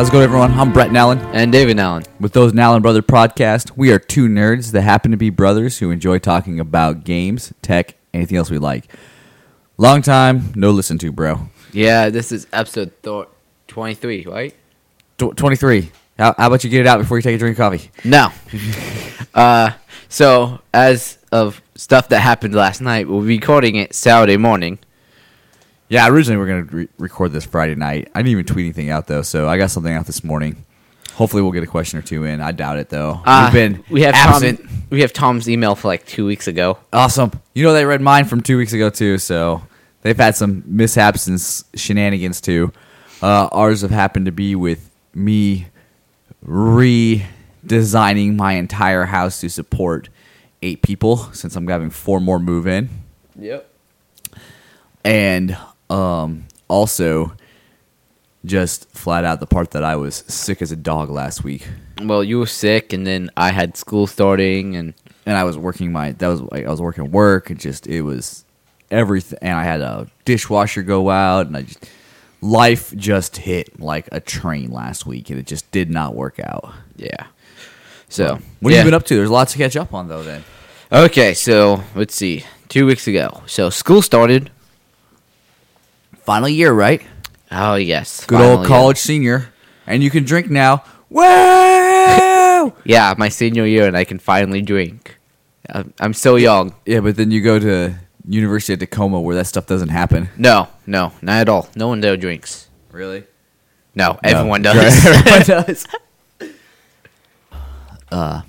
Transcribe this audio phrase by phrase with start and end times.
[0.00, 0.52] How's it going, everyone?
[0.52, 1.18] I'm Brett Nallen.
[1.34, 2.04] And David Allen.
[2.18, 5.90] With those Nallen Brother podcast, we are two nerds that happen to be brothers who
[5.90, 8.90] enjoy talking about games, tech, anything else we like.
[9.76, 11.50] Long time, no listen to, bro.
[11.74, 13.26] Yeah, this is episode th-
[13.66, 14.54] 23, right?
[15.18, 15.90] Tw 23.
[16.18, 17.90] How, how about you get it out before you take a drink of coffee?
[18.02, 18.32] No.
[19.34, 19.72] uh,
[20.08, 24.78] so, as of stuff that happened last night, we'll be recording it Saturday morning.
[25.90, 28.10] Yeah, originally we are going to re- record this Friday night.
[28.14, 30.64] I didn't even tweet anything out, though, so I got something out this morning.
[31.14, 32.40] Hopefully, we'll get a question or two in.
[32.40, 33.20] I doubt it, though.
[33.26, 34.60] Uh, We've been we have absent.
[34.60, 36.78] Tom, we have Tom's email for like two weeks ago.
[36.92, 37.32] Awesome.
[37.54, 39.62] You know, they read mine from two weeks ago, too, so
[40.02, 41.40] they've had some mishaps and
[41.78, 42.72] shenanigans, too.
[43.20, 45.66] Uh, ours have happened to be with me
[46.46, 50.08] redesigning my entire house to support
[50.62, 52.88] eight people since I'm having four more move in.
[53.36, 53.66] Yep.
[55.04, 55.56] And
[55.90, 57.32] um, also
[58.44, 61.68] just flat out the part that I was sick as a dog last week.
[62.00, 64.94] Well, you were sick, and then I had school starting, and
[65.26, 68.00] and I was working my that was like I was working work and just it
[68.02, 68.44] was
[68.90, 71.88] everything and I had a dishwasher go out and I just
[72.40, 76.72] life just hit like a train last week and it just did not work out.
[76.96, 77.26] yeah.
[78.08, 78.78] So, What yeah.
[78.78, 79.14] have you been up to?
[79.14, 80.42] There's lots to catch up on though then.
[80.90, 82.44] Okay, so let's see.
[82.68, 83.42] Two weeks ago.
[83.46, 84.50] So, school started.
[86.22, 87.02] Final year, right?
[87.50, 88.24] Oh, yes.
[88.26, 89.52] Good finally, old college senior.
[89.86, 90.84] And you can drink now.
[91.08, 91.26] Woo!
[92.84, 95.18] Yeah, my senior year, and I can finally drink.
[95.70, 96.74] I'm, I'm so young.
[96.84, 97.94] yeah, but then you go to
[98.28, 100.28] University of Tacoma where that stuff doesn't happen.
[100.36, 101.70] No, no, not at all.
[101.74, 102.68] No one there drinks.
[102.92, 103.24] Really?
[103.94, 104.76] No, everyone does.
[105.06, 105.86] Everyone does.
[108.12, 108.42] uh,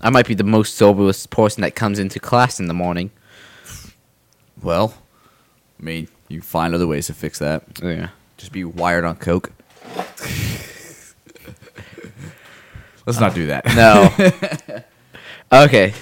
[0.00, 3.10] I might be the most soberest person that comes into class in the morning.
[4.62, 4.94] Well,
[5.80, 7.62] I mean, you find other ways to fix that.
[7.82, 8.08] Yeah.
[8.36, 9.50] Just be wired on coke.
[13.06, 13.64] Let's not do that.
[13.74, 14.84] No.
[15.64, 15.94] okay.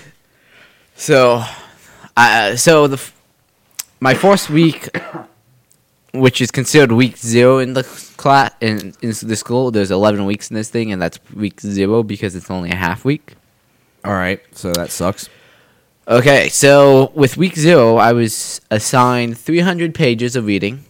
[0.96, 1.42] So,
[2.16, 3.14] uh, so the f-
[4.00, 4.88] my first week,
[6.12, 7.84] which is considered week zero in the
[8.16, 12.02] class in in the school, there's 11 weeks in this thing, and that's week zero
[12.02, 13.34] because it's only a half week.
[14.04, 15.28] All right, so that sucks.
[16.08, 20.84] Okay, so with week zero, I was assigned 300 pages of reading.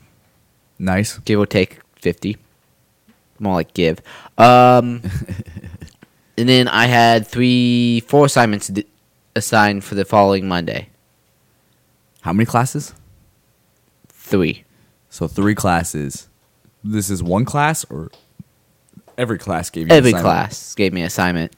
[0.79, 1.17] Nice.
[1.21, 2.37] give or take 50
[3.39, 4.01] more like give
[4.37, 5.01] um
[6.39, 8.85] and then i had three four assignments d-
[9.35, 10.89] assigned for the following monday
[12.21, 12.93] How many classes?
[14.09, 14.65] three
[15.09, 16.29] So three classes.
[16.85, 18.11] This is one class, or
[19.17, 20.25] every class gave you every assignment?
[20.25, 21.57] class gave me an assignment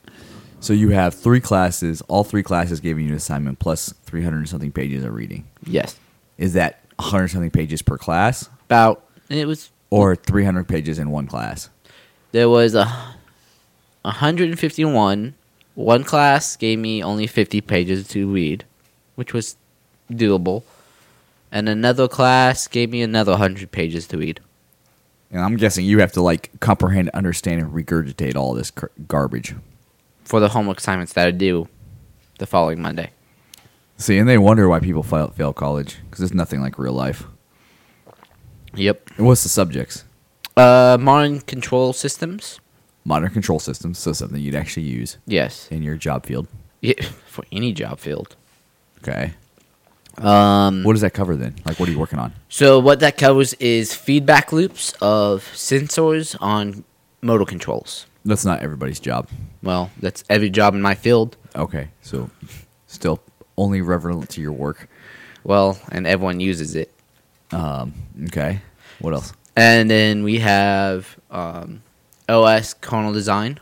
[0.61, 2.03] So you have three classes.
[2.09, 5.47] All three classes gave you an assignment plus three hundred and something pages of reading.
[5.65, 5.99] yes
[6.37, 10.99] Is that hundred something pages per class, about and it was or three hundred pages
[10.99, 11.71] in one class?
[12.33, 12.85] there was a
[14.03, 15.35] 151
[15.75, 18.65] one class gave me only 50 pages to read
[19.15, 19.57] which was
[20.11, 20.63] doable
[21.51, 24.41] and another class gave me another 100 pages to read
[25.31, 28.73] And I'm guessing you have to like comprehend, understand, and regurgitate all this
[29.07, 29.55] garbage.
[30.29, 31.67] For the homework assignments that i do
[32.39, 33.11] the following monday
[34.01, 37.25] See, and they wonder why people fail, fail college because it's nothing like real life.
[38.75, 39.11] Yep.
[39.17, 40.05] And what's the subjects?
[40.57, 42.61] Uh, modern control systems.
[43.05, 45.67] Modern control systems, so something you'd actually use Yes.
[45.73, 46.47] in your job field.
[46.81, 48.37] Yeah, for any job field.
[48.99, 49.33] Okay.
[50.17, 50.85] Um.
[50.85, 51.57] What does that cover then?
[51.65, 52.33] Like, what are you working on?
[52.49, 56.85] So what that covers is feedback loops of sensors on
[57.21, 58.07] motor controls.
[58.29, 59.27] That's not everybody's job.
[59.63, 61.39] Well, that's every job in my field.
[61.57, 62.31] Okay, so
[62.87, 63.23] still
[63.57, 64.87] only relevant to your work.
[65.45, 66.93] Well, and everyone uses it.
[67.53, 67.95] Um,
[68.27, 68.61] okay.
[68.99, 69.33] What else?
[69.57, 71.83] And then we have um,
[72.29, 73.61] OS kernel design.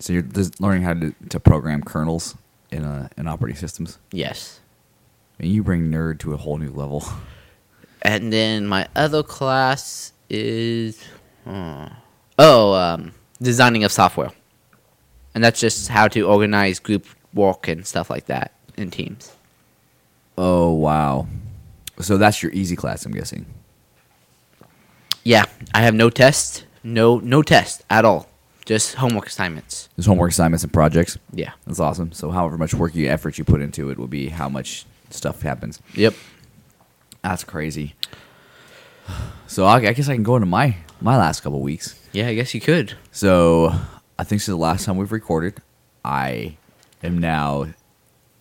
[0.00, 0.24] So you're
[0.58, 2.36] learning how to, to program kernels
[2.72, 3.98] in uh in operating systems.
[4.10, 4.58] Yes.
[5.38, 7.04] And you bring nerd to a whole new level.
[8.02, 11.00] And then my other class is
[11.46, 11.90] uh,
[12.38, 14.30] oh, um, designing of software,
[15.34, 19.32] and that's just how to organize group work and stuff like that in teams.
[20.36, 21.26] Oh wow.
[22.00, 23.46] So that's your easy class, I'm guessing.
[25.22, 25.44] Yeah,
[25.74, 28.28] I have no tests, no no test at all,
[28.64, 29.88] just homework assignments.
[29.96, 31.18] There's homework assignments and projects.
[31.32, 31.52] Yeah.
[31.66, 32.12] That's awesome.
[32.12, 35.42] So however much work you effort you put into it will be how much stuff
[35.42, 35.80] happens.
[35.94, 36.14] Yep.
[37.22, 37.94] That's crazy.
[39.48, 41.99] So I, I guess I can go into my my last couple weeks.
[42.12, 42.94] Yeah, I guess you could.
[43.12, 43.72] So
[44.18, 45.58] I think since the last time we've recorded,
[46.04, 46.56] I
[47.02, 47.68] am now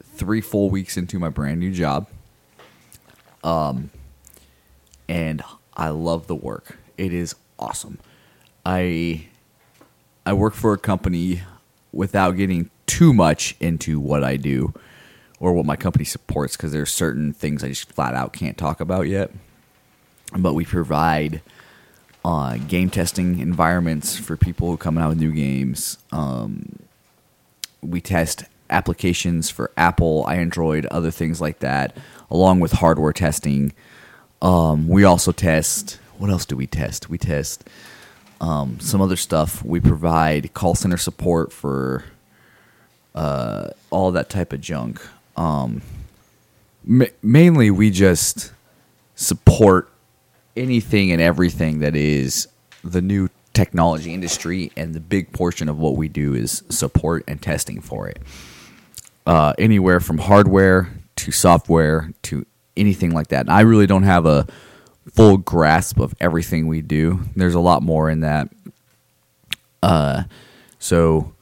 [0.03, 2.07] three full weeks into my brand new job.
[3.43, 3.91] Um,
[5.07, 5.43] and
[5.75, 6.77] I love the work.
[6.97, 7.99] It is awesome.
[8.65, 9.27] I
[10.25, 11.41] I work for a company
[11.91, 14.73] without getting too much into what I do
[15.39, 18.81] or what my company supports because there's certain things I just flat out can't talk
[18.81, 19.31] about yet.
[20.37, 21.41] But we provide
[22.25, 25.97] uh, game testing environments for people who come out with new games.
[26.11, 26.79] Um,
[27.81, 31.95] we test applications for Apple, Android, other things like that,
[32.29, 33.73] along with hardware testing.
[34.41, 35.99] Um, we also test.
[36.17, 37.09] What else do we test?
[37.09, 37.67] We test
[38.41, 39.63] um, some other stuff.
[39.63, 42.05] We provide call center support for
[43.15, 45.01] uh, all that type of junk.
[45.35, 45.81] Um,
[46.83, 48.51] ma- mainly, we just
[49.15, 49.89] support
[50.55, 52.47] anything and everything that is
[52.83, 57.41] the new technology industry, and the big portion of what we do is support and
[57.41, 58.19] testing for it.
[59.25, 62.45] Uh, anywhere from hardware to software to
[62.77, 63.41] anything like that.
[63.41, 64.47] And I really don't have a
[65.13, 67.21] full grasp of everything we do.
[67.35, 68.49] There's a lot more in that.
[69.83, 70.23] Uh,
[70.79, 71.33] so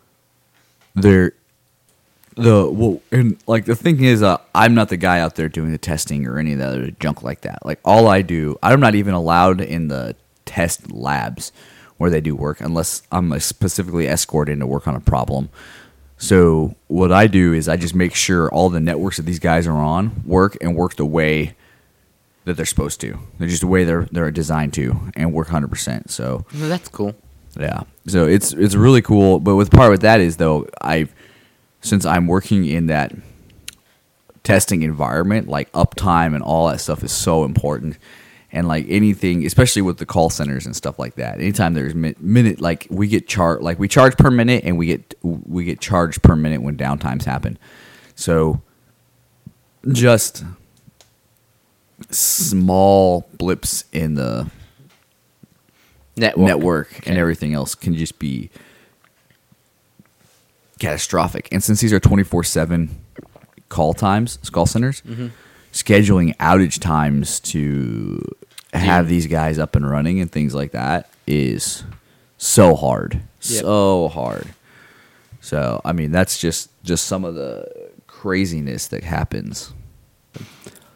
[0.95, 1.33] there,
[2.37, 5.71] the well, and like the thing is, uh, I'm not the guy out there doing
[5.71, 7.65] the testing or any of the other junk like that.
[7.65, 11.51] Like all I do, I'm not even allowed in the test labs
[11.97, 15.49] where they do work unless I'm like, specifically escorted in to work on a problem.
[16.19, 19.67] So what I do is I just make sure all the networks that these guys
[19.67, 21.55] are on work and work the way
[22.45, 23.19] that they're supposed to.
[23.37, 26.09] They're just the way they're they're designed to and work hundred percent.
[26.11, 27.13] So No, that's cool.
[27.59, 29.39] yeah, so it's it's really cool.
[29.39, 31.13] But with part with that is though I've
[31.87, 33.13] since I'm working in that
[34.43, 37.97] testing environment, like uptime and all that stuff is so important.
[38.51, 42.15] And like anything, especially with the call centers and stuff like that, anytime there's mi-
[42.19, 45.81] minute, like we get charged, like we charge per minute, and we get we get
[45.81, 47.59] charged per minute when downtimes happen.
[48.15, 48.61] So
[49.91, 50.43] just
[52.09, 54.49] small blips in the
[56.15, 56.47] Network.
[56.47, 57.09] network Okay.
[57.11, 58.49] and everything else can just be
[60.79, 61.47] catastrophic.
[61.51, 62.89] And since these are 24 7
[63.69, 65.27] call times, call centers, Mm-hmm.
[65.73, 68.23] scheduling outage times to
[68.73, 71.83] have these guys up and running and things like that is
[72.37, 73.13] so hard.
[73.41, 73.61] Yep.
[73.63, 74.47] So hard.
[75.41, 77.65] So, I mean, that's just just some of the
[78.07, 79.73] craziness that happens.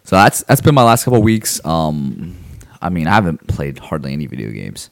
[0.03, 1.63] So that's that's been my last couple weeks.
[1.65, 2.35] Um,
[2.81, 4.89] I mean, I haven't played hardly any video games.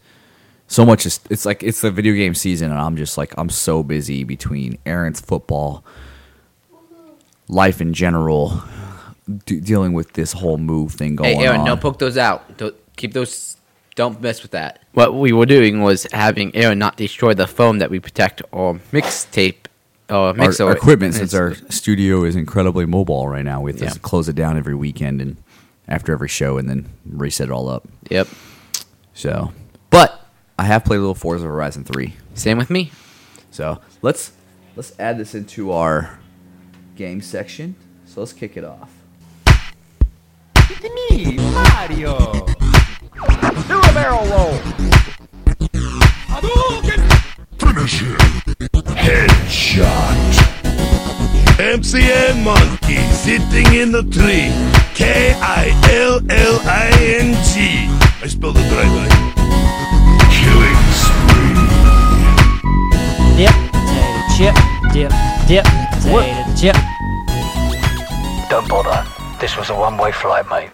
[0.71, 3.49] So much is it's like it's the video game season, and I'm just like I'm
[3.49, 5.83] so busy between errands, football,
[7.47, 8.61] life in general,
[9.45, 11.65] d- dealing with this whole move thing going Hey, Aaron, on.
[11.65, 12.57] don't poke those out.
[12.57, 13.57] Don't keep those.
[13.95, 14.83] Don't mess with that.
[14.93, 18.75] What we were doing was having Aaron not destroy the foam that we protect or
[18.93, 19.65] mixtape
[20.09, 23.85] or mix our equipment, since our studio is incredibly mobile right now, we have to
[23.85, 23.93] Yeah.
[24.01, 25.37] close it down every weekend and
[25.87, 27.87] after every show, and then reset it all up.
[28.09, 28.27] Yep.
[29.13, 29.51] So,
[29.89, 30.18] but
[30.59, 32.15] I have played a little Forza Horizon Three.
[32.33, 32.91] Same with me.
[33.49, 34.33] So let's
[34.75, 36.19] let's add this into our
[36.97, 37.77] game section.
[38.05, 38.91] So let's kick it off.
[40.57, 42.45] It's me, Mario.
[43.69, 44.57] Do a barrel roll.
[47.57, 48.17] Finish him.
[48.99, 50.19] Headshot.
[51.55, 54.51] MCN Monkey sitting in the tree.
[54.93, 57.87] K I L L I N G.
[58.21, 59.29] I spelled it the right
[63.39, 64.55] Dip, potato chip,
[64.91, 65.11] dip,
[65.47, 65.63] dip,
[66.03, 66.75] potato chip.
[68.49, 69.07] Don't bother.
[69.39, 70.71] This was a one-way flight, mate.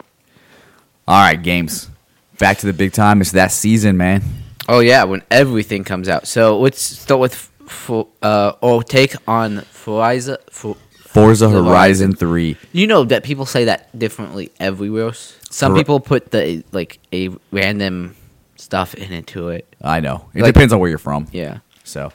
[1.07, 1.91] All right, games.
[2.39, 3.21] Back to the big time.
[3.21, 4.23] It's that season, man.
[4.67, 6.25] Oh yeah, when everything comes out.
[6.27, 7.35] So let's start with
[7.67, 10.39] for uh or take on Forza.
[10.49, 11.65] For Forza Horizon.
[11.67, 12.57] Horizon Three.
[12.73, 15.13] you know that people say that differently everywhere.
[15.13, 18.15] Some Hor- people put the like a random
[18.55, 19.71] stuff in into it.
[19.83, 20.25] I know.
[20.33, 21.27] It Like- depends on where you're from.
[21.31, 21.59] Yeah.
[21.83, 22.11] So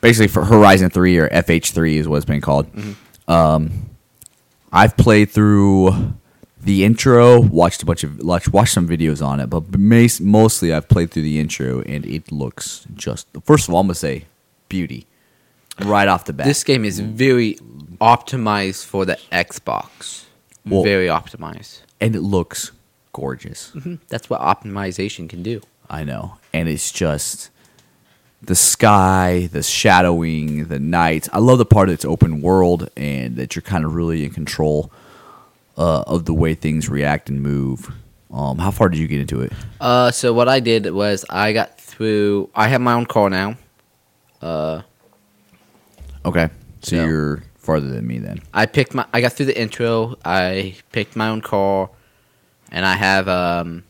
[0.00, 2.72] basically, for Horizon Three or FH3 is what it's been called.
[2.72, 3.30] Mm-hmm.
[3.30, 3.90] Um,
[4.72, 6.14] I've played through
[6.60, 9.64] the intro, watched a bunch of watched, watched some videos on it, but
[10.20, 13.26] mostly I've played through the intro, and it looks just.
[13.44, 14.24] First of all, I'm gonna say
[14.68, 15.06] beauty
[15.84, 16.46] right off the bat.
[16.46, 17.58] This game is very
[18.00, 20.24] optimized for the Xbox.
[20.64, 21.80] Well- very optimized.
[22.00, 22.72] and it looks
[23.12, 23.72] gorgeous.
[24.08, 25.62] That's what optimization can do.
[25.88, 26.36] I know.
[26.52, 27.50] And it's just
[28.46, 31.28] the sky, the shadowing, the night.
[31.32, 34.90] I love the part that's open world and that you're kind of really in control
[35.76, 37.92] uh, of the way things react and move.
[38.32, 39.52] Um, how far did you get into it?
[39.80, 42.50] Uh, so what I did was I got through.
[42.54, 43.56] I have my own car now.
[44.42, 44.82] Uh,
[46.24, 46.48] Okay.
[46.82, 47.06] So Yeah.
[47.06, 48.40] you're farther than me then.
[48.52, 49.06] I picked my.
[49.12, 50.16] I got through the intro.
[50.24, 51.88] I picked my own car,
[52.72, 53.84] and I have um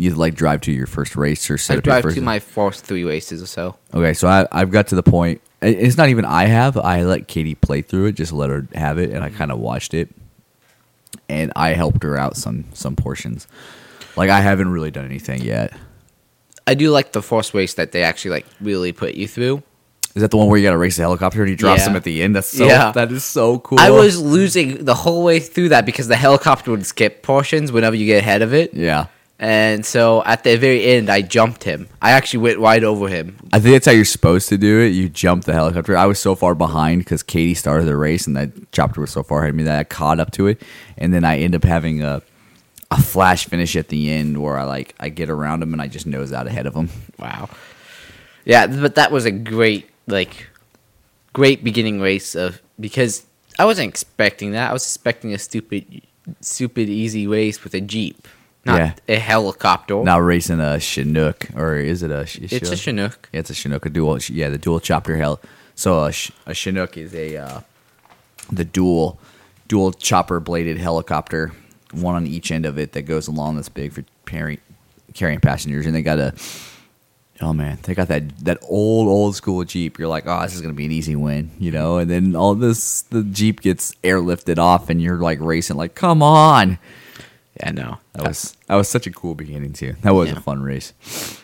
[0.00, 2.22] You like drive to your first race or set I up your drive first to
[2.22, 3.76] my first three races or so.
[3.92, 5.40] Okay, so I, I've got to the point.
[5.60, 6.76] It's not even I have.
[6.76, 9.58] I let Katie play through it, just let her have it, and I kind of
[9.58, 10.08] watched it,
[11.28, 13.46] and I helped her out some some portions.
[14.16, 15.72] Like I haven't really done anything yet.
[16.66, 19.62] I do like the first race that they actually like really put you through.
[20.14, 21.86] Is that the one where you got to race the helicopter and he drops Yeah.
[21.86, 22.34] them at the end?
[22.36, 22.66] That's so.
[22.66, 22.92] Yeah.
[22.92, 23.78] That is so cool.
[23.80, 27.94] I was losing the whole way through that because the helicopter would skip portions whenever
[27.96, 28.74] you get ahead of it.
[28.74, 29.06] Yeah,
[29.40, 31.88] And so at the very end, I jumped him.
[32.02, 33.36] I actually went right over him.
[33.52, 34.88] I think that's how you're supposed to do it.
[34.88, 35.96] You jump the helicopter.
[35.96, 39.22] I was so far behind because Katie started the race, and that chopper was so
[39.22, 40.60] far ahead of me that I caught up to it,
[40.96, 42.22] and then I end up having a
[42.90, 45.88] a flash finish at the end where I like I get around him and I
[45.88, 46.88] just nose out ahead of him.
[47.18, 47.50] Wow.
[48.44, 50.46] Yeah, but that was a great, like,
[51.34, 53.26] great beginning race of because
[53.58, 54.70] I wasn't expecting that.
[54.70, 56.00] I was expecting a stupid,
[56.40, 58.26] stupid easy race with a jeep,
[58.68, 58.94] not Yeah.
[59.08, 60.02] a helicopter.
[60.04, 62.26] Now racing a Chinook, or is it a?
[62.26, 63.28] Sh- it's a Chinook.
[63.32, 64.18] Yeah, it's a Chinook, a dual.
[64.28, 65.40] Yeah, the dual chopper hell.
[65.74, 67.60] So a, sh- a Chinook is a uh,
[68.52, 69.18] the dual
[69.66, 71.52] dual chopper bladed helicopter,
[71.92, 73.56] one on each end of it that goes along.
[73.56, 74.58] That's big for carrying
[75.14, 76.34] carrying passengers, and they got a.
[77.40, 79.96] Oh man, they got that that old old school Jeep.
[79.98, 81.98] You're like, oh, this is gonna be an easy win, you know.
[81.98, 86.20] And then all this, the Jeep gets airlifted off, and you're like racing, like, come
[86.20, 86.78] on.
[87.60, 87.98] Yeah, no.
[88.12, 89.94] That was that was such a cool beginning too.
[90.02, 90.36] That was Yeah.
[90.36, 90.92] a fun race.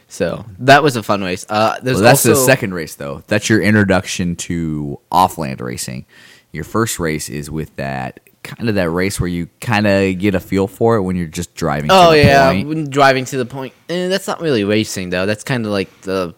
[0.08, 1.44] So that was a fun race.
[1.48, 3.24] Uh, there's Well, that's also the second race, though.
[3.26, 6.06] That's your introduction to off-land racing.
[6.52, 10.34] Your first race is with that kind of that race where you kind of get
[10.36, 11.90] a feel for it when you're just driving.
[11.90, 13.72] Oh to the yeah, driving to the point.
[13.88, 15.26] Eh, that's not really racing though.
[15.26, 16.34] That's kind of like the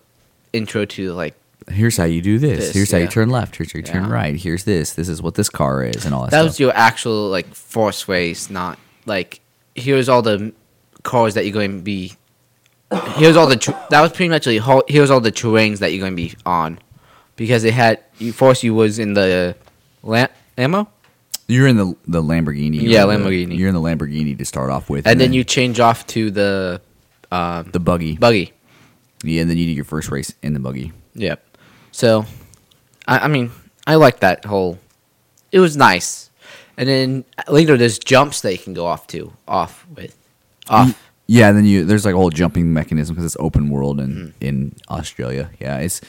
[0.54, 1.34] intro to like
[1.68, 2.58] Here's how you do this.
[2.66, 3.56] This, Here's how you turn left.
[3.56, 4.36] Here's how you turn right.
[4.36, 4.92] Here's this.
[4.92, 6.46] This is what this car is, and all that, that stuff.
[6.46, 9.40] was your actual like force race, not like
[9.76, 10.52] here's all the
[11.02, 12.14] cars that you're going to be.
[13.16, 15.92] Here's all the tr- that was pretty much like ho- here's all the terrains that
[15.92, 16.78] you're going to be on,
[17.36, 19.56] because it had you force you was in the
[20.02, 20.88] la- ammo,
[21.48, 22.80] you're in the the Lamborghini.
[22.82, 23.58] Yeah, the- Lamborghini.
[23.58, 26.80] You're in the Lamborghini to start off with, and then you change off to the
[27.32, 28.16] um, the buggy.
[28.16, 28.52] buggy.
[29.24, 30.92] yeah, and then you do your first race in the buggy.
[31.14, 31.42] Yep.
[31.90, 32.24] So,
[33.08, 33.50] I, I mean,
[33.86, 34.78] I like that whole.
[35.50, 36.30] It was nice,
[36.76, 40.16] and then later there's jumps that you can go off to, off with,
[40.68, 41.02] off.
[41.28, 44.10] Yeah, and then you there's like a whole jumping mechanism because it's open world in
[44.10, 44.44] Mm-hmm.
[44.44, 45.50] in Australia.
[45.60, 46.00] Yeah, it's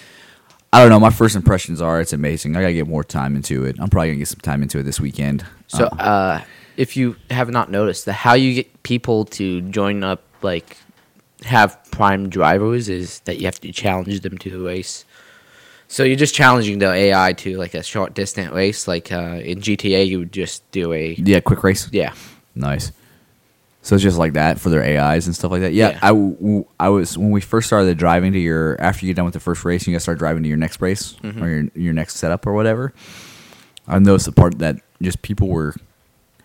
[0.74, 1.00] I don't know.
[1.00, 2.56] My first impressions are it's amazing.
[2.56, 3.78] I gotta get more time into it.
[3.80, 5.46] I'm probably gonna get some time into it this weekend.
[5.68, 6.42] So, Uh, uh,
[6.76, 10.78] if you have not noticed, the how you get people to join up, like
[11.46, 15.04] have prime drivers, is that you have to challenge them to a race.
[15.90, 19.60] So you're just challenging the AI to like a short distant race, like uh, in
[19.60, 21.90] GTA, you would just do a yeah, quick race.
[21.92, 22.14] yeah.
[22.56, 22.92] Nice.
[23.84, 25.72] So it's just like that for their AIs and stuff like that.
[25.74, 26.00] Yeah, Yeah.
[26.02, 29.24] I, w- I was when we first started driving to your after you get done
[29.26, 31.42] with the first race, and you gotta start driving to your next race Mm-hmm.
[31.44, 32.92] or your your next setup or whatever.
[33.88, 35.74] I noticed the part that just people were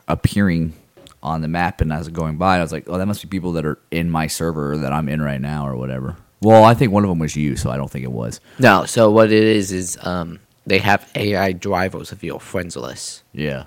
[0.07, 0.75] appearing
[1.23, 3.23] on the map, and as I was going by, I was like, oh, that must
[3.23, 6.17] be people that are in my server that I'm in right now or whatever.
[6.43, 8.41] Well, I think one of them was you, so I don't think it was.
[8.59, 13.23] No, so what it is is um, they have AI drivers of your friends list.
[13.33, 13.65] Yeah.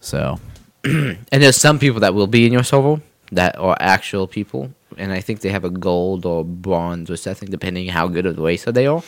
[0.00, 0.40] So
[0.84, 3.00] And there's some people that will be in your server
[3.32, 7.50] that are actual people, and I think they have a gold or bronze or something,
[7.50, 9.02] depending how good of the racer they are.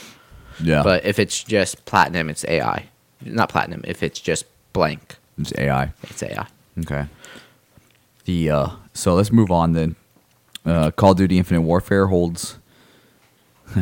[0.62, 2.86] yeah, But if it's just platinum, it's AI.
[3.24, 3.82] Not platinum.
[3.86, 5.92] If it's just blank, it's AI.
[6.02, 6.46] it's AI.
[6.80, 7.06] Okay.
[8.24, 9.96] The uh so let's move on then.
[10.64, 12.58] Uh Call of Duty Infinite Warfare holds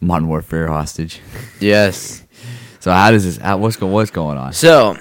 [0.00, 1.20] Modern Warfare hostage.
[1.60, 2.22] Yes.
[2.78, 4.52] So how does this how, what's going what's going on?
[4.52, 4.96] So,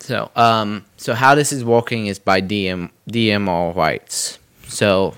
[0.00, 4.40] so um, so how this is working is by DM DM all rights.
[4.66, 5.14] So,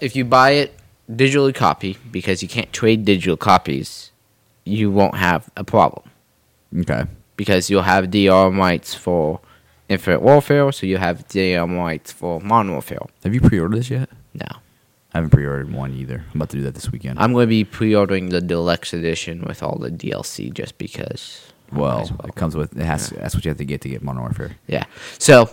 [0.00, 0.74] if you buy it
[1.12, 4.12] digitally copy because you can't trade digital copies,
[4.64, 6.08] you won't have a problem
[6.78, 7.04] Okay.
[7.36, 9.40] because you'll have DM rights for
[9.90, 13.00] Infinite Warfare, so you have DM rights for Modern Warfare.
[13.24, 14.08] Have you pre-ordered this yet?
[14.34, 14.58] No,
[15.14, 16.24] I haven't pre-ordered one either.
[16.32, 17.18] I'm about to do that this weekend.
[17.20, 21.52] I'm going to be pre-ordering the deluxe edition with all the DLC just because.
[21.72, 22.20] Well, well.
[22.28, 24.56] it comes with it has that's what you have to get to get Modern Warfare.
[24.66, 24.84] Yeah.
[25.18, 25.50] So,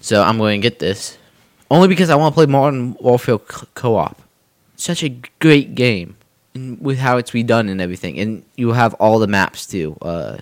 [0.00, 1.18] so I'm going to get this
[1.70, 4.20] only because I want to play Modern Warfare co- co-op.
[4.76, 6.16] Such a great game,
[6.54, 9.96] and with how it's redone and everything, and you have all the maps too.
[10.02, 10.38] Uh,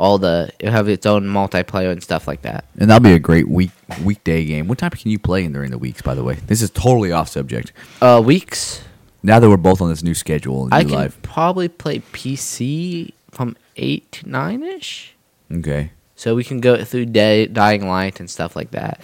[0.00, 2.64] all the you have its own multiplayer and stuff like that.
[2.78, 3.70] And that'll be a great week
[4.02, 4.66] weekday game.
[4.66, 6.36] What time can you play in during the weeks, by the way?
[6.46, 7.72] This is totally off subject.
[8.00, 8.82] Uh, weeks.
[9.22, 11.20] Now that we're both on this new schedule, new I can life.
[11.20, 15.14] probably play PC from eight to nine ish.
[15.52, 15.90] Okay.
[16.16, 19.02] So we can go through day, Dying Light and stuff like that.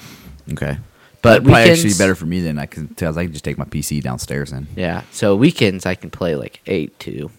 [0.52, 0.78] Okay.
[1.20, 3.18] But Probably weekends, actually better for me than I can tell.
[3.18, 5.02] I can just take my PC downstairs and Yeah.
[5.10, 7.30] So weekends I can play like eight to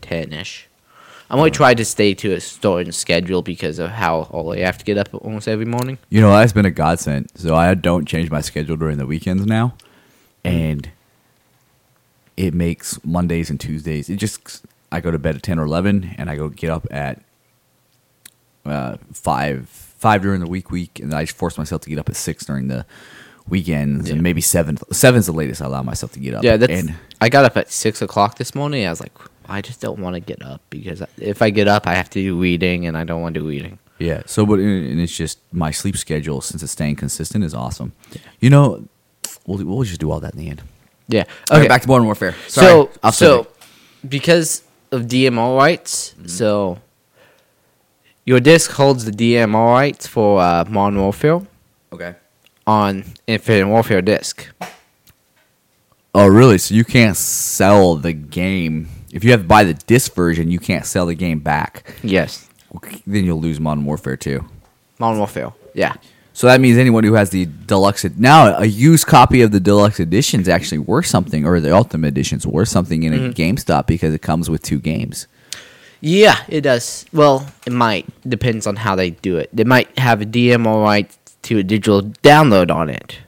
[0.00, 0.68] ten ish.
[1.32, 4.76] I'm only trying to stay to a certain schedule because of how early I have
[4.78, 5.96] to get up almost every morning.
[6.10, 7.30] You know, that's been a godsend.
[7.36, 9.74] So I don't change my schedule during the weekends now.
[10.44, 10.90] And
[12.36, 14.10] it makes Mondays and Tuesdays.
[14.10, 16.86] It just I go to bed at 10 or 11 and I go get up
[16.90, 17.22] at
[18.66, 22.08] uh 5 5 during the week week and I just force myself to get up
[22.08, 22.84] at 6 during the
[23.48, 24.14] weekends Yeah.
[24.14, 26.44] and maybe 7 7's the latest I allow myself to get up.
[26.44, 26.72] Yeah, that's.
[26.72, 28.86] and I got up at six o'clock this morning.
[28.86, 29.12] I was like,
[29.52, 32.22] I just don't want to get up because if I get up, I have to
[32.22, 33.78] do reading, and I don't want to do reading.
[33.98, 34.22] Yeah.
[34.26, 37.92] So, but and it's just my sleep schedule since it's staying consistent is awesome.
[38.12, 38.20] Yeah.
[38.40, 38.88] You know,
[39.46, 40.62] we'll we'll just do all that in the end.
[41.08, 41.24] Yeah.
[41.50, 42.34] Okay, back to Modern Warfare.
[42.48, 43.46] Sorry, so off so
[44.08, 46.28] because of DMO rights, Mm-hmm.
[46.28, 46.78] so
[48.24, 51.42] your disc holds the DMO rights for uh, Modern Warfare
[51.92, 52.14] okay.
[52.66, 54.48] on Infinite Warfare disc.
[56.14, 56.58] Oh, really?
[56.58, 60.50] So you can't sell the game if you have to buy the disc version.
[60.50, 61.94] You can't sell the game back.
[62.02, 62.48] Yes,
[63.06, 64.44] Then you'll lose Modern Warfare too.
[64.98, 65.52] Modern Warfare.
[65.74, 65.94] Yeah.
[66.32, 69.60] So that means anyone who has the deluxe ed- now a used copy of the
[69.60, 73.16] deluxe edition is actually worth something, or the ultimate edition is worth something in a
[73.16, 73.30] mm-hmm.
[73.32, 75.26] GameStop because it comes with two games.
[76.00, 77.04] Yeah, it does.
[77.12, 78.06] Well, it might.
[78.28, 79.50] Depends on how they do it.
[79.52, 83.18] They might have a DMO right to a digital download on it.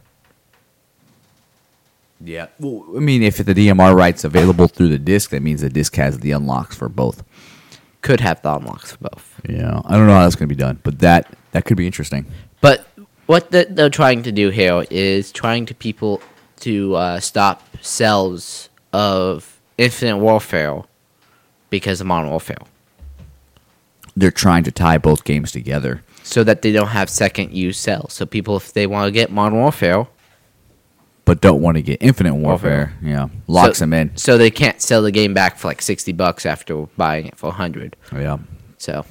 [2.25, 2.47] Yeah.
[2.59, 5.95] Well, I mean, if the DMR rights available through the disc, that means the disc
[5.97, 7.23] has the unlocks for both.
[8.00, 9.40] Could have the unlocks for both.
[9.49, 11.87] Yeah, I don't know how that's going to be done, but that that could be
[11.87, 12.26] interesting.
[12.60, 12.87] But
[13.26, 16.21] what the, they're trying to do here is trying to people
[16.60, 20.82] to uh, stop sales of Infinite Warfare
[21.71, 22.58] because of Modern Warfare,
[24.17, 26.02] They're trying to tie both games together.
[26.23, 28.13] so that they don't have second use sales.
[28.13, 30.06] So people, if they want to get Modern Warfare,
[31.25, 32.93] but don't want to get Infinite Warfare.
[33.02, 34.17] Yeah, locks so, them in.
[34.17, 37.52] so they can't sell the game back for like sixty bucks after buying it for
[37.52, 37.97] hundred.
[38.13, 38.39] Yeah,
[38.78, 39.04] So,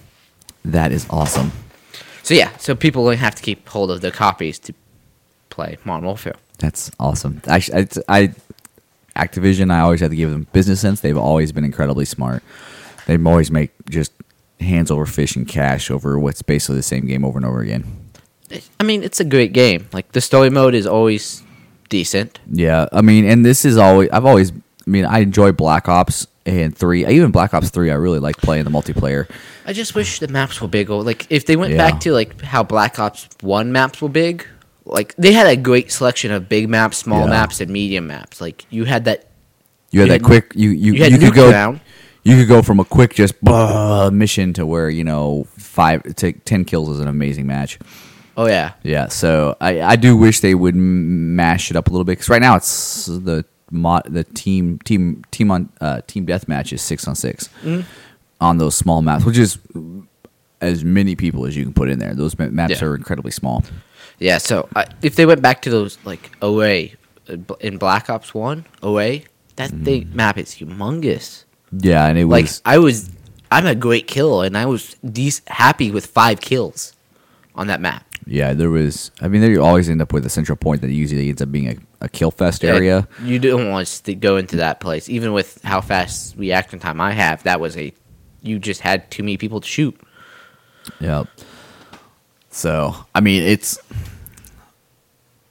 [0.66, 1.52] that is awesome.
[2.24, 4.74] so yeah, so people will have to keep hold of their copies to
[5.50, 6.36] play Modern Warfare.
[6.60, 7.42] That's awesome.
[7.48, 8.34] Actually, I, I
[9.16, 11.02] Activision, I always had to give them business sense.
[11.02, 12.42] They've always been incredibly smart.
[13.06, 14.12] They always make just
[14.60, 17.86] hands over fish and cash over what's basically the same game over and over again.
[18.80, 19.88] I mean, it's a great game.
[19.92, 21.44] Like the story mode is always
[21.90, 22.40] decent.
[22.52, 24.56] Yeah, I mean, and this is always I've always I
[24.90, 27.90] mean I enjoy Black Ops and three, even Black Ops three.
[27.92, 29.30] I really like playing the multiplayer.
[29.66, 30.96] I just wish the maps were bigger.
[30.96, 31.90] Like if they went Yeah.
[31.90, 34.46] back to like how Black Ops One maps were big,
[34.86, 37.28] like they had a great selection of big maps, small Yeah.
[37.28, 38.42] maps, and medium maps.
[38.42, 39.26] Like you had that.
[39.92, 41.80] You had You that quick you you You had could go Nuketown.
[42.24, 43.36] you could go from a quick just
[44.12, 47.80] mission to where you know five to ten kills is an amazing match.
[48.36, 51.92] Oh yeah, Yeah, so I, I do wish they would m- mash it up a
[51.92, 56.26] little bit because right now it's the mod the team team team on uh, team
[56.26, 57.50] deathmatch is six on 6
[58.42, 59.58] on those small maps, which is
[60.62, 62.14] as many people as you can put in there.
[62.16, 62.88] Those maps Yeah.
[62.88, 63.64] are incredibly small.
[64.20, 64.38] yeah.
[64.40, 66.90] So I if they went back to those like OA
[67.30, 69.20] uh, in Black Ops One OA,
[69.58, 71.44] that thing map is humongous.
[71.72, 73.10] Yeah, and it Like was I was,
[73.52, 76.94] I'm a great killer, and I was dec- happy with five kills
[77.56, 78.06] on that map.
[78.26, 79.12] Yeah there was.
[79.22, 81.52] I mean, there you always end up with a central point that usually ends up
[81.52, 83.08] being a, a kill fest area.
[83.24, 87.12] You don't want to go into that place, even with how fast reaction time I
[87.12, 87.44] have.
[87.44, 87.94] That was a,
[88.42, 90.00] you just had too many people to shoot.
[91.00, 91.24] Yeah.
[92.50, 93.80] So I mean, it's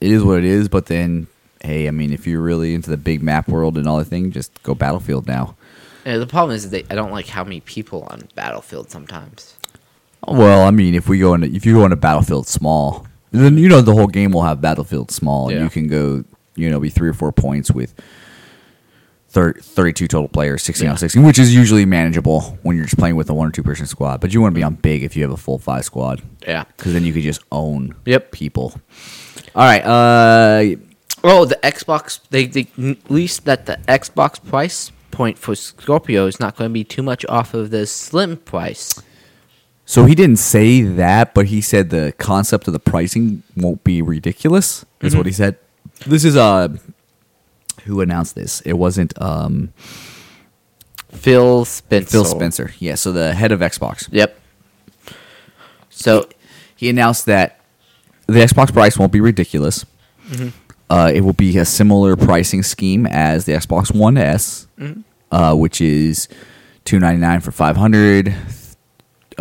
[0.00, 0.68] it is what it is.
[0.68, 1.26] But then,
[1.62, 4.30] hey, I mean, if you're really into the big map world and all the thing,
[4.30, 5.56] just go Battlefield now.
[6.04, 9.56] Yeah, the problem is that I don't like how many people on Battlefield sometimes.
[10.28, 13.68] Well, I mean, if we go into if you go into Battlefield small, then you
[13.68, 15.64] know the whole game will have Battlefield small, and Yeah.
[15.64, 17.94] you can go, you know, be three or four points with.
[19.34, 20.90] thir- 32 total players, 16 Yeah.
[20.90, 23.50] out of 16, which is usually manageable when you're just playing with a one or
[23.50, 24.20] two person squad.
[24.20, 26.20] But you want to be on big if you have a full five squad.
[26.46, 26.64] Yeah.
[26.76, 28.30] because then you could just own Yep.
[28.32, 28.74] people.
[29.54, 30.76] All right, uh,
[31.24, 32.18] Oh, the Xbox.
[32.30, 32.66] They they
[33.08, 37.24] released that the Xbox price point for Scorpio is not going to be too much
[37.28, 39.00] off of the Slim price.
[39.92, 44.00] So he didn't say that, but he said the concept of the pricing won't be
[44.00, 44.86] ridiculous.
[45.02, 45.58] Is what he said.
[46.06, 46.68] This is uh,
[47.84, 48.60] who announced this?
[48.62, 49.72] It wasn't um
[51.10, 52.10] Phil Spencer.
[52.10, 52.72] Phil Spencer.
[52.78, 54.08] Yeah, so the head of Xbox.
[54.10, 54.38] Yep.
[55.90, 56.26] So
[56.82, 57.60] He announced that
[58.26, 59.84] the Xbox price won't be ridiculous.
[60.90, 64.66] Uh, it will be a similar pricing scheme as the Xbox One S,
[65.30, 66.28] uh, which is
[66.84, 68.34] two ninety nine for five hundred,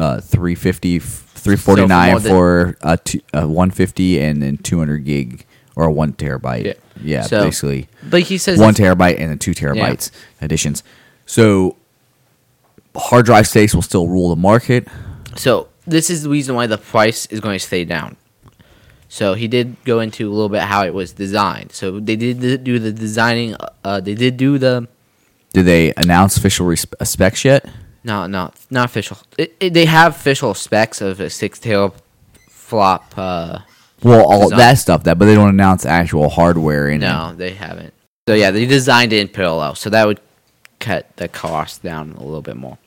[0.02, 4.80] uh, three fifty, three forty nine more than- for two, one fifty, and then two
[4.80, 6.66] hundred gig or a one terabyte.
[6.66, 6.74] Yeah.
[7.04, 10.12] Yeah, So- basically But he says one terabyte and then two terabytes
[10.42, 10.84] additions.
[11.26, 11.78] So
[12.96, 14.88] hard drive space will still rule the market.
[15.36, 18.18] So this is the reason why the price is going to stay down.
[19.08, 21.72] So he did go into a little bit how it was designed.
[21.74, 23.56] So they did do the designing.
[23.84, 24.88] Uh, they did do the
[25.54, 27.66] Did they announce official resp- uh, specs yet?
[28.04, 29.18] No, no, not official.
[29.38, 33.02] It, it, they have official specs of a six teraflop.
[33.18, 33.60] Uh,
[34.04, 34.58] Well, all Design.
[34.60, 37.06] that stuff that, but they don't announce actual hardware in it.
[37.08, 37.94] no, they haven't.
[38.28, 39.76] So yeah, they designed it in parallel.
[39.76, 40.20] So that would
[40.80, 42.78] cut the cost down a little bit more.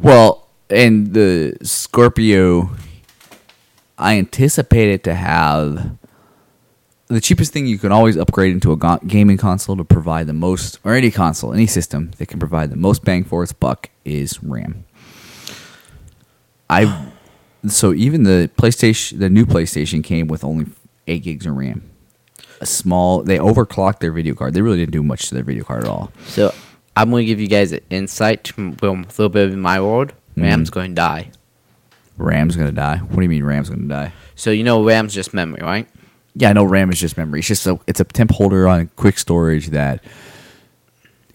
[0.00, 2.70] Well, and the Scorpio,
[3.98, 5.96] I anticipate it to have
[7.14, 10.32] the cheapest thing you can always upgrade into a ga- gaming console to provide the
[10.32, 13.90] most, or any console, any system that can provide the most bang for its buck
[14.04, 14.84] is RAM.
[16.68, 17.10] I
[17.66, 20.66] so even the PlayStation, the new PlayStation came with only
[21.06, 21.90] eight gigs of RAM.
[22.60, 24.54] A small, they overclocked their video card.
[24.54, 26.12] They really didn't do much to their video card at all.
[26.26, 26.54] So
[26.94, 30.12] I'm going to give you guys an insight from a little bit of my world.
[30.32, 30.42] Mm-hmm.
[30.42, 31.30] RAM's going to die.
[32.16, 32.98] RAM's gonna die.
[32.98, 34.12] What do you mean RAM's gonna die?
[34.36, 35.88] So you know RAM's just memory, right?
[36.34, 37.40] Yeah, I know RAM is just memory.
[37.40, 40.02] It's just a it's a temp holder on quick storage that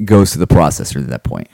[0.04, 1.48] goes to the processor at that point.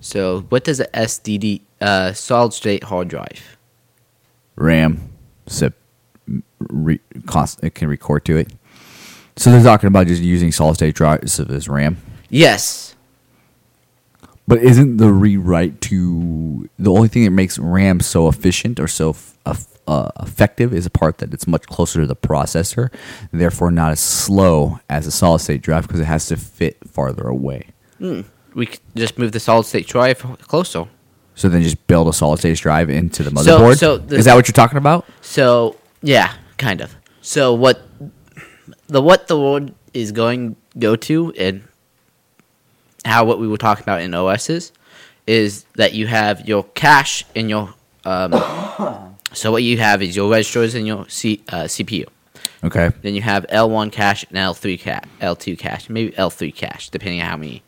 [0.00, 3.56] So what does a SDD uh, solid state hard drive?
[4.56, 5.10] RAM,
[5.48, 5.78] zip,
[6.58, 8.52] re, cost, it can record to it.
[9.36, 11.96] So they're talking about just using solid state drives as RAM.
[12.28, 12.94] Yes.
[14.46, 19.10] But isn't the rewrite to the only thing that makes RAM so efficient or so
[19.10, 19.36] f-
[19.86, 22.92] uh, effective is a part that it's much closer to the processor,
[23.32, 27.26] therefore not as slow as a solid state drive because it has to fit farther
[27.26, 27.68] away.
[28.00, 30.86] We c- just move the solid state drive closer.
[31.34, 33.78] So then just build a solid state drive into the motherboard.
[33.78, 35.06] so the- is that what you're talking about?
[35.20, 36.94] So yeah, kind of.
[37.22, 37.82] So what
[38.88, 41.62] the what the world is going go to and
[43.04, 44.72] how what we were talking about in OSs
[45.26, 47.72] is that you have your cache in your
[48.04, 48.32] um,
[49.32, 52.06] so what you have is your registers in your C, uh, CPU.
[52.62, 52.90] Okay.
[53.02, 57.26] Then you have L1 cache and L3 cache, L2 cache, maybe L3 cache, depending on
[57.26, 57.62] how many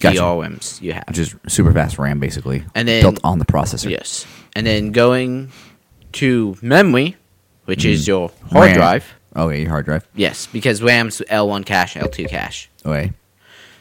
[0.00, 0.18] Gotcha.
[0.18, 1.04] VRMs you have.
[1.12, 2.64] Just super fast RAM basically.
[2.74, 3.90] And then- built on the processor.
[3.90, 4.26] Yes.
[4.56, 5.50] And then going
[6.14, 7.16] to memory,
[7.66, 8.60] which is your hard Mm.
[8.70, 8.76] RAM.
[8.76, 9.04] drive.
[9.34, 10.06] Okay, your hard drive.
[10.14, 12.68] Yes, because RAM's L1 cache, L2 cache.
[12.84, 13.12] Okay.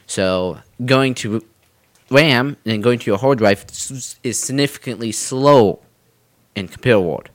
[0.08, 1.44] So going to
[2.10, 3.65] RAM and going to your hard drive
[4.24, 5.80] is significantly slow
[6.56, 7.30] in compare world.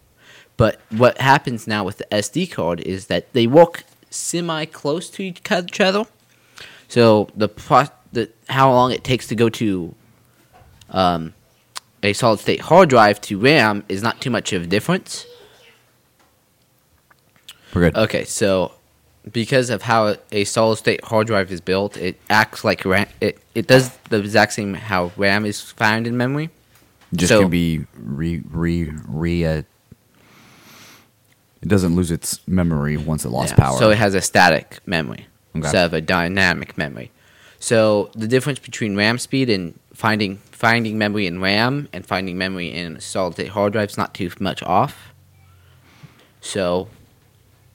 [0.56, 5.22] But what happens now with the SD card is that they work semi close to
[5.22, 6.04] each other.
[6.88, 9.94] So the pro- the how long it takes to go to
[10.90, 11.34] um,
[12.02, 15.26] a solid state hard drive to RAM is not too much of a difference.
[17.74, 17.96] We're good.
[17.96, 18.72] Okay, so
[19.30, 23.08] because of how a solid state hard drive is built, it acts like RAM.
[23.20, 26.50] It, it does the exact same how RAM is found in memory.
[27.14, 29.44] Just so- can be re re re.
[29.44, 29.62] Uh,
[31.62, 33.78] it doesn't lose its memory once it lost Yeah, power.
[33.78, 35.64] So it has a static memory Okay.
[35.64, 37.10] instead of a dynamic memory.
[37.58, 42.72] So the difference between RAM speed and finding finding memory in RAM and finding memory
[42.72, 45.12] in solid state hard drives is not too much off.
[46.40, 46.88] So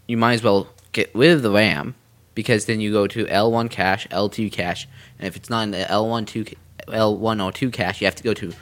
[0.07, 1.95] you might as well get rid of the RAM
[2.35, 4.87] because then you go to L1 cache, L2 cache,
[5.19, 6.45] and if it's not in the L1 two
[6.87, 8.53] L1 or 2 cache, you have to go to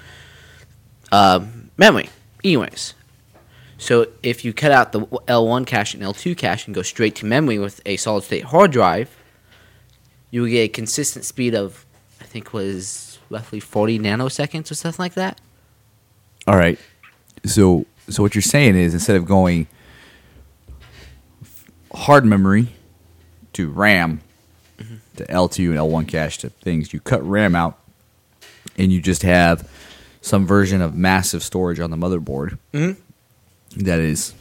[1.12, 2.10] um, memory,
[2.44, 2.94] anyways.
[3.78, 7.26] So if you cut out the L1 cache and L2 cache and go straight to
[7.26, 9.16] memory with a solid state hard drive,
[10.32, 11.86] you will get a consistent speed of,
[12.20, 15.40] I think was roughly 40 nanoseconds or something like that.
[16.46, 16.78] All right.
[17.46, 19.68] So so what you're saying is instead of going
[21.94, 22.70] hard memory
[23.54, 24.22] to RAM
[25.16, 27.80] to L2 and L1 cache to things, you cut RAM out
[28.78, 29.70] and you just have
[30.22, 32.58] some version of massive storage on the motherboard
[33.78, 34.34] that is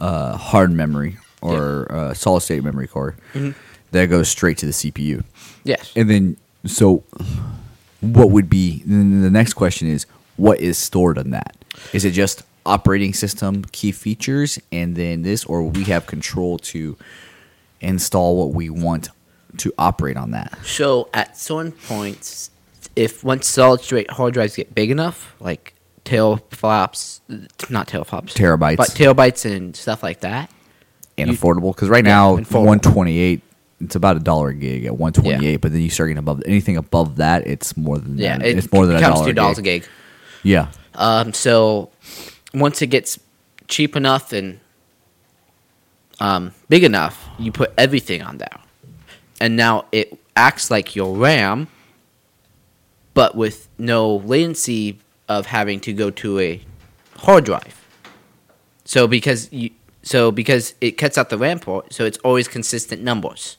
[0.00, 3.16] uh, hard memory or uh, solid state memory core
[3.90, 5.24] that goes straight to the CPU.
[5.64, 5.92] Yes.
[5.94, 7.04] And then, so
[8.00, 11.56] what would be then the next question is what is stored on that?
[11.92, 16.96] Is it just operating system key features and then this, or we have control to
[17.80, 19.10] install what we want
[19.58, 20.58] to operate on that?
[20.64, 22.50] So at certain points,
[22.96, 27.20] if once solid state hard drives get big enough, like teraflops,
[27.70, 28.76] not teraflops, Terabytes.
[28.76, 30.50] but terabytes and stuff like that,
[31.16, 33.42] And You- affordable because right Yeah, now and 128
[33.80, 35.56] it's about a dollar a gig at 128 Yeah.
[35.58, 38.46] but then you start getting above anything above that it's more than yeah, that.
[38.46, 39.82] it it's more than a dollar two dollars a gig.
[39.82, 39.90] gig.
[40.42, 41.90] yeah Um, so
[42.52, 43.18] once it gets
[43.68, 44.60] cheap enough and
[46.20, 48.60] um, big enough, you put everything on there,
[49.40, 51.66] and now it acts like your RAM,
[53.14, 54.98] but with no latency
[55.28, 56.62] of having to go to a
[57.18, 57.80] hard drive.
[58.84, 59.70] So because you,
[60.02, 63.56] so because it cuts out the RAM port, so it's always consistent numbers.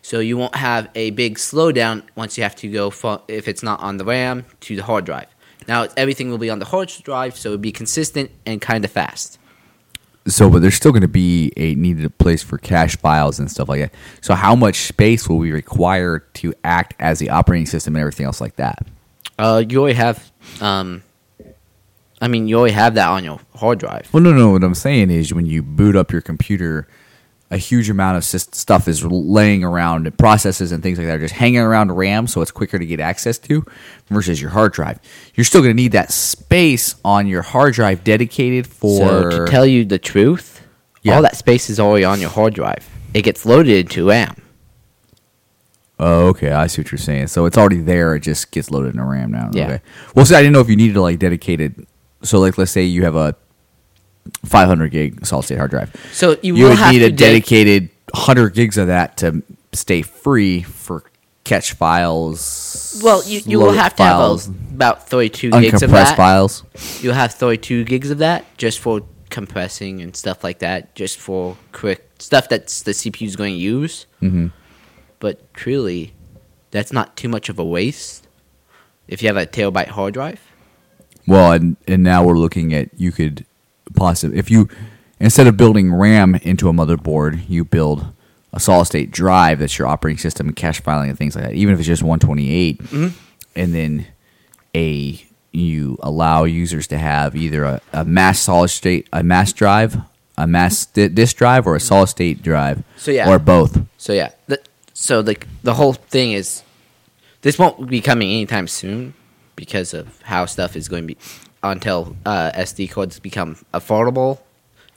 [0.00, 2.90] So you won't have a big slowdown once you have to go
[3.28, 5.28] if it's not on the RAM to the hard drive.
[5.66, 8.90] Now everything will be on the hard drive, so it'll be consistent and kind of
[8.90, 9.38] fast.
[10.28, 13.68] So, but there's still going to be a needed place for cache files and stuff
[13.68, 13.94] like that.
[14.20, 18.26] So, how much space will we require to act as the operating system and everything
[18.26, 18.86] else like that?
[19.38, 21.02] Uh, you already have, um,
[22.20, 24.12] I mean, you already have that on your hard drive.
[24.12, 24.50] Well, no, no.
[24.50, 26.88] What I'm saying is, when you boot up your computer,
[27.50, 31.34] a huge amount of stuff is laying around, processes and things like that are just
[31.34, 33.64] hanging around RAM, so it's quicker to get access to
[34.08, 34.98] versus your hard drive.
[35.34, 39.30] You're still going to need that space on your hard drive dedicated for.
[39.30, 40.60] So to tell you the truth,
[41.02, 41.16] Yeah.
[41.16, 42.86] all that space is already on your hard drive.
[43.14, 44.36] It gets loaded into RAM.
[45.98, 46.52] Oh, okay.
[46.52, 47.26] I see what you're saying.
[47.28, 48.14] So it's already there.
[48.14, 49.50] It just gets loaded in RAM now.
[49.52, 49.64] Yeah.
[49.64, 49.80] Okay.
[50.14, 51.86] Well, see, I didn't know if you needed to like dedicated.
[52.22, 53.34] So, like, let's say you have a
[54.44, 55.94] 500 gig solid state hard drive.
[56.12, 60.62] So you, You, would need a dedic- dedicated 100 gigs of that to stay free
[60.62, 61.04] for
[61.44, 63.00] catch files.
[63.02, 66.16] Well, you, you will have to files, have a, about 32 gigs of uncompressed that.
[66.16, 66.64] files.
[67.00, 71.56] You'll have 32 gigs of that just for compressing and stuff like that, just for
[71.72, 74.06] quick stuff that's the CPU is going to use.
[74.22, 74.52] Mhm.
[75.20, 76.14] But truly,
[76.70, 78.26] that's not too much of a waste
[79.06, 80.40] if you have a terabyte hard drive.
[81.26, 83.44] Well, and and now we're looking at you could
[83.98, 84.68] possibly if you
[85.20, 88.06] instead of building RAM into a motherboard, you build
[88.52, 91.54] a solid state drive that's your operating system and cache filing and things like that.
[91.54, 93.08] Even if it's just 128, mm-hmm.
[93.56, 94.06] and then
[94.74, 99.96] a you allow users to have either a, a mass solid state a mass drive,
[100.36, 102.82] a mass di- disk drive, or a solid state drive.
[102.96, 103.28] So, yeah.
[103.28, 103.80] or both.
[103.96, 104.60] So yeah, the,
[104.94, 106.62] so the the whole thing is
[107.42, 109.14] this won't be coming anytime soon
[109.56, 111.18] because of how stuff is going to be
[111.62, 114.38] until uh, SD cards become affordable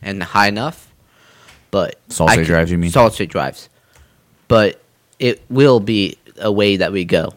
[0.02, 0.92] and high enough.
[1.72, 2.92] But Solid state drives, you mean?
[2.92, 3.70] Solid state drives,
[4.48, 4.82] but
[5.20, 7.34] it will be a way that we go.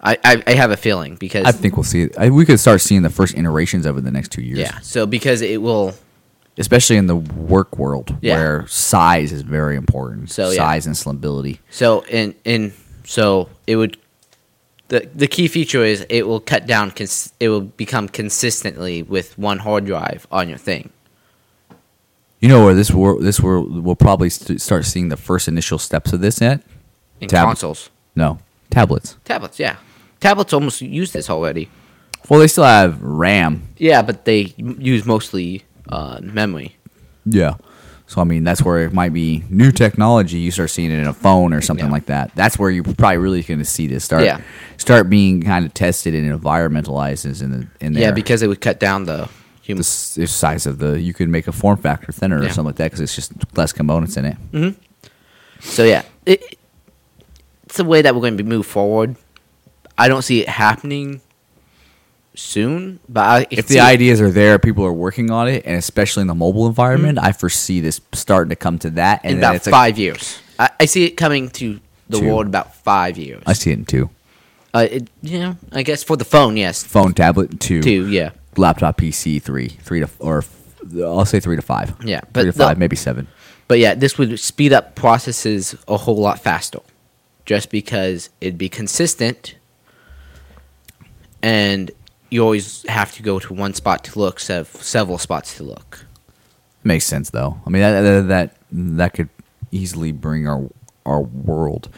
[0.00, 2.02] I, I, I have a feeling because I think we'll see.
[2.02, 2.18] It.
[2.18, 4.58] I, we could start seeing the first iterations of it in the next two years.
[4.58, 5.94] yeah, so because it will
[6.58, 8.36] especially in the work world Yeah.
[8.36, 10.30] where size is very important.
[10.30, 10.56] So, yeah.
[10.56, 11.60] size and slimbility.
[11.70, 12.72] So in in
[13.04, 13.96] so it would
[14.88, 19.36] the the key feature is it will cut down cons- it will become consistently with
[19.38, 20.90] one hard drive on your thing.
[22.40, 22.88] You know where this
[23.20, 26.60] this world we'll probably st- start seeing the first initial steps of this at?
[27.20, 27.90] In Tab- consoles.
[28.14, 28.38] No,
[28.70, 29.16] tablets.
[29.24, 29.76] Tablets, yeah.
[30.20, 31.68] Tablets almost use this already.
[32.28, 33.68] Well, they still have RAM.
[33.78, 36.76] Yeah, but they use mostly uh, memory.
[37.24, 37.54] Yeah.
[38.08, 40.38] So I mean, that's where it might be new technology.
[40.38, 41.92] You start seeing it in a phone or something Yeah.
[41.92, 42.30] like that.
[42.36, 44.22] That's where you're probably really going to see this start.
[44.22, 44.40] Yeah.
[44.76, 48.04] Start being kind of tested and environmentalized in the in there.
[48.04, 49.28] Yeah, because it would cut down the the
[49.72, 49.78] human.
[49.80, 52.84] the size of the you could make a form factor thinner or something like that
[52.84, 54.36] because it's just less components in it.
[54.52, 54.80] Mm-hmm.
[55.60, 56.56] So yeah, it,
[57.64, 59.16] it's a way that we're going to be move forward.
[59.98, 61.20] I don't see it happening
[62.36, 66.20] soon, but I, if the ideas are there, people are working on it, and especially
[66.20, 69.20] in the mobile environment, I foresee this starting to come to that.
[69.24, 72.26] And in about it's a- five years, I, I see it coming to the Two.
[72.28, 73.42] world about five years.
[73.46, 74.10] I see it in two
[74.72, 76.84] Uh, it, you know, I guess for the phone, yes.
[76.84, 80.44] phone, tablet, two, Two, yeah, laptop, PC, three, three to or
[81.02, 81.94] I'll say three to five.
[82.04, 83.26] Yeah, three to the- five, maybe seven.
[83.66, 86.78] but yeah, this would speed up processes a whole lot faster,
[87.44, 89.56] just because it'd be consistent,
[91.42, 91.90] and
[92.30, 96.06] you always have to go to one spot to look, of several spots to look.
[96.84, 97.60] Makes sense though.
[97.66, 99.28] I mean that that that, that could
[99.70, 100.68] easily bring our
[101.04, 101.88] our world,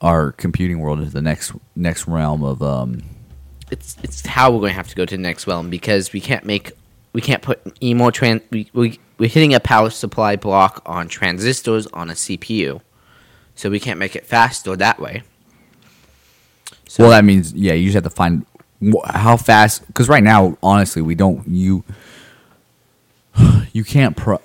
[0.00, 3.02] our computing world, into the next next realm of um.
[3.70, 6.20] It's it's how we're going to have to go to the next realm because we
[6.20, 6.72] can't make
[7.12, 11.08] we can't put any more tran we, we we're hitting a power supply block on
[11.08, 12.80] transistors on a CPU,
[13.56, 15.22] so we can't make it faster that way.
[16.86, 18.46] So well, that means yeah, you just have to find
[19.04, 19.86] how fast.
[19.86, 21.84] Because right now, honestly, we don't you
[23.72, 24.40] you can't pro.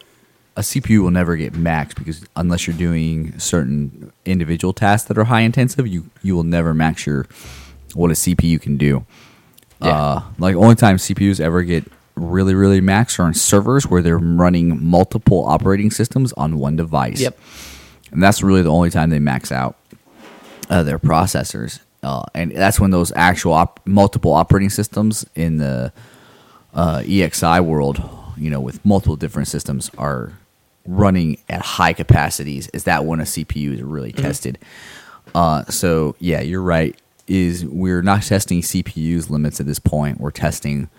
[0.55, 5.23] A CPU will never get maxed because unless you're doing certain individual tasks that are
[5.23, 7.25] high intensive, you you will never max your
[7.95, 9.05] what a CPU can do.
[9.81, 9.89] Yeah.
[9.89, 14.19] Uh, like only time CPUs ever get really really maxed are on servers where they're
[14.19, 17.19] running multiple operating systems on one device.
[17.19, 17.39] Yep.
[18.11, 19.75] and that's really the only time they max out
[20.69, 25.91] uh, their processors, uh, and that's when those actual op- multiple operating systems in the
[26.73, 28.01] uh, EXI world,
[28.37, 30.33] you know, with multiple different systems, are
[30.85, 34.21] running at high capacities is that when a CPU is really Mm-hmm.
[34.21, 34.59] tested.
[35.33, 36.95] Uh, so yeah, you're right.
[37.27, 40.19] Is we're not testing CPU's limits at this point.
[40.19, 40.89] We're testing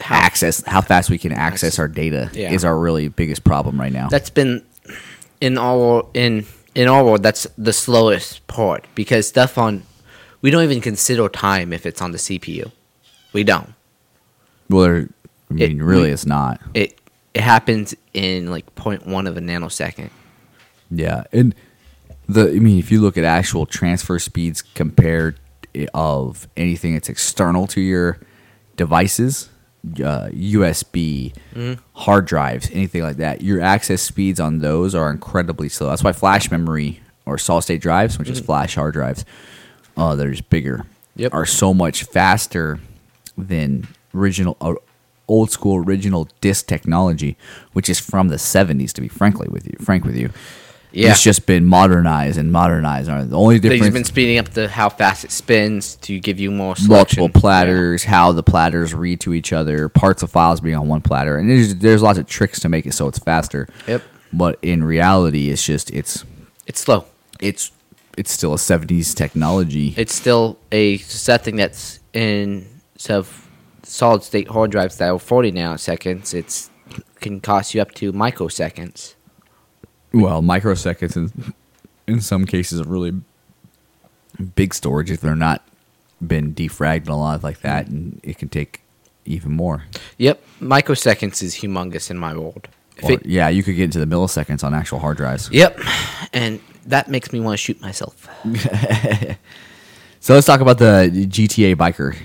[0.00, 2.52] access, how fast we can access our data Yeah.
[2.52, 4.08] is our really biggest problem right now.
[4.08, 4.64] That's been
[5.40, 7.22] in all in in our world.
[7.24, 9.82] That's the slowest part because stuff on
[10.42, 12.70] we don't even consider time if it's on the CPU.
[13.32, 13.74] We don't.
[14.68, 15.08] well, there,
[15.50, 16.60] I mean, It- really, we- it's not.
[16.74, 16.98] It
[17.34, 20.08] it happens in like 0.1 of a nanosecond.
[20.90, 21.54] Yeah, and
[22.28, 25.38] the I mean, if you look at actual transfer speeds compared
[25.74, 28.18] eh, of anything that's external to your
[28.76, 29.50] devices,
[30.02, 31.74] uh, USB, mm-hmm.
[31.92, 35.90] hard drives, anything like that, your access speeds on those are incredibly slow.
[35.90, 38.46] That's why flash memory or solid state drives, which is mm-hmm.
[38.46, 39.24] flash hard drives,
[39.96, 40.84] just bigger,
[41.16, 41.32] Yep.
[41.34, 42.78] are so much faster
[43.36, 44.56] than original.
[44.60, 44.74] Uh,
[45.28, 47.36] Old school original disk technology,
[47.72, 50.30] which is from the '70s, to be frankly with you, frank with you,
[50.92, 51.10] Yeah.
[51.10, 53.08] it's just been modernized and modernized.
[53.08, 56.52] The only difference They've been speeding up the how fast it spins to give you
[56.52, 57.32] more multiple selection.
[57.32, 61.36] platters, how the platters read to each other, parts of files being on one platter,
[61.38, 63.68] and there's, there's lots of tricks to make it so it's faster.
[63.88, 64.02] Yep.
[64.32, 66.24] But in reality, it's just it's
[66.68, 67.06] It's slow.
[67.40, 67.72] it's
[68.16, 69.94] it's still a '70s technology.
[69.96, 72.66] It's still a setting that's in
[73.10, 73.48] of
[73.82, 76.34] solid state hard drives that are 40 nanoseconds.
[76.34, 76.70] It's
[77.20, 79.14] can cost you up to microseconds.
[80.12, 81.54] well, microseconds in
[82.06, 83.12] in some cases are really
[84.54, 85.62] big storage if they're not
[86.26, 88.80] been defragged and a lot like that, and it can take
[89.24, 89.84] even more.
[90.18, 92.68] Yep, microseconds is humongous in my world.
[93.02, 95.50] Or- it- yeah, you could get into the milliseconds on actual hard drives.
[95.50, 95.78] yep,
[96.32, 98.28] and that makes me want to shoot myself.
[100.18, 102.16] So let's talk about the GTA biker.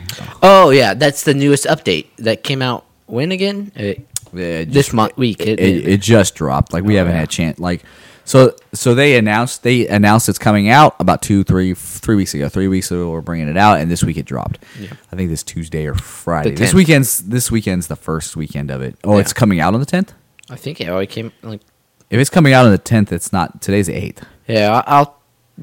[0.41, 2.83] Oh yeah, that's the newest update that came out.
[3.05, 3.71] When again?
[3.77, 3.93] Uh,
[4.33, 5.39] It this month week.
[5.41, 6.73] it, It, it, it just dropped.
[6.73, 7.19] Like we Oh, haven't yeah.
[7.19, 7.59] had a chance.
[7.59, 7.83] Like
[8.25, 12.49] so so they announced they announced it's coming out about two three three weeks ago.
[12.49, 14.57] Three weeks ago we're bringing it out, and this week it dropped.
[14.79, 14.93] Yeah.
[15.11, 16.55] I think this Tuesday or Friday.
[16.55, 18.95] This weekend's this weekend's the first weekend of it.
[19.03, 19.19] Oh, Yeah.
[19.21, 20.13] it's coming out on the tenth.
[20.49, 21.33] I think it already came.
[21.43, 21.61] Like,
[22.09, 24.25] If it's coming out on the tenth, it's not today's the eighth.
[24.51, 25.17] Yeah, I'll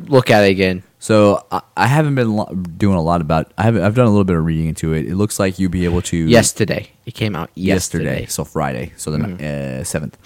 [0.06, 0.82] look at it again.
[1.00, 3.52] So I, I haven't been lo- doing a lot about.
[3.56, 3.82] I haven't.
[3.82, 5.06] I've done a little bit of reading into it.
[5.06, 6.16] It looks like you'll be able to.
[6.16, 8.26] Yesterday, it came out yesterday, yesterday.
[8.26, 10.16] so Friday, so the seventh.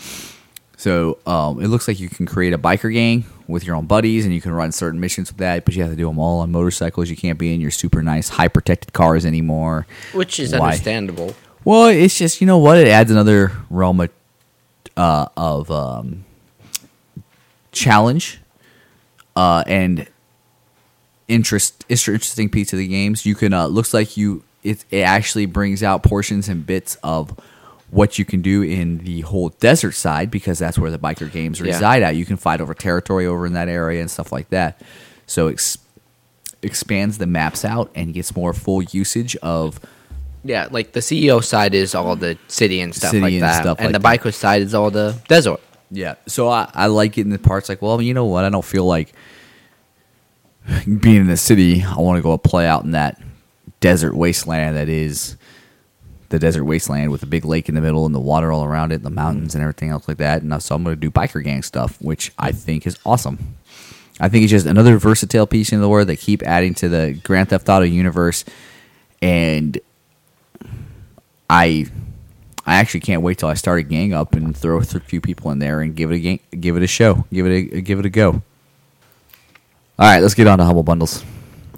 [0.76, 4.24] so um, it looks like you can create a biker gang with your own buddies,
[4.24, 5.64] and you can run certain missions with that.
[5.66, 7.10] But you have to do them all on motorcycles.
[7.10, 9.86] You can't be in your super nice, high protected cars anymore.
[10.14, 10.68] which is Why?
[10.68, 11.34] understandable.
[11.64, 14.10] Well, it's just you know what it adds another realm of,
[14.96, 16.24] uh, of um,
[17.72, 18.40] challenge,
[19.36, 20.06] uh, and
[21.28, 21.84] interest.
[21.88, 23.24] Interesting piece of the games.
[23.26, 27.38] You can uh, looks like you it it actually brings out portions and bits of
[27.90, 31.60] what you can do in the whole desert side because that's where the biker games
[31.60, 31.66] Yeah.
[31.74, 32.16] reside at.
[32.16, 34.80] You can fight over territory over in that area and stuff like that.
[35.26, 35.76] So ex-
[36.62, 39.78] expands the maps out and gets more full usage of
[40.42, 43.60] Yeah, like the CEO side is all the city and stuff City like and that,
[43.62, 44.20] stuff and like the that.
[44.22, 45.60] biker side is all the desert.
[45.94, 46.14] Yeah.
[46.26, 48.44] So I, I like it in the parts like, well, you know what?
[48.44, 49.12] I don't feel like
[50.86, 51.82] being in the city.
[51.82, 53.20] I want to go play out in that
[53.80, 55.36] desert wasteland that is
[56.30, 58.90] the desert wasteland with a big lake in the middle and the water all around
[58.90, 60.40] it, and the mountains and everything else like that.
[60.40, 63.56] And uh, so I'm going to do biker gang stuff, which I think is awesome.
[64.18, 66.08] I think it's just another versatile piece in the world.
[66.08, 68.46] They keep adding to the Grand Theft Auto universe,
[69.20, 69.78] and
[71.50, 71.86] I
[72.64, 75.50] I actually can't wait till I start a gang up and throw a few people
[75.50, 77.98] in there and give it a gang, give it a show, give it a give
[77.98, 78.42] it a go.
[79.98, 81.24] All right, let's get on to humble bundles.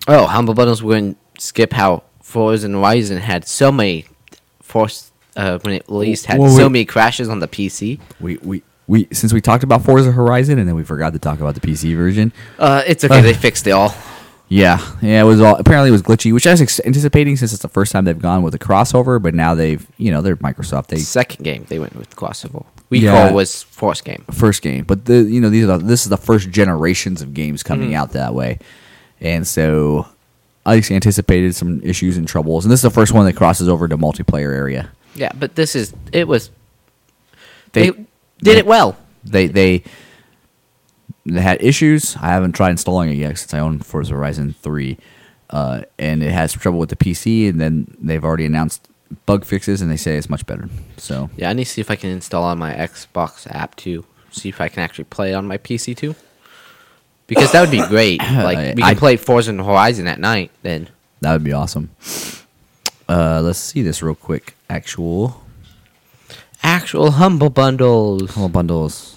[0.06, 0.82] Oh, humble bundles.
[0.82, 4.06] We're going to skip how Forza and Horizon had so many
[4.60, 8.00] force uh, when it released had Well, so we- many crashes on the PC.
[8.20, 11.40] We we we since we talked about Forza Horizon and then we forgot to talk
[11.40, 12.32] about the PC version.
[12.58, 13.18] Uh, it's okay.
[13.18, 13.22] Uh.
[13.22, 13.94] they fixed it all.
[14.48, 17.52] Yeah, yeah, it was all apparently it was glitchy, which I was ex- anticipating since
[17.52, 19.20] it's the first time they've gone with a crossover.
[19.20, 20.88] But now they've you know they're Microsoft.
[20.88, 22.64] They Second game they went with crossover.
[22.90, 23.28] We Yeah.
[23.28, 24.24] call was first game.
[24.30, 27.32] first game, but the you know these are the, this is the first generations of
[27.32, 27.96] games coming mm-hmm.
[27.96, 28.58] out that way,
[29.20, 30.06] and so
[30.66, 33.68] I just anticipated some issues and troubles, and this is the first one that crosses
[33.68, 34.90] over to multiplayer area.
[35.14, 36.50] Yeah, but this is it was
[37.72, 38.06] They- they,
[38.42, 38.96] did it well.
[39.24, 39.84] They they
[41.26, 42.16] they had issues.
[42.16, 44.98] I haven't tried installing it yet since I own Forza Horizon three,
[45.50, 47.48] uh, and it has trouble with the PC.
[47.48, 48.88] And then they've already announced
[49.26, 50.68] bug fixes, and they say it's much better.
[50.96, 54.04] So Yeah, I need to see if I can install on my Xbox app too.
[54.30, 56.14] See if I can actually play on my PC too.
[57.26, 58.20] Because that would be great.
[58.32, 60.50] Like we I- can play Forza and Horizon at night.
[60.62, 60.88] Then
[61.20, 61.90] that would be awesome.
[63.08, 64.54] Uh, let's see this real quick.
[64.68, 65.42] Actual
[66.62, 68.30] actual humble bundles.
[68.34, 69.13] Humble bundles.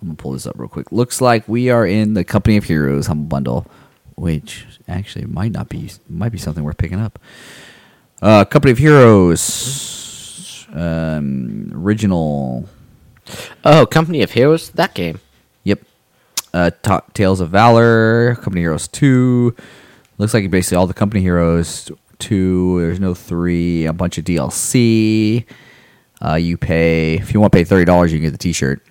[0.00, 0.90] I'm gonna pull this up real quick.
[0.92, 3.66] Looks like we are in the Company of Heroes Humble Bundle,
[4.14, 7.18] which actually might not be might be something worth picking up.
[8.22, 12.68] Uh, Company of Heroes, um, original.
[13.64, 15.20] Oh, Company of Heroes, that game.
[15.64, 15.80] Yep.
[16.52, 19.54] Uh, Ta- Tales of Valor, Company of Heroes Two.
[20.18, 22.80] Looks like basically all the Company Heroes Two.
[22.80, 23.84] There's no three.
[23.86, 25.44] A bunch of DLC.
[26.22, 28.82] Uh, you pay if you want to pay thirty dollars, you can get the T-shirt.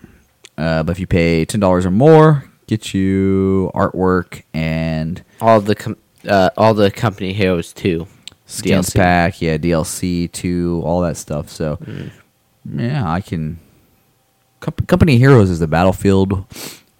[0.59, 5.75] Uh, but if you pay ten dollars or more, get you artwork and All the
[5.75, 5.97] com-
[6.27, 8.07] uh, all the Company Heroes too.
[8.45, 8.95] skins DLC.
[8.95, 11.49] pack, yeah, DLC two, all that stuff.
[11.49, 11.79] So
[12.69, 13.59] yeah, I can.
[14.59, 16.43] Com- Company Heroes is the Battlefield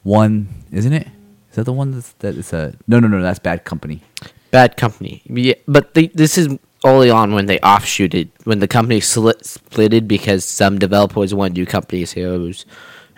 [0.03, 1.07] one, isn't it?
[1.49, 4.01] Is that the one that's that is a no no no that's Bad Company.
[4.51, 5.21] Bad Company.
[5.25, 10.07] Yeah, but they, this is early on when they offshooted when the company split, splitted
[10.07, 12.65] because some developers want to do Company Heroes,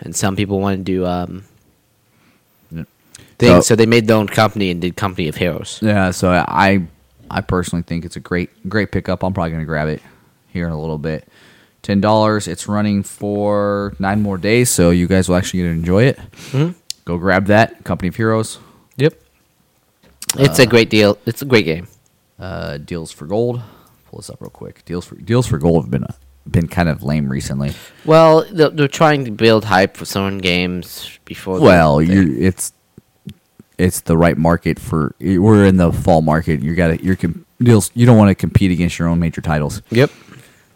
[0.02, 1.44] and some people want to do um.
[3.38, 5.78] Things, So- so they made their own company and did Company of Heroes.
[5.82, 6.82] Yeah, so I
[7.30, 9.22] I personally think it's a great great pickup.
[9.24, 10.02] I'm probably gonna grab it
[10.52, 11.26] here in a little bit.
[11.82, 12.46] Ten dollars.
[12.46, 16.18] It's running for nine more days, so you guys will actually get to enjoy it.
[16.52, 16.74] Mhm.
[17.04, 18.58] Go grab that Company of Heroes.
[18.96, 19.14] Yep.
[20.38, 21.18] It's a great deal.
[21.26, 21.88] It's a great game.
[22.38, 23.60] Uh, deals for gold.
[24.10, 24.84] Pull this up real quick.
[24.84, 26.04] Deals for deals for gold have been
[26.50, 27.72] been kind of lame recently.
[28.04, 31.60] Well, they're, they're trying to build hype for certain games before.
[31.60, 32.72] Well, you it's
[33.78, 35.14] it's the right market for.
[35.20, 36.62] We're in the fall market.
[36.62, 37.90] You got to you're com- deals.
[37.94, 39.82] You don't want to compete against your own major titles.
[39.90, 40.10] Yep.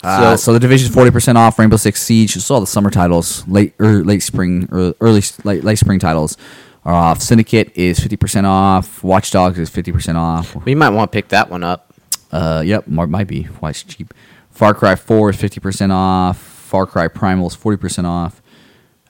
[0.05, 1.59] Uh, so the division's forty percent off.
[1.59, 2.35] Rainbow Six Siege.
[2.35, 6.37] Just all the summer titles, late or late spring or early late, late spring titles
[6.85, 7.21] are off.
[7.21, 9.03] Syndicate is fifty percent off.
[9.03, 10.55] Watch Dogs is fifty percent off.
[10.65, 11.93] We might want to pick that one up.
[12.31, 13.45] Uh, yep, might be.
[13.45, 14.13] Why it's cheap.
[14.57, 16.39] Far Cry Four is fifty percent off.
[16.39, 18.41] Far Cry Primal is forty percent off.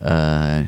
[0.00, 0.64] Uh,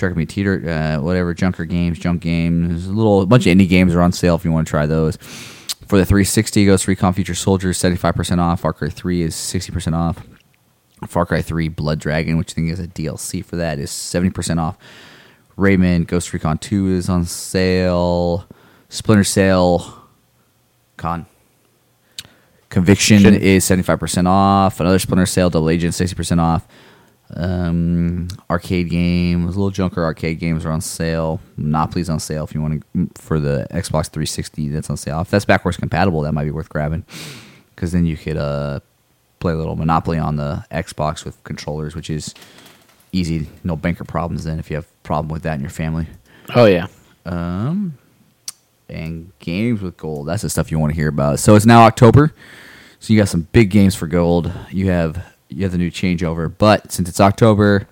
[0.00, 1.34] Me Teeter, uh, whatever.
[1.34, 4.44] Junker Games, Junk Games, a little a bunch of indie games are on sale if
[4.44, 5.16] you want to try those.
[5.16, 8.60] For the 360, Ghost Recon Future Soldier, five percent off.
[8.60, 10.24] Far Cry Three is sixty percent off.
[11.08, 14.58] Far Cry 3 Blood Dragon, which I think is a DLC for that, is 70%
[14.58, 14.78] off.
[15.58, 18.46] Rayman Ghost Recon 2 is on sale.
[18.88, 20.08] Splinter Cell
[20.96, 21.26] Con.
[22.74, 24.80] Conviction Should- is 75% off.
[24.80, 26.66] Another Splinter Cell Double Agent 60% off.
[27.36, 31.40] Um, arcade games, little junker arcade games are on sale.
[31.56, 34.68] Monopoly's on sale if you want to for the Xbox 360.
[34.70, 35.20] That's on sale.
[35.20, 37.04] If that's backwards compatible, that might be worth grabbing
[37.74, 38.80] because then you could uh,
[39.38, 42.34] play a little Monopoly on the Xbox with controllers, which is
[43.12, 43.48] easy.
[43.62, 46.08] No banker problems then if you have a problem with that in your family.
[46.56, 46.88] Oh yeah.
[47.24, 47.96] Um,
[48.88, 50.28] and games with gold.
[50.28, 51.38] That's the stuff you want to hear about.
[51.38, 52.32] So it's now October,
[53.00, 54.52] so you got some big games for gold.
[54.70, 57.86] You have you have the new changeover, but since it's October,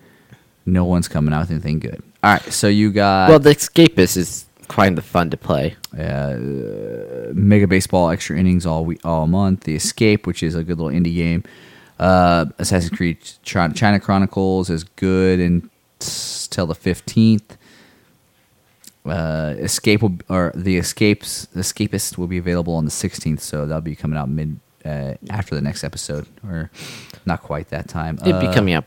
[0.67, 2.03] no one's coming out with anything good.
[2.25, 5.77] All right, so you got well, the Escapist is kind of fun to play.
[5.99, 6.37] uh,
[7.35, 9.65] Mega Baseball extra innings all week, all month.
[9.65, 11.45] The Escape, which is a good little indie game.
[11.99, 17.57] Uh, Assassin's Creed China Chronicles is good until the fifteenth.
[19.05, 23.81] Uh, Escape will, or the Escapes Escapist will be available on the sixteenth, so that'll
[23.83, 26.71] be coming out mid uh, after the next episode, or
[27.27, 28.19] not quite that time.
[28.23, 28.87] It'd be Uh, coming out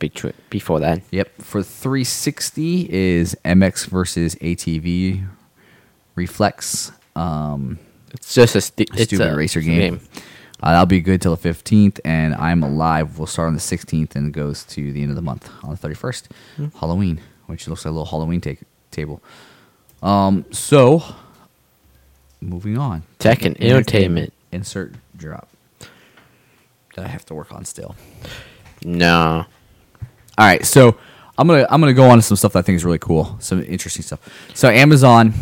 [0.49, 1.01] before that.
[1.11, 1.41] Yep.
[1.41, 5.25] For 360 is MX versus ATV
[6.15, 6.91] Reflex.
[7.15, 7.79] Um,
[8.13, 9.99] It's just a, stu- it's stupid a racer game.
[10.63, 14.15] Uh, that'll be good till the 15th, and I'm Alive will start on the 16th
[14.15, 16.27] and goes to the end of the month on the 31st.
[16.55, 16.65] Hmm.
[16.79, 18.59] Halloween, which looks like a little Halloween take,
[18.91, 19.21] table.
[20.05, 21.03] Um, so,
[22.39, 23.03] moving on.
[23.17, 24.31] Tech and entertainment.
[24.51, 25.49] Insert drop.
[26.95, 27.95] That I have to work on still.
[28.83, 29.45] No.
[30.37, 30.95] All right, so
[31.37, 33.35] I'm gonna I'm gonna go on to some stuff that I think is really cool,
[33.39, 34.19] some interesting stuff.
[34.53, 35.33] So Amazon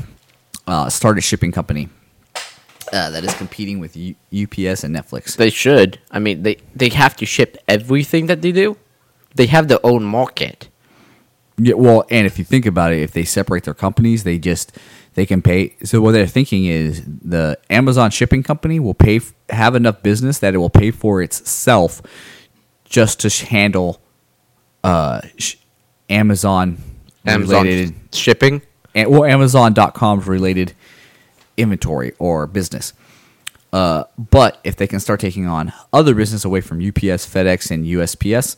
[0.65, 1.89] uh, started a shipping company
[2.93, 5.35] uh, that is competing with U- UPS and FedEx.
[5.35, 5.99] They should.
[6.09, 8.77] I mean, they they have to ship everything that they do.
[9.35, 10.69] They have their own market.
[11.57, 14.77] Yeah, well, and if you think about it, if they separate their companies, they just
[15.13, 15.75] they can pay.
[15.83, 20.53] So what they're thinking is the Amazon shipping company will pay have enough business that
[20.53, 22.01] it will pay for itself
[22.85, 24.01] just to handle
[24.83, 25.55] uh, sh-
[26.09, 26.77] Amazon
[27.25, 28.61] Amazon related shipping.
[28.95, 30.73] and well Amazon.com's related
[31.57, 32.93] inventory or business.
[33.71, 37.85] Uh, but if they can start taking on other business away from UPS, FedEx, and
[37.85, 38.55] USPS,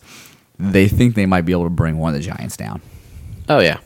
[0.59, 2.81] they think they might be able to bring one of the giants down
[3.47, 3.77] Oh yeah.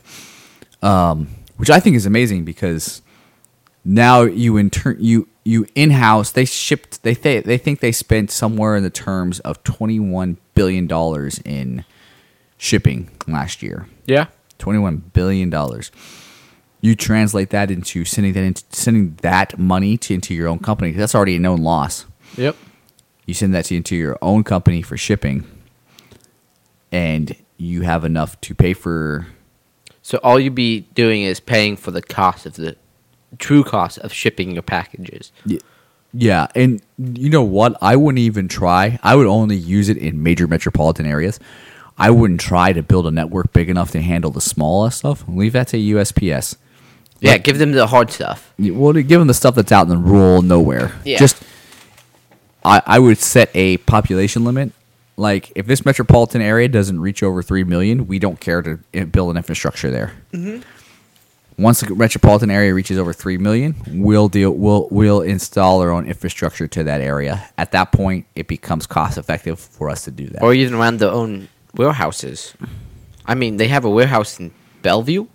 [0.82, 3.02] Um, which I think is amazing because
[3.84, 7.92] now you in turn you you in house they shipped they th- they think they
[7.92, 11.84] spent somewhere in the terms of twenty one billion dollars in
[12.58, 13.88] shipping last year.
[14.06, 14.28] Yeah.
[14.60, 15.92] Twenty-one billion dollars.
[16.82, 20.92] You translate that into sending that into sending that money to into your own company.
[20.92, 22.06] That's already a known loss.
[22.38, 22.56] Yep.
[23.26, 25.46] You send that to into your own company for shipping,
[26.92, 29.28] and you have enough to pay for.
[30.02, 32.76] So all you'd be doing is paying for the cost of the
[33.38, 35.32] true cost of shipping your packages.
[36.12, 37.78] Yeah, and you know what?
[37.82, 39.00] I wouldn't even try.
[39.04, 41.40] I would only use it in major metropolitan areas.
[41.98, 45.24] I wouldn't try to build a network big enough to handle the smaller stuff.
[45.28, 46.56] Leave that to USPS.
[47.20, 48.54] Yeah, give them the hard stuff.
[48.58, 50.94] Well, give them the stuff that's out in the rural nowhere.
[51.04, 51.20] Yeah.
[51.20, 51.44] Just,
[52.64, 54.72] I, I would set a population limit.
[55.20, 59.04] Like, if this metropolitan area doesn't reach over three million, we don't care to eh,
[59.04, 60.14] build an infrastructure there.
[60.32, 60.62] Mm-hmm.
[61.62, 64.52] Once the metropolitan area reaches over three million, we'll deal.
[64.52, 67.50] We'll we'll install our own infrastructure to that area.
[67.58, 70.42] At that point, it becomes cost effective for us to do that.
[70.42, 72.54] Or even around their own warehouses.
[73.26, 75.28] I mean, they have a warehouse in Bellevue.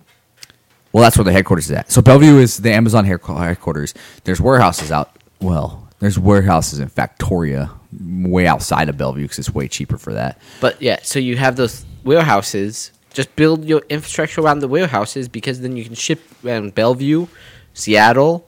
[0.91, 1.91] Well, that's where the headquarters is at.
[1.91, 3.93] So Bellevue is the Amazon headquarters.
[4.23, 5.15] There's warehouses out.
[5.39, 7.69] Well, there's warehouses in Factoria,
[8.01, 10.39] way outside of Bellevue, because it's way cheaper for that.
[10.61, 12.91] But yeah, so you have those warehouses.
[13.13, 17.27] Just build your infrastructure around the warehouses because then you can ship around Bellevue,
[17.73, 18.45] Seattle,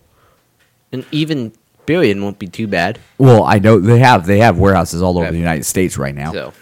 [0.92, 1.54] and even
[1.86, 3.00] Burien won't be too bad.
[3.18, 6.34] Well, I know they have they have warehouses all over the United States right now.
[6.34, 6.54] So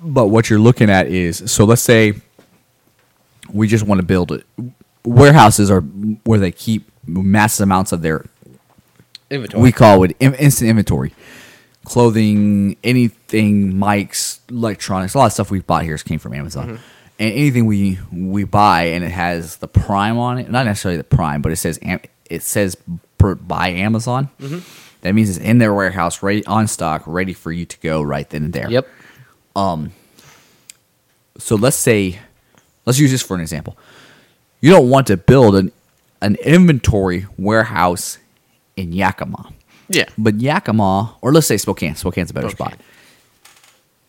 [0.00, 2.14] But what you're looking at is so let's say
[3.52, 4.44] we just want to build it.
[5.04, 8.24] Warehouses are where they keep massive amounts of their
[9.30, 9.62] inventory.
[9.62, 11.12] we call it in- instant inventory.
[11.86, 16.66] Clothing, anything, mics, electronics, a lot of stuff we've bought here came from Amazon.
[16.66, 16.82] Mm-hmm.
[17.18, 21.04] And anything we we buy and it has the Prime on it, not necessarily the
[21.04, 21.78] Prime, but it says
[22.28, 22.76] it says
[23.18, 24.30] by Amazon.
[24.40, 24.58] Mm-hmm.
[25.02, 28.28] That means it's in their warehouse, ready on stock, ready for you to go right
[28.28, 28.68] then and there.
[28.68, 28.88] yep.
[29.54, 29.92] Um.
[31.38, 32.18] So let's say,
[32.84, 33.78] let's use this for an example.
[34.60, 35.70] You don't want to build an
[36.20, 38.18] an inventory warehouse
[38.76, 39.52] in Yakima.
[39.88, 40.08] Yeah.
[40.18, 41.94] But Yakima, or let's say Spokane.
[41.94, 42.78] Spokane's a better Spokane.
[42.78, 42.86] spot.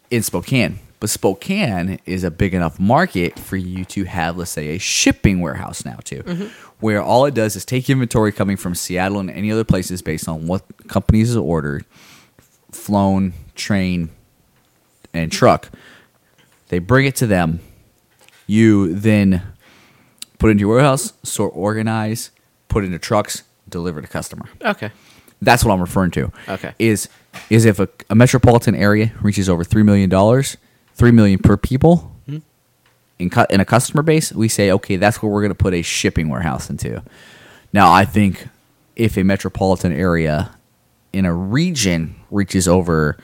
[0.09, 0.79] In Spokane.
[0.99, 5.41] But Spokane is a big enough market for you to have, let's say, a shipping
[5.41, 6.23] warehouse now, too.
[6.23, 6.47] Mm-hmm.
[6.79, 10.27] Where all it does is take inventory coming from Seattle and any other places based
[10.27, 11.85] on what companies have ordered,
[12.71, 14.09] flown, train,
[15.13, 15.69] and truck.
[16.69, 17.59] They bring it to them.
[18.47, 19.43] You then
[20.39, 22.31] put it into your warehouse, sort, organize,
[22.69, 24.45] put it into trucks, deliver to customer.
[24.63, 24.91] Okay.
[25.41, 26.31] That's what I'm referring to.
[26.49, 26.73] Okay.
[26.79, 27.09] Is
[27.49, 30.57] is if a, a metropolitan area reaches over three million dollars,
[30.95, 32.37] three million per people, Hmm.
[33.19, 35.73] in cu- in a customer base, we say okay, that's where we're going to put
[35.73, 37.03] a shipping warehouse into.
[37.73, 38.47] Now, I think
[38.95, 40.51] if a metropolitan area
[41.13, 43.17] in a region reaches over,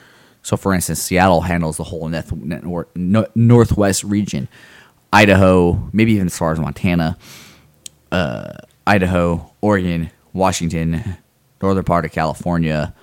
[0.44, 2.32] so for instance, Seattle handles the whole neth-
[2.64, 4.48] nor- no- northwest region,
[5.12, 7.18] Idaho, maybe even as far as Montana,
[8.12, 8.54] uh,
[8.86, 11.18] Idaho, Oregon, Washington,
[11.64, 12.94] northern part of California,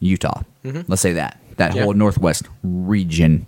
[0.00, 0.42] Utah.
[0.64, 3.46] Let's say that that whole northwest region.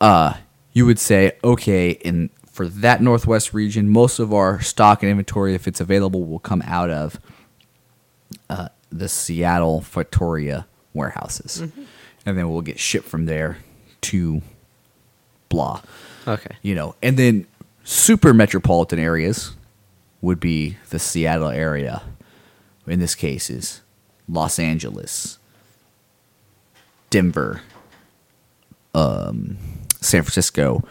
[0.00, 0.34] Uh,
[0.72, 5.54] you would say okay, in for that northwest region, most of our stock and inventory,
[5.54, 7.20] if it's available, will come out of
[8.48, 10.64] uh, the Seattle Factoria
[10.94, 11.60] warehouses,
[12.24, 13.58] and then we'll get shipped from there
[14.02, 14.40] to
[15.48, 15.80] blah
[16.28, 16.56] Okay.
[16.62, 17.46] you know, and then
[17.84, 19.54] super metropolitan areas
[20.20, 22.02] would be the Seattle area.
[22.86, 23.82] In this case, is
[24.28, 25.38] Los Angeles,
[27.10, 27.62] Denver,
[28.94, 29.56] um,
[30.00, 30.84] San Francisco.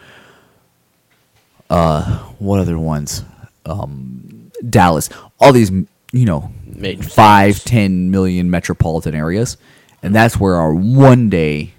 [1.70, 3.24] Uh, what other ones?
[3.66, 5.10] Um, Dallas.
[5.40, 9.58] All these, you know, Major five, ten million metropolitan areas,
[10.04, 11.74] and that's where our one day,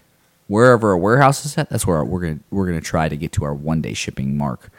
[0.46, 3.44] wherever our warehouse is at, that's where we're gonna we're gonna try to get to
[3.44, 4.70] our one day shipping mark,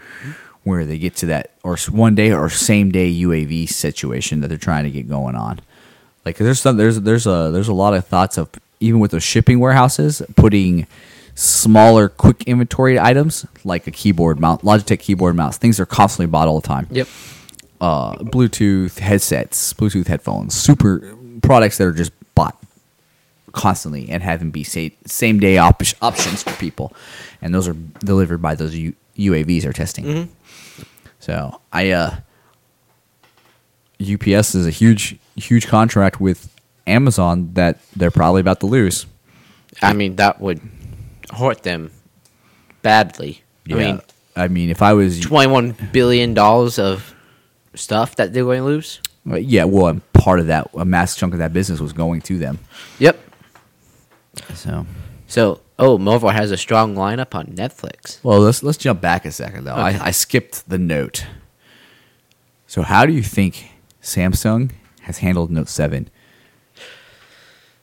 [0.68, 4.58] where they get to that or one day or same day UAV situation that they're
[4.58, 5.60] trying to get going on.
[6.26, 8.50] Like there's some there's there's a there's a lot of thoughts of
[8.80, 10.86] even with those shipping warehouses putting
[11.34, 16.48] smaller quick inventory items like a keyboard mount, Logitech keyboard mouse things are constantly bought
[16.48, 17.08] all the time Yep.
[17.82, 22.58] uh, Bluetooth headsets, Bluetooth headphones, super products that are just bought
[23.54, 26.94] constantly and having be say, same day op- options for people,
[27.42, 30.30] and those are delivered by those U- UAVs are testing.
[31.28, 32.16] So I uh,
[34.00, 36.56] UPS is a huge huge contract with
[36.88, 39.06] Amazon that they're probably about to lose.
[39.82, 40.62] I mean, that would
[41.36, 41.92] hurt them
[42.82, 43.42] badly.
[43.70, 44.02] I mean,
[44.38, 47.14] I mean, if I was twenty-one billion dollars of
[47.76, 49.02] stuff that they're going to lose.
[49.26, 52.38] yeah, well, and part of that, a mass chunk of that business was going to
[52.38, 52.58] them.
[53.00, 53.20] Yep.
[54.54, 54.86] So
[55.28, 58.24] So Oh, Marvel has a strong lineup on Netflix.
[58.24, 59.74] Well, let's let's jump back a second though.
[59.74, 59.98] Okay.
[59.98, 61.26] I, I skipped the note.
[62.66, 63.72] So, how do you think
[64.02, 64.72] Samsung
[65.02, 66.10] has handled Note Seven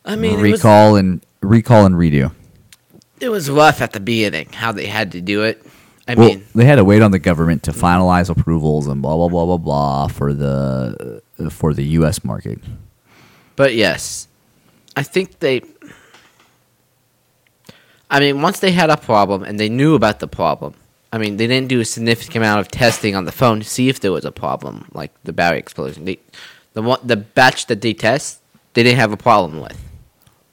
[0.05, 2.33] I mean, it was, recall and recall and redo?
[3.21, 5.65] it was rough at the beginning how they had to do it.
[6.07, 9.17] I well, mean, they had to wait on the government to finalize approvals and blah
[9.17, 12.23] blah blah blah blah for the for the U.S.
[12.25, 12.59] market.
[13.57, 14.29] but yes,
[14.97, 15.63] I think they.
[18.15, 20.75] I mean, once they had a problem and they knew about the problem,
[21.13, 23.89] I mean, they didn't do a significant amount of testing on the phone to see
[23.89, 26.05] if there was a problem, like the battery explosion.
[26.05, 26.19] They,
[26.75, 28.41] the one, the batch that they test,
[28.75, 29.79] they didn't have a problem with.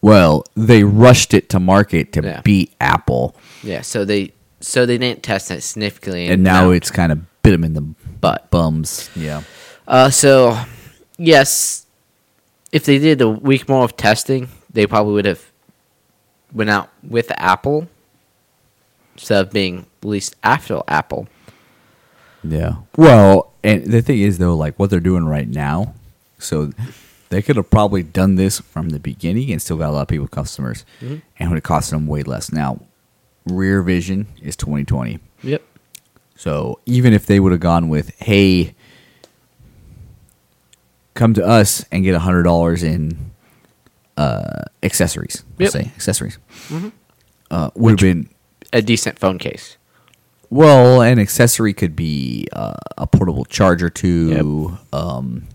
[0.02, 2.42] Well, they rushed it to market to Yeah.
[2.42, 7.12] beat Apple, Yeah, so they so they didn't test it significantly, and now it's kind
[7.12, 8.50] of bit them in the Butt.
[8.52, 9.10] bums.
[9.16, 9.42] Yeah.
[9.88, 10.58] Uh, so
[11.18, 11.86] yes,
[12.72, 15.51] if they did a week more of testing, they probably would have
[16.54, 17.88] went out with Apple
[19.16, 21.28] instead of being released after Apple.
[22.44, 22.76] Yeah.
[22.98, 25.94] Well, and the thing is though, like what they're doing right now,
[26.40, 26.72] so
[27.30, 30.08] they could have probably done this from the beginning and still got a lot of
[30.08, 31.14] people customers, mm-hmm.
[31.14, 32.52] and it would have cost them way less.
[32.52, 32.82] Now,
[33.46, 35.64] Rear Vision is 2020, Yep.
[36.36, 38.76] so even if they would have gone with, hey,
[41.14, 43.32] come to us and get hundred dollars in
[44.22, 45.84] uh, accessories, let's Yep.
[45.86, 46.38] say accessories,
[47.50, 48.30] uh, would have been
[48.74, 49.78] A decent phone case.
[50.50, 54.78] Well, an accessory could be uh, a portable charger too.
[54.92, 55.48] Um,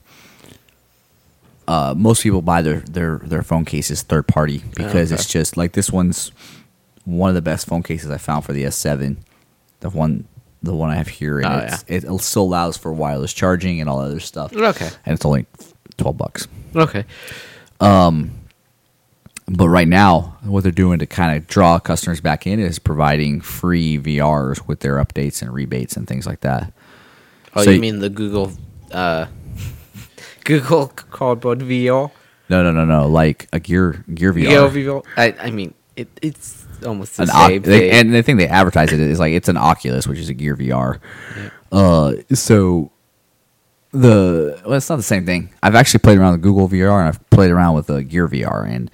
[1.69, 5.15] uh, most people buy their, their, their phone cases third party because okay.
[5.21, 6.31] it's just like this one's
[7.05, 9.17] one of the best phone cases I found for the S7.
[9.81, 10.27] The one
[10.63, 13.89] the one I have here, and Oh, it's, it still allows for wireless charging and
[13.91, 14.53] all other stuff.
[14.53, 14.89] Okay.
[15.05, 15.47] and it's only
[15.97, 16.49] twelve bucks.
[16.75, 17.05] Okay.
[19.49, 23.41] But right now, what they're doing to kind of draw customers back in is providing
[23.41, 26.73] free VRs with their updates and rebates and things like that.
[27.55, 28.53] Oh, So you mean the Google
[28.91, 29.27] uh,
[30.45, 32.11] Google Cardboard VR?
[32.49, 33.09] No, no, no, no.
[33.09, 34.73] Like a Gear Gear VR.
[34.73, 35.05] Gear VR?
[35.17, 37.91] I, I mean, it, it's almost the An same Oc- they- thing.
[37.93, 40.57] and the thing they advertise it is like it's an Oculus, which is a Gear
[40.57, 40.99] VR.
[41.71, 42.91] Uh, so
[43.93, 45.51] the well, it's not the same thing.
[45.63, 48.69] I've actually played around with Google VR and I've played around with the Gear VR,
[48.69, 48.91] and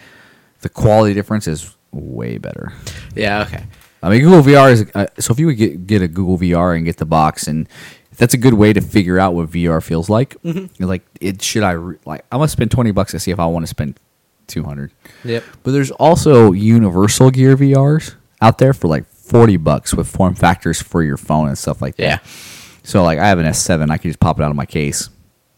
[0.62, 2.72] the quality difference is way better.
[3.14, 3.64] yeah, okay.
[4.02, 6.74] I mean, Google VR is uh, so if you would get get a Google VR
[6.76, 7.68] and get the box, and
[8.16, 10.36] that's a good way to figure out what VR feels like.
[10.42, 12.24] You're Like, it should I re- like?
[12.32, 14.00] I must spend twenty bucks to see if I want to spend
[14.48, 14.92] two hundred.
[15.24, 15.44] Yep.
[15.62, 20.82] But there's also Universal Gear VRs out there for like forty bucks with form factors
[20.82, 22.02] for your phone and stuff like that.
[22.02, 22.18] Yeah.
[22.82, 25.08] So like, I have an S7, I can just pop it out of my case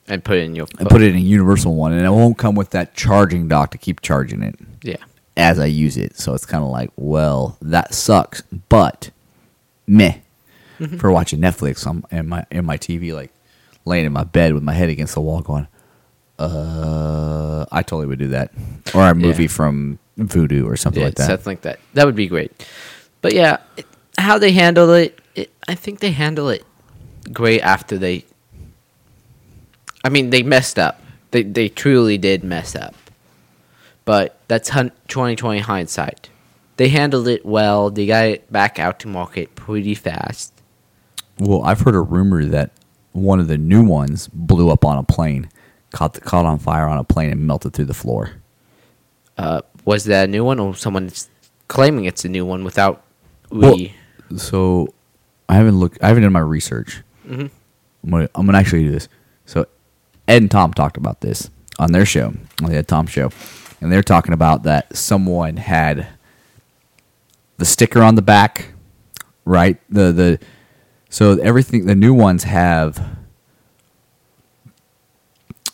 [0.06, 2.36] And put it in your and put it in a Universal one, and it won't
[2.36, 4.96] come with that charging dock to keep charging it Yeah.
[5.36, 6.16] as I use it.
[6.16, 9.10] So it's kind of like, well, that sucks, but
[9.86, 10.18] meh
[10.98, 13.32] for watching Netflix on in my in my TV, like
[13.84, 15.66] laying in my bed with my head against the wall, going,
[16.38, 18.52] uh, I totally would do that,
[18.94, 19.48] or a movie Yeah.
[19.48, 21.26] from Vudu or something yeah, like that.
[21.26, 21.80] something like that.
[21.94, 22.52] That would be great.
[23.22, 23.86] But yeah, it,
[24.18, 26.64] how they handle it, it, I think they handle it
[27.32, 28.24] great after they.
[30.04, 31.00] I mean, they messed up.
[31.30, 32.94] They they truly did mess up.
[34.04, 36.28] But that's 2020 hindsight.
[36.76, 37.90] They handled it well.
[37.90, 40.52] They got it back out to market pretty fast.
[41.38, 42.70] Well, I've heard a rumor that
[43.12, 45.48] one of the new ones blew up on a plane,
[45.92, 48.32] caught caught on fire on a plane, and melted through the floor.
[49.38, 51.28] Uh, was that a new one, or someone's
[51.68, 53.02] claiming it's a new one without
[53.50, 53.76] Well,
[54.36, 54.92] so
[55.48, 55.98] I haven't looked.
[56.02, 57.02] I haven't done my research.
[57.26, 57.50] Mhm.
[58.04, 58.28] I'm gonna.
[58.34, 59.08] I'm gonna actually do this.
[59.46, 59.66] So
[60.28, 62.32] Ed and Tom talked about this on their show,
[62.62, 63.30] on the Ed Tom show,
[63.84, 66.06] and they're talking about that someone had
[67.58, 68.72] the sticker on the back,
[69.44, 69.76] right?
[69.90, 70.38] The the
[71.10, 73.18] so everything the new ones have.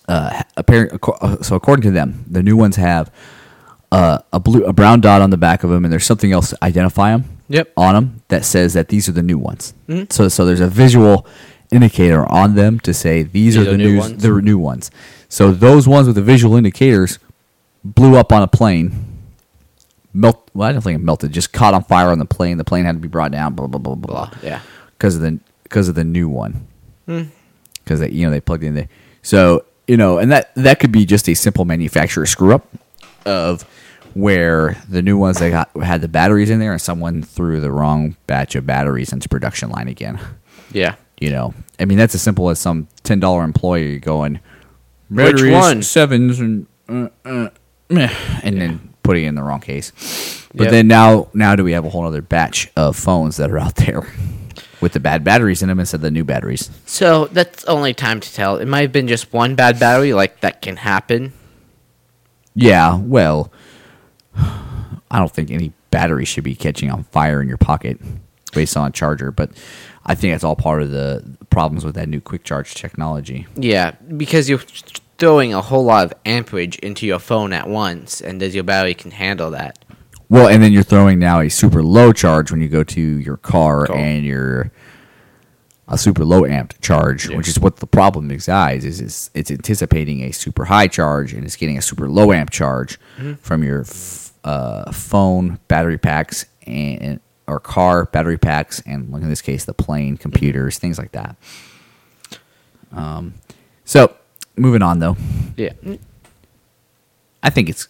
[0.08, 0.98] Uh, apparent,
[1.44, 3.14] so according to them, the new ones have
[3.92, 6.50] uh, a blue, a brown dot on the back of them, and there's something else
[6.50, 7.72] to identify them Yep.
[7.76, 9.72] on them that says that these are the new ones.
[9.88, 10.12] Mhm.
[10.12, 11.26] So so there's a visual
[11.70, 14.90] indicator on them to say these, are the new new the new ones.
[15.28, 17.20] So those ones with the visual indicators
[17.84, 18.92] blew up on a plane.
[20.12, 20.50] Melt.
[20.54, 21.32] Well, I don't think it melted.
[21.32, 22.58] Just caught on fire on the plane.
[22.58, 23.54] The plane had to be brought down.
[23.54, 24.26] Blah blah blah blah.
[24.26, 24.38] Blah.
[24.42, 24.60] Yeah.
[24.98, 26.66] Because of the because of the new one.
[27.06, 27.22] Hmm.
[27.84, 28.88] Because they you know they plugged in there.
[29.22, 32.66] So you know, and that that could be just a simple manufacturer screw up
[33.24, 33.64] of
[34.14, 37.70] where the new ones they got had the batteries in there and someone threw the
[37.70, 40.18] wrong batch of batteries into production line again.
[40.72, 40.96] Yeah.
[41.20, 44.40] You know, I mean that's as simple as some ten dollar employee going
[45.08, 47.48] Which batteries, one?" sevens and uh, uh,
[47.90, 48.10] meh,"
[48.42, 49.92] and then putting it in the wrong case.
[50.54, 50.70] But Yep.
[50.72, 53.76] then now, now do we have a whole other batch of phones that are out
[53.76, 54.06] there
[54.80, 56.70] with the bad batteries in them instead of the new batteries?
[56.86, 58.56] So that's only time to tell.
[58.56, 61.32] It might have been just one bad battery, like that can happen.
[62.54, 63.50] Yeah, well,
[64.36, 68.00] I don't think any battery should be catching on fire in your pocket
[68.52, 69.50] based on a charger, but
[70.06, 73.46] I think that's all part of the problems with that new quick charge technology.
[73.56, 74.60] Yeah, because you're
[75.20, 78.94] throwing a whole lot of amperage into your phone at once, and does your battery
[78.94, 79.78] can handle that?
[80.28, 83.36] Well, and then you're throwing now a super low charge when you go to your
[83.36, 83.96] car Cool.
[83.96, 84.72] and you're
[85.88, 88.84] a super low amped charge, which is what the problem is, guys.
[88.84, 92.50] Is is it's anticipating a super high charge and it's getting a super low amp
[92.50, 92.98] charge
[93.40, 97.18] from your f- uh, phone battery packs and
[97.48, 101.34] or car battery packs and like in this case the plane computers things like that.
[102.92, 103.34] Um,
[103.84, 104.14] so
[104.60, 105.16] moving on though.
[105.56, 105.72] Yeah.
[107.42, 107.88] I think it's.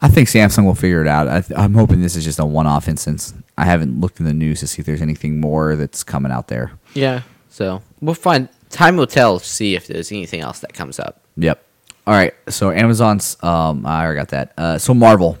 [0.00, 1.28] I think Samsung will figure it out.
[1.28, 3.34] I th- I'm hoping this is just a one-off instance.
[3.56, 6.48] I haven't looked in the news to see if there's anything more that's coming out
[6.48, 6.72] there.
[6.94, 7.22] Yeah.
[7.50, 8.48] So we'll find.
[8.70, 11.22] Time will tell see if there's anything else that comes up.
[11.36, 11.64] Yep.
[12.06, 12.34] All right.
[12.48, 13.36] So Amazon's.
[13.44, 14.52] Um, I already got that.
[14.58, 15.38] Uh, so Marvel.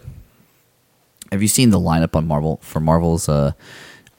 [1.32, 3.52] Have you seen the lineup on Marvel for Marvel's uh,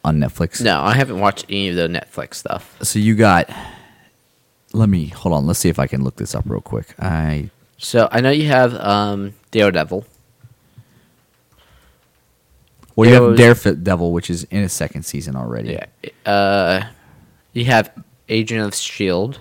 [0.03, 0.61] on Netflix?
[0.61, 2.75] No, I haven't watched any of the Netflix stuff.
[2.81, 3.49] So you got.
[4.73, 5.45] Let me hold on.
[5.45, 6.95] Let's see if I can look this up real quick.
[6.99, 10.03] I So I know you have um, Daredevil.
[12.95, 15.73] well, you have Daredevil, which is in its second season already.
[16.03, 16.31] Yeah.
[16.31, 16.85] Uh,
[17.53, 17.91] you have
[18.29, 19.39] Agent of Shield.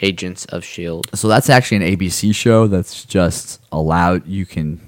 [0.00, 1.08] Agents of Shield.
[1.14, 4.26] So that's actually an ABC show that's just allowed.
[4.26, 4.80] You can.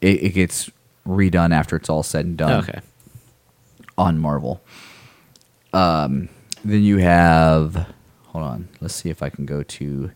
[0.00, 0.70] It, it gets
[1.06, 2.80] redone after it's all said and done Okay.
[3.96, 4.60] on Marvel.
[5.72, 6.28] Um,
[6.64, 7.86] then you have.
[8.28, 8.68] Hold on.
[8.80, 10.10] Let's see if I can go to.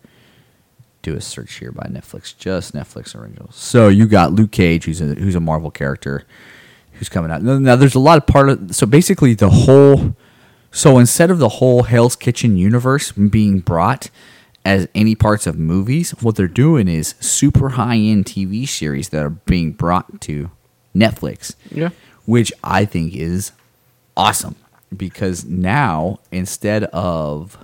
[1.02, 2.34] Do a search here by Netflix.
[2.34, 3.56] Just Netflix originals.
[3.56, 6.24] So you got Luke Cage, who's a who's a Marvel character,
[6.92, 7.42] who's coming out.
[7.42, 8.74] Now, now there's a lot of part of.
[8.74, 10.16] So basically, the whole.
[10.70, 14.08] So instead of the whole Hell's Kitchen universe being brought
[14.64, 19.22] as any parts of movies, what they're doing is super high end TV series that
[19.22, 20.50] are being brought to
[20.96, 21.54] Netflix.
[21.70, 21.90] Yeah.
[22.24, 23.52] Which I think is
[24.16, 24.56] awesome
[24.94, 27.58] because now instead of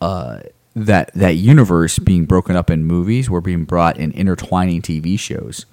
[0.00, 0.40] uh,
[0.74, 5.66] that that universe being broken up in movies, we're being brought in intertwining TV shows.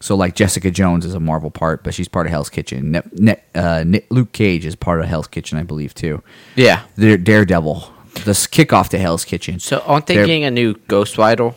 [0.00, 2.90] So like Jessica Jones is a Marvel part, but she's part of Hell's Kitchen.
[2.90, 6.22] Ne- Ne- uh, Luke Cage is part of Hell's Kitchen, I believe too.
[6.56, 6.82] Yeah.
[6.98, 7.92] Dare- Daredevil,
[8.24, 9.60] the kickoff to Hell's Kitchen.
[9.60, 11.54] So aren't they They're- getting a new Ghost Rider,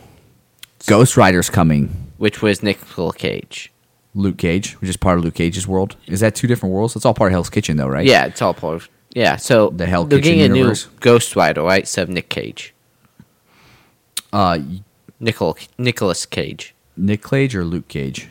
[0.86, 1.88] Ghost Rider's coming.
[2.18, 3.72] which was Nicolas Cage?
[4.16, 5.94] Luke Cage, which is part of Luke Cage's world.
[6.06, 6.96] Is that two different worlds?
[6.96, 8.04] It's all part of Hell's Kitchen, though, right?
[8.06, 8.88] Yeah, it's all part of.
[9.14, 11.86] Yeah, so The Hell they're Kitchen getting a new Ghost Rider, right?
[11.86, 12.74] So Nick Cage,
[14.32, 14.58] Uh,
[15.20, 18.28] Nicol Nicholas Cage, Nick Cage or Luke Cage?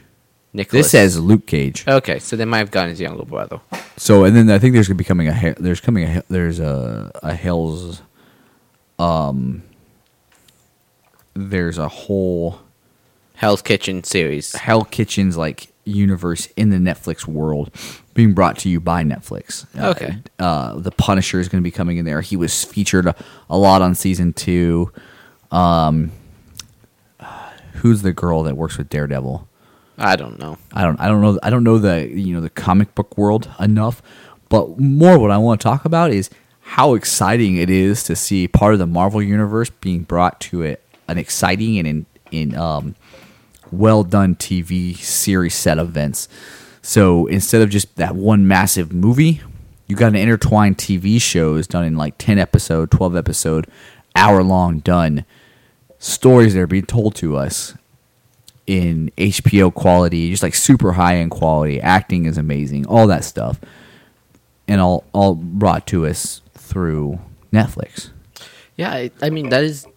[0.54, 0.86] Nicholas.
[0.86, 1.84] This says Luke Cage.
[1.88, 3.60] okay, so they might have gotten his younger brother.
[3.98, 6.22] So, and then I think there's gonna be coming a he- there's coming a he-
[6.30, 8.02] there's a a Hell's
[9.00, 9.64] um
[11.34, 12.60] there's a whole
[13.36, 14.54] Hell's Kitchen series.
[14.56, 17.72] Hell Kitchens like universe in the Netflix world
[18.14, 19.66] being brought to you by Netflix.
[19.80, 20.18] Uh, Okay.
[20.40, 22.22] Uh, the Punisher is going to be coming in there.
[22.22, 23.16] He was featured a,
[23.50, 24.92] a lot on season two.
[25.52, 26.12] Um,
[27.76, 29.48] who's the girl that works with Daredevil?
[29.98, 30.58] I don't know.
[30.74, 33.50] I don't I don't know I don't know the you know the comic book world
[33.60, 34.02] enough,
[34.50, 36.30] but more what I want to talk about is
[36.62, 40.78] how exciting it is to see part of the Marvel universe being brought to a,
[41.08, 42.96] an exciting and in, in um,
[43.78, 46.28] well done TV series set of events.
[46.82, 49.42] So instead of just that one massive movie,
[49.88, 53.68] you got an intertwined TV shows done in like ten episode, twelve episode,
[54.16, 55.26] hour long done
[56.00, 57.76] stories that are being told to us
[58.68, 61.80] in HBO quality, just like super high end quality.
[61.80, 63.60] Acting is amazing, all that stuff,
[64.68, 67.20] and all all brought to us through
[67.52, 68.10] Netflix.
[68.76, 69.88] Yeah, I, I mean that is.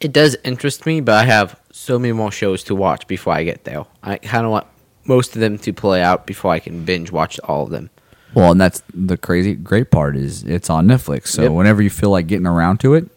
[0.00, 3.42] It does interest me, but I have so many more shows to watch before I
[3.42, 3.86] get there.
[4.02, 4.66] I kind of want
[5.04, 7.88] most of them to play out before I can binge watch all of them.
[8.34, 11.28] Well, and that's the crazy great part is it's on Netflix.
[11.28, 11.52] So Yep.
[11.52, 13.10] whenever you feel like getting around to it,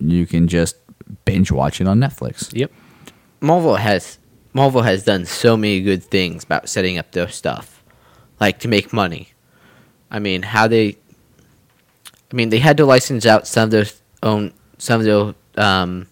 [0.00, 0.76] you can just
[1.24, 2.50] binge watch it on Netflix.
[2.52, 2.72] Yep.
[3.40, 4.18] Marvel has
[4.54, 7.84] Marvel has done so many good things about setting up their stuff,
[8.40, 9.28] like to make money.
[10.10, 10.96] I mean, how they.
[12.32, 13.86] I mean, they had to license out some of their
[14.22, 16.08] own, some of their, um,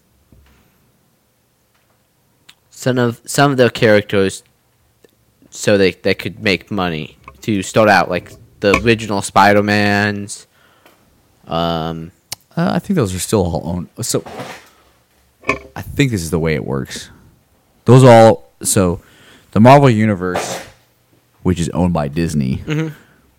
[2.85, 4.43] some of some of their characters,
[5.49, 10.47] so they they could make money to start out like the original Spider Mans.
[11.47, 12.11] Um,
[12.57, 13.87] Uh, I think those are still all owned.
[14.01, 14.23] So
[15.75, 17.09] I think this is the way it works.
[17.85, 18.31] Those all
[18.63, 19.01] so
[19.51, 20.47] the Marvel universe,
[21.43, 22.63] which is owned by Disney,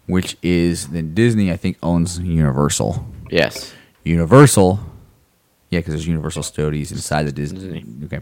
[0.06, 2.90] which is then Disney I think owns Universal.
[3.30, 3.72] Yes.
[4.04, 4.78] Universal,
[5.70, 7.84] yeah, because there's Universal Studios inside the Disney.
[8.04, 8.20] Okay.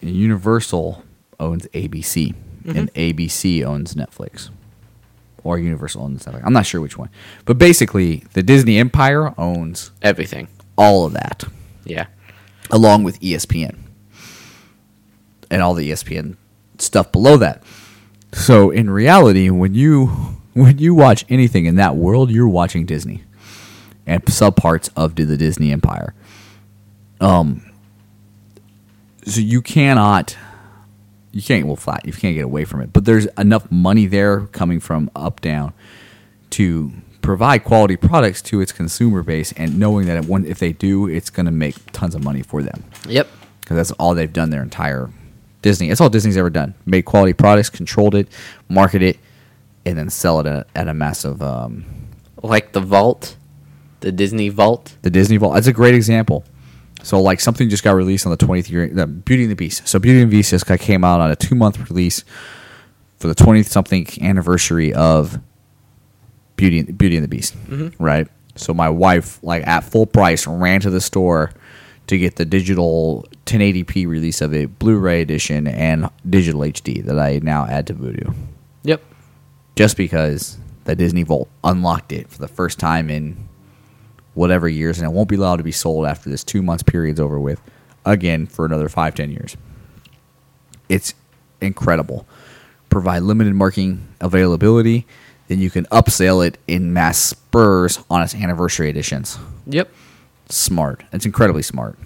[0.00, 1.02] Universal
[1.38, 2.34] owns ABC,
[2.66, 4.50] and ABC owns Netflix,
[5.44, 6.42] or Universal owns Netflix.
[6.44, 7.10] I'm not sure which one,
[7.44, 10.48] but basically, the Disney Empire owns Everything.
[10.76, 11.44] all of that,
[11.84, 12.06] Yeah.
[12.70, 13.76] along with ESPN
[15.50, 16.36] and all the ESPN
[16.78, 17.62] stuff below that.
[18.32, 23.22] So in reality, when you when you watch anything in that world, you're watching Disney
[24.06, 26.12] and subparts of the Disney Empire.
[27.20, 27.69] Um,
[29.30, 30.36] so you cannot,
[31.32, 32.92] you can't well flat, you can't get away from it.
[32.92, 35.72] But there's enough money there coming from up down
[36.50, 41.30] to provide quality products to its consumer base, and knowing that if they do, it's
[41.30, 43.28] going to make tons of money for them Yep.
[43.60, 45.10] because that's all they've done their entire
[45.62, 45.88] Disney.
[45.88, 48.28] That's all Disney's ever done: made quality products, controlled it,
[48.68, 49.18] market it,
[49.84, 51.42] and then sell it at, at a massive.
[51.42, 51.84] Um,
[52.42, 53.36] Like the vault,
[54.00, 54.96] the Disney vault.
[55.02, 55.52] the Disney Vault.
[55.54, 56.42] That's a great example.
[57.02, 59.86] So, like something just got released on the 20th year, the Beauty and the Beast.
[59.88, 62.24] So, Beauty and the Beast just got, came out on a two month release
[63.18, 65.40] for the 20th something anniversary of
[66.56, 68.02] Beauty Beauty and the Beast, mm-hmm.
[68.02, 68.28] right?
[68.56, 71.52] So, my wife, like at full price, ran to the store
[72.06, 77.38] to get the digital 1080p release of it, Blu-ray edition, and digital HD that I
[77.42, 78.34] now add to Vudu,
[78.82, 79.00] Yep.
[79.76, 83.48] just because the Disney Vault unlocked it for the first time in
[84.40, 87.20] whatever years, and it won't be allowed to be sold after this two months period's
[87.20, 87.60] over with
[88.06, 89.56] again for another five, ten years.
[90.88, 91.14] It's
[91.60, 92.26] incredible.
[92.88, 95.06] Provide limited marking availability,
[95.48, 99.38] then you can upsell it in mass spurs on its anniversary editions.
[99.66, 99.88] Yep.
[100.48, 101.04] Smart.
[101.12, 101.98] It's incredibly smart.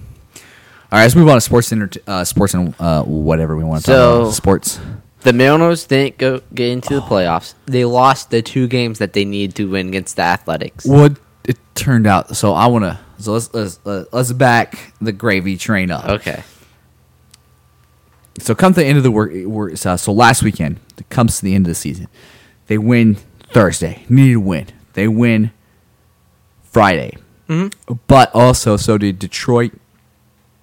[0.92, 3.84] All right, let's move on to sports, inter- uh, sports and uh, whatever we want
[3.84, 4.34] to So- talk about.
[4.34, 4.80] Sports.
[5.22, 7.54] The Mariners didn't go get into the playoffs.
[7.64, 10.84] They lost the two games that they need to win against the Athletics.
[10.84, 12.36] What it turned out.
[12.36, 12.98] So I want to.
[13.18, 16.06] So let's let's let's back the gravy train up.
[16.06, 16.42] Okay.
[18.40, 19.32] So come to the end of the work.
[19.32, 22.08] work so, so last weekend it comes to the end of the season.
[22.66, 23.16] They win
[23.52, 24.04] Thursday.
[24.08, 24.66] Needed to win.
[24.94, 25.52] They win
[26.62, 27.16] Friday.
[27.48, 27.94] Mm-hmm.
[28.06, 29.72] But also, so did Detroit,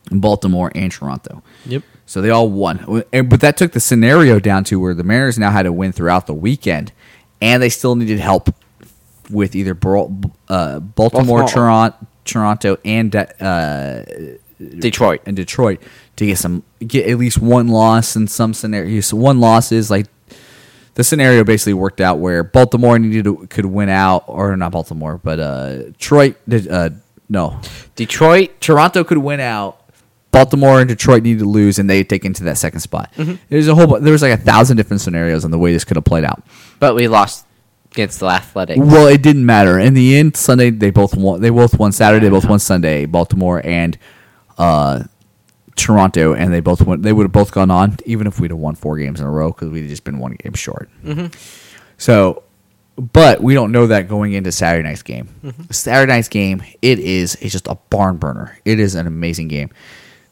[0.10, 1.44] Baltimore, and Toronto.
[1.66, 1.84] Yep.
[2.06, 3.04] So they all won.
[3.12, 6.28] But that took the scenario down to where the Mariners now had to win throughout
[6.28, 6.92] the weekend,
[7.40, 8.50] and they still needed help
[9.32, 11.48] with either uh, Baltimore, Baltimore.
[11.48, 14.04] Toronto, Toronto, and uh,
[14.60, 15.22] Detroit.
[15.26, 15.82] and Detroit
[16.18, 19.08] to get some get at least one loss in some scenarios.
[19.08, 20.08] So one loss is like
[20.94, 25.18] the scenario basically worked out where Baltimore needed to, could win out, or not Baltimore,
[25.18, 26.36] but uh, Detroit
[26.70, 26.90] uh,
[27.30, 27.60] no
[27.96, 28.60] Detroit.
[28.60, 29.78] Toronto could win out.
[30.32, 33.12] Baltimore and Detroit needed to lose, and they take into that second spot.
[33.50, 34.00] There's a whole.
[34.00, 36.42] There was like a thousand different scenarios on the way this could have played out.
[36.80, 37.46] But we lost
[37.92, 38.80] against the Athletics.
[38.80, 39.78] Well, it didn't matter.
[39.80, 41.42] In the end, Sunday they both won.
[41.42, 42.26] They both won Saturday.
[42.26, 43.06] They both won Sunday.
[43.06, 43.98] Baltimore and
[44.58, 45.04] uh,
[45.76, 47.04] Toronto, and they both went.
[47.04, 49.32] They would have both gone on, even if we'd have won four games in a
[49.32, 50.90] row, because we'd just been one game short.
[51.98, 52.44] So,
[52.98, 55.30] but we don't know that going into Saturday night's game.
[55.70, 58.58] Saturday night's game, it is it's just a barn burner.
[58.66, 59.70] It is an amazing game.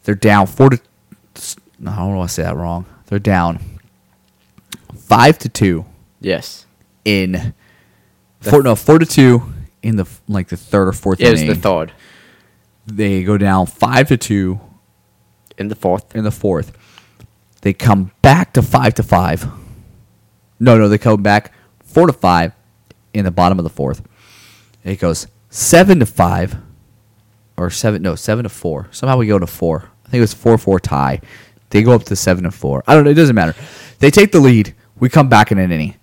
[0.03, 0.79] They're down four to.
[1.85, 2.85] I don't want to say that wrong.
[3.07, 3.59] They're down
[4.95, 5.85] five to two
[6.21, 6.65] Yes.
[7.05, 7.53] In
[8.39, 9.41] four no four to two
[9.81, 11.93] in the like the third or fourth It was the third.
[12.85, 14.59] They go down five to two
[15.57, 16.15] In the fourth.
[16.15, 16.71] in the fourth.
[17.61, 19.45] They come back to five to five.
[20.59, 22.53] No, no, they come back four to five
[23.13, 24.01] in the bottom of the fourth.
[24.83, 26.55] It goes seven to five,
[27.57, 28.87] or seven no seven to four.
[28.91, 29.89] Somehow we go to four.
[30.05, 31.21] I think it was four four tie.
[31.69, 32.83] They go up to seven to four.
[32.87, 33.11] I don't know.
[33.11, 33.55] It doesn't matter.
[33.99, 34.73] They take the lead.
[34.99, 35.95] We come back in an inning.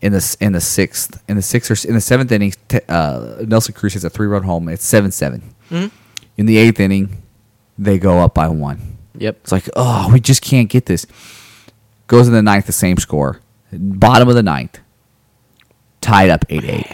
[0.00, 2.52] In the in the sixth, in the sixth or in the seventh inning,
[2.88, 4.68] uh, Nelson Cruz hits a three run home.
[4.68, 5.54] It's seven seven.
[5.70, 7.20] In the eighth inning,
[7.76, 8.96] they go up by one.
[9.16, 9.38] Yep.
[9.42, 11.04] It's like, oh, we just can't get this.
[12.06, 13.40] Goes in the ninth, the same score.
[13.72, 14.78] Bottom of the ninth,
[16.00, 16.86] tied up eight eight.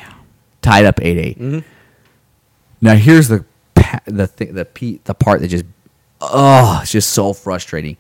[0.63, 1.65] Tied up eight eight.
[2.81, 3.45] Now here's the
[4.07, 5.67] the thing, the pe- the part that just
[6.23, 7.99] oh, it's just so frustrating.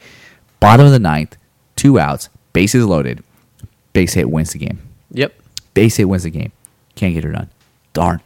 [0.60, 1.36] Bottom of the ninth,
[1.76, 3.22] two outs, bases loaded,
[3.92, 4.80] base hit wins the game.
[5.14, 5.34] Yep.
[5.72, 6.52] Base hit wins the game.
[6.94, 7.50] Can't get her done.
[7.92, 8.20] Darn.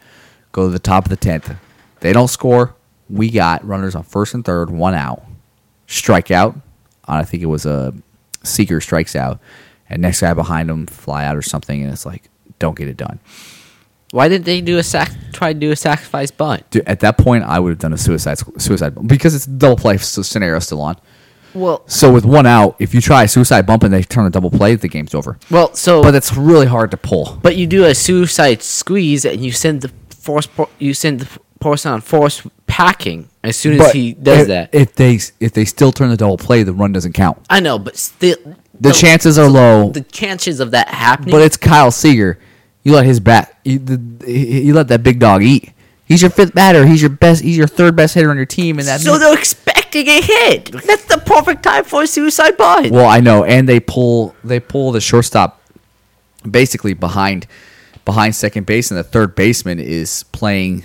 [0.53, 1.55] Go to the top of the tenth.
[2.01, 2.75] They don't score.
[3.09, 5.23] We got runners on first and third, one out.
[5.87, 6.61] Strikeout.
[7.07, 7.95] I think it was a
[8.43, 9.41] Seager strikes out,
[9.89, 12.29] and next guy behind him fly out or something, and it's like
[12.59, 13.19] don't get it done.
[14.11, 15.13] Why didn't they do a sac?
[15.33, 16.69] Try to do a sacrifice bunt?
[16.71, 19.77] Dude, at that point, I would have done a suicide suicide bump because it's double
[19.77, 20.97] play scenario still on.
[21.59, 24.31] Well, So with one out, if you try a suicide bunt and they turn a
[24.31, 25.39] double play, the game's over.
[25.51, 27.39] well, so But it's really hard to pull.
[27.43, 31.39] But you do a suicide squeeze and you send the force po- you send the
[31.61, 34.71] person on force packing as soon as But he does if, that.
[34.73, 37.39] if they if they still turn the double play, the run doesn't count.
[37.51, 38.37] I know, but still
[38.81, 42.39] The chances are low, the chances of that happening but it's Kyle Seager.
[42.85, 43.59] You let his bat.
[43.65, 45.73] You, the, you let that big dog eat.
[46.09, 46.87] He's your fifth batter.
[46.87, 47.43] He's your best.
[47.43, 49.01] He's your third best hitter on your team, and that.
[49.01, 50.73] so they're expecting a hit.
[50.73, 52.91] That's the perfect time for a suicide bunt.
[52.93, 55.61] Well, I know, and they pull they pull the shortstop
[56.51, 57.47] basically behind
[58.07, 60.83] behind second base, and the third baseman is playing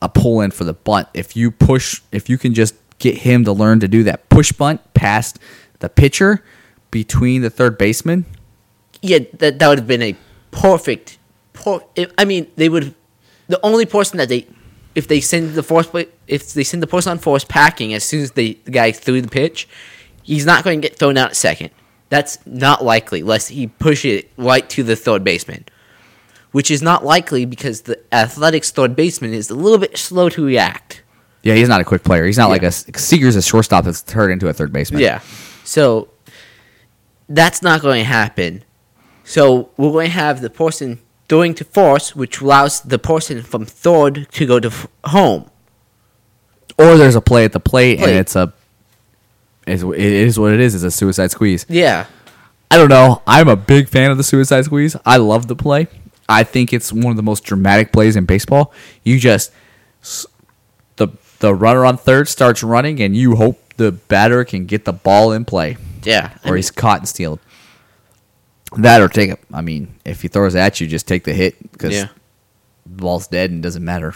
[0.00, 1.08] a pull in for the bunt.
[1.14, 4.52] If you push, if you can just get him to learn to do that push
[4.52, 5.40] bunt past
[5.80, 6.44] the pitcher
[6.92, 8.24] between the third baseman,
[9.00, 10.16] Yeah, that that would have been a
[10.52, 11.18] perfect.
[11.54, 11.80] Per-
[12.16, 12.94] I mean, they would.
[13.48, 14.46] The only person that they,
[14.94, 18.04] if they send the force, play- if they send the person on force packing as
[18.04, 19.68] soon as they, the guy threw the pitch,
[20.22, 21.70] he's not going to get thrown out at second.
[22.08, 25.64] That's not likely unless he push it right to the third baseman,
[26.52, 30.44] which is not likely because the Athletics third baseman is a little bit slow to
[30.44, 31.02] react.
[31.42, 32.24] yeah, he's not a quick player.
[32.26, 35.00] He's not like a Seager's a shortstop that's turned into a third baseman.
[35.00, 35.20] Yeah.
[35.64, 36.08] So
[37.28, 38.62] that's not going to happen.
[39.24, 41.00] So we're going to have the person
[41.32, 45.48] throwing to force, which allows the person from third to go to f- home.
[46.78, 48.10] or there's a play at the plate, Plate.
[48.10, 48.52] and it's a.
[49.66, 50.74] It is what it is.
[50.74, 51.64] It's a suicide squeeze.
[51.70, 52.04] Yeah.
[52.70, 53.22] I don't know.
[53.26, 54.94] I'm a big fan of the suicide squeeze.
[55.06, 55.86] I love the play.
[56.28, 58.72] I think it's one of the most dramatic plays in baseball.
[59.02, 59.52] You just
[60.96, 61.08] the
[61.38, 65.32] the runner on third starts running, and you hope the batter can get the ball
[65.32, 66.30] in play, Yeah.
[66.44, 67.40] I or mean, he's caught and stealed.
[68.78, 69.40] That or take it.
[69.52, 72.08] I mean, if he throws at you, just take the hit because yeah.
[72.86, 74.14] the ball's dead and it doesn't matter,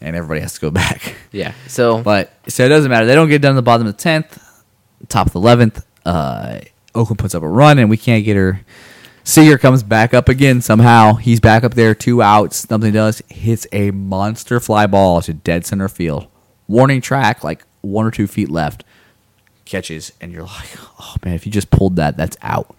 [0.00, 1.14] and everybody has to go back.
[1.32, 1.54] Yeah.
[1.66, 3.06] So But so it doesn't matter.
[3.06, 4.42] They don't get done at the bottom of the tenth,
[5.08, 5.84] top of the eleventh.
[6.04, 6.60] Uh,
[6.94, 8.60] Oakland puts up a run, and we can't get her.
[9.24, 11.14] Seager comes back up again somehow.
[11.14, 12.68] He's back up there, two outs.
[12.68, 16.28] Something does hits a monster fly ball to dead center field.
[16.68, 18.84] Warning track, like one or two feet left.
[19.64, 20.68] Catches, and you're like,
[21.00, 22.76] oh man, if you just pulled that, that's out,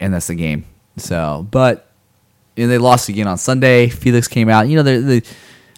[0.00, 0.64] and that's the game.
[0.96, 1.90] So, but
[2.56, 3.88] and they lost again on Sunday.
[3.88, 4.68] Felix came out.
[4.68, 5.22] You know, they they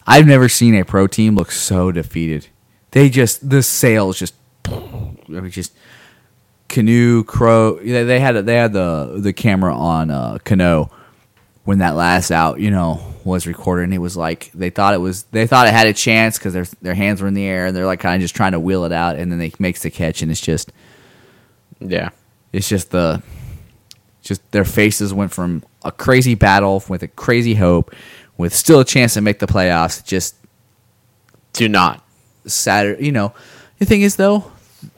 [0.07, 2.49] I've never seen a pro team look so defeated.
[2.91, 4.35] They just the sales just,
[4.67, 4.71] I
[5.29, 5.73] mean, just
[6.69, 7.79] Cano crow.
[7.79, 10.91] They, they had they had the the camera on uh, Cano
[11.65, 15.01] when that last out, you know, was recorded, and it was like they thought it
[15.01, 17.67] was they thought it had a chance because their their hands were in the air
[17.67, 19.83] and they're like kind of just trying to wheel it out, and then they makes
[19.83, 20.73] the catch, and it's just
[21.81, 22.11] yeah.
[22.53, 23.23] it's just the
[24.27, 27.95] just their faces went from a crazy battle with a crazy hope
[28.37, 30.35] with still a chance to make the playoffs just
[31.53, 32.05] Do not.
[32.47, 33.07] Saturday.
[33.07, 33.33] You know,
[33.79, 34.51] the thing is though,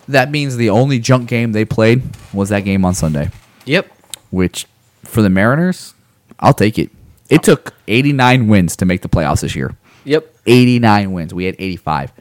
[0.08, 2.02] that means the only junk game they played
[2.32, 3.30] was that game on Sunday,
[3.64, 3.90] Yep.
[4.30, 4.66] which
[5.04, 5.94] for the Mariners,
[6.40, 6.90] I'll take it.
[7.30, 9.76] It took 89 wins to make the playoffs this year.
[10.04, 10.34] Yep.
[10.46, 11.34] 89 wins.
[11.34, 12.12] We had 85.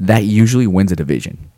[0.00, 1.50] That usually wins a division.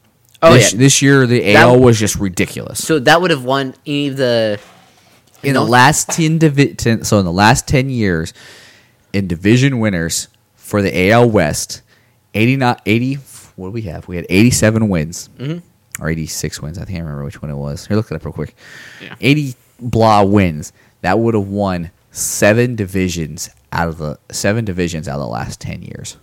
[0.43, 0.79] Oh this, yeah.
[0.79, 2.85] This year the That- AL was just ridiculous.
[2.85, 4.61] So that would have won any of the.
[5.43, 8.33] In the last 10, divi- 10 so in the last 10 years
[9.13, 11.83] in division winners for the AL West
[12.35, 13.15] 89 80
[13.57, 15.63] what do we have we had 87 wins Mhm.
[16.01, 18.33] or 86 wins I can't remember which one it was here look it up real
[18.33, 18.55] quick
[19.03, 19.15] Yeah.
[19.21, 20.73] 80 blah wins
[21.03, 25.61] that would have won seven divisions out of the seven divisions out of the last
[25.61, 26.17] 10 years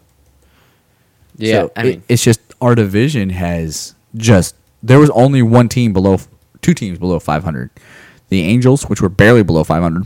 [1.38, 1.62] Yeah.
[1.64, 5.94] so I it- mean, it's just our division has just there was only one team
[5.94, 6.20] below
[6.62, 7.70] two teams below 500.
[8.30, 10.06] The Angels, which were barely below 500,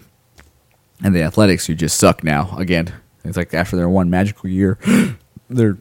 [1.04, 2.94] and the Athletics, who just suck now again.
[3.24, 4.78] It's like after their one magical year,
[5.50, 5.78] they're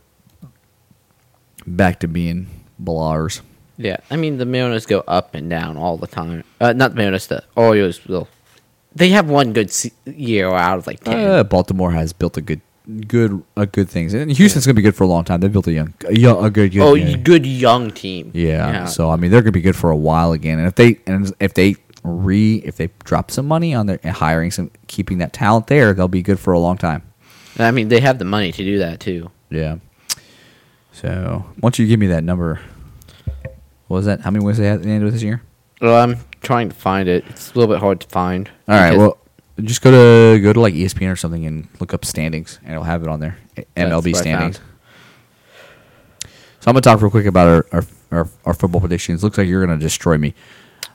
[1.66, 3.42] back to being blars.
[3.76, 3.96] yeah.
[4.10, 6.44] I mean, the Mariners go up and down all the time.
[6.60, 7.26] Uh, not the Mariners.
[7.26, 8.28] The Orioles will.
[8.94, 11.18] They have one good se- year out of like ten.
[11.28, 12.60] Uh, Baltimore has built a good,
[13.06, 15.40] good, a good things, and Houston's gonna be good for a long time.
[15.40, 17.16] They built a young, a, young, a good, good oh, yeah.
[17.16, 18.30] good young team.
[18.34, 20.58] Yeah, So I mean, they're gonna be good for a while again.
[20.58, 24.50] And if they and if they re if they drop some money on their hiring
[24.50, 27.02] some keeping that talent there, they'll be good for a long time.
[27.58, 29.30] I mean, they have the money to do that too.
[29.50, 29.78] Yeah.
[30.92, 32.60] So once you give me that number,
[33.88, 34.20] what was that?
[34.20, 35.42] How many wins they had at the end of this year?
[35.80, 37.24] Well, I'm trying to find it.
[37.28, 38.50] It's a little bit hard to find.
[38.68, 38.96] All right.
[38.96, 39.18] Well,
[39.60, 42.84] just go to go to like ESPN or something and look up standings, and it'll
[42.84, 43.38] have it on there.
[43.76, 44.60] MLB standings.
[46.60, 49.22] So I'm gonna talk real quick about our our, our, our football predictions.
[49.22, 50.34] Looks like you're gonna destroy me.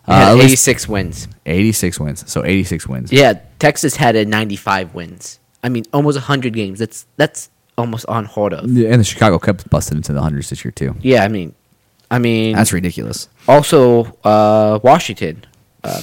[0.07, 1.27] Uh, at least 86 wins.
[1.45, 2.31] 86 wins.
[2.31, 3.11] So 86 wins.
[3.11, 5.39] Yeah, Texas had a 95 wins.
[5.63, 6.79] I mean, almost hundred games.
[6.79, 8.69] That's that's almost unheard of.
[8.69, 10.95] Yeah, and the Chicago Cubs busted into the hundreds this year too.
[11.01, 11.55] Yeah, I mean,
[12.11, 13.29] I mean, That's ridiculous.
[13.47, 15.45] also uh, Washington,
[15.85, 16.01] uh,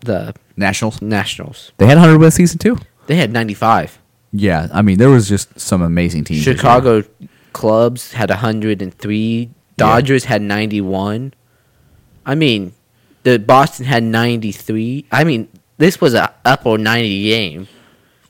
[0.00, 1.02] the Nationals.
[1.02, 1.72] Nationals.
[1.76, 2.78] They had a hundred win season too.
[3.06, 3.98] They had ninety five.
[4.32, 6.42] Yeah, I mean there was just some amazing teams.
[6.42, 7.04] Chicago
[7.52, 9.50] clubs had 103.
[9.76, 11.32] Dodgers had 91.
[12.26, 12.72] I mean,
[13.24, 15.06] the Boston had 93.
[15.12, 15.48] I mean,
[15.78, 17.68] this was a upper 90 game.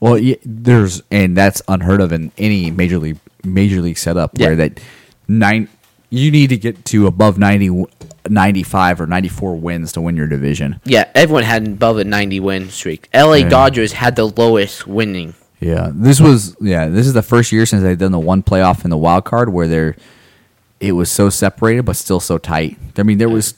[0.01, 4.47] Well, yeah, there's and that's unheard of in any major league major league setup Yeah.
[4.49, 4.81] where that
[5.29, 5.69] nine
[6.11, 7.85] you need to get to above 90,
[8.29, 10.81] 95 or 94 wins to win your division.
[10.85, 13.09] Yeah, everyone had above a 90 win streak.
[13.13, 13.49] LA Yeah.
[13.49, 15.35] Dodgers had the lowest winning.
[15.61, 18.85] Yeah, this was yeah, this is the first year since they've done the one playoff
[18.85, 19.97] in the wild card where they're
[20.81, 22.77] it was so separated but still so tight.
[22.99, 23.55] I mean, there was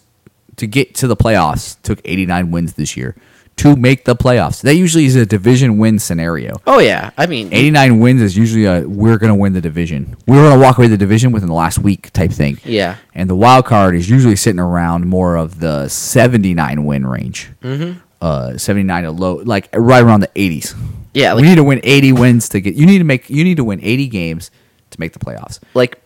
[0.56, 3.14] to get to the playoffs took 89 wins this year
[3.56, 4.60] to make the playoffs.
[4.62, 6.60] That usually is a division win scenario.
[6.66, 10.16] Oh yeah, I mean, 89 wins is usually a we're going to win the division.
[10.26, 12.58] We're going to walk away the division within the last week type thing.
[12.64, 12.96] Yeah.
[13.14, 17.50] And the wild card is usually sitting around more of the 79 win range.
[17.62, 17.98] Mm-hmm.
[18.20, 20.74] Uh, 79 to low, like right around the 80s.
[21.14, 22.74] Yeah, we need to win 80 wins to get.
[22.74, 23.30] You need to make.
[23.30, 24.50] You need to win 80 games
[24.90, 25.60] to make the playoffs.
[25.74, 26.02] like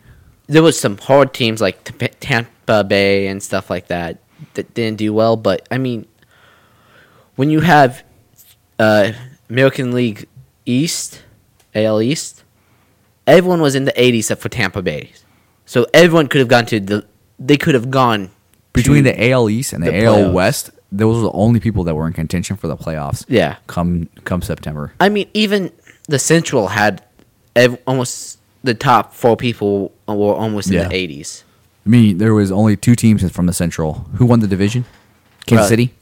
[0.47, 1.85] there was some hard teams like
[2.19, 4.19] Tampa Bay and stuff like that
[4.55, 5.37] that didn't do well.
[5.37, 6.07] But I mean,
[7.37, 8.03] when you have
[8.79, 9.13] uh,
[9.49, 10.27] American League
[10.67, 11.23] East,
[11.75, 12.45] AL East,
[13.27, 15.13] everyone was in the 80s except for Tampa Bay.
[15.67, 17.07] So everyone could have gone to the.
[17.39, 18.31] They could have gone
[18.73, 20.33] Between the AL East and the, the AL playoffs.
[20.35, 23.25] West, those were the only people that were in contention for the playoffs.
[23.29, 23.57] Yeah.
[23.67, 24.93] Come come September.
[25.01, 25.73] I mean, even
[26.09, 27.03] the Central had
[27.57, 30.89] ev- almost the top four people were almost in Yeah.
[30.89, 31.45] the 80s.
[31.85, 33.95] I mean, there was only two teams from the Central.
[34.17, 34.85] Who won the division?
[35.47, 35.95] Kansas Uh, City.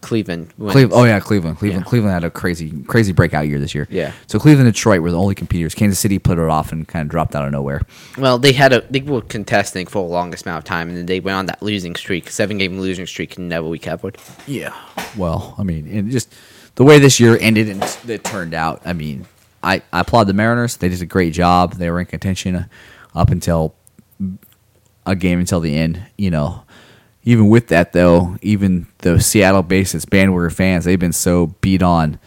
[0.00, 0.52] Cleveland.
[0.58, 0.72] wins.
[0.72, 1.00] Cleveland.
[1.00, 1.56] Oh yeah, Cleveland.
[1.58, 1.84] Cleveland.
[1.86, 1.88] Yeah.
[1.88, 3.88] Cleveland had a crazy, crazy breakout year this year.
[3.90, 4.12] Yeah.
[4.26, 5.74] So Cleveland and Detroit were the only competitors.
[5.74, 7.80] Kansas City put it off and kind of dropped out of nowhere.
[8.18, 11.06] Well, they had a they were contesting for the longest amount of time, and then
[11.06, 14.18] they went on that losing streak, seven game losing streak, and never recovered.
[14.46, 14.74] Yeah.
[15.16, 16.34] Well, I mean, and just
[16.74, 18.82] the way this year ended and it turned out.
[18.84, 19.24] I mean,
[19.62, 20.76] I, I applaud the Mariners.
[20.76, 21.74] They did a great job.
[21.74, 22.66] They were in contention
[23.14, 23.74] up until
[25.06, 26.02] a game until the end.
[26.16, 26.64] You know,
[27.24, 32.18] even with that though, even the Seattle-based Bandwagon fans, they've been so beat on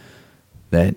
[0.69, 0.95] that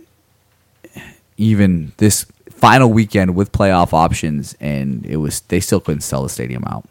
[1.36, 6.28] even this final weekend with playoff options, and it was they still couldn't sell the
[6.28, 6.86] stadium out.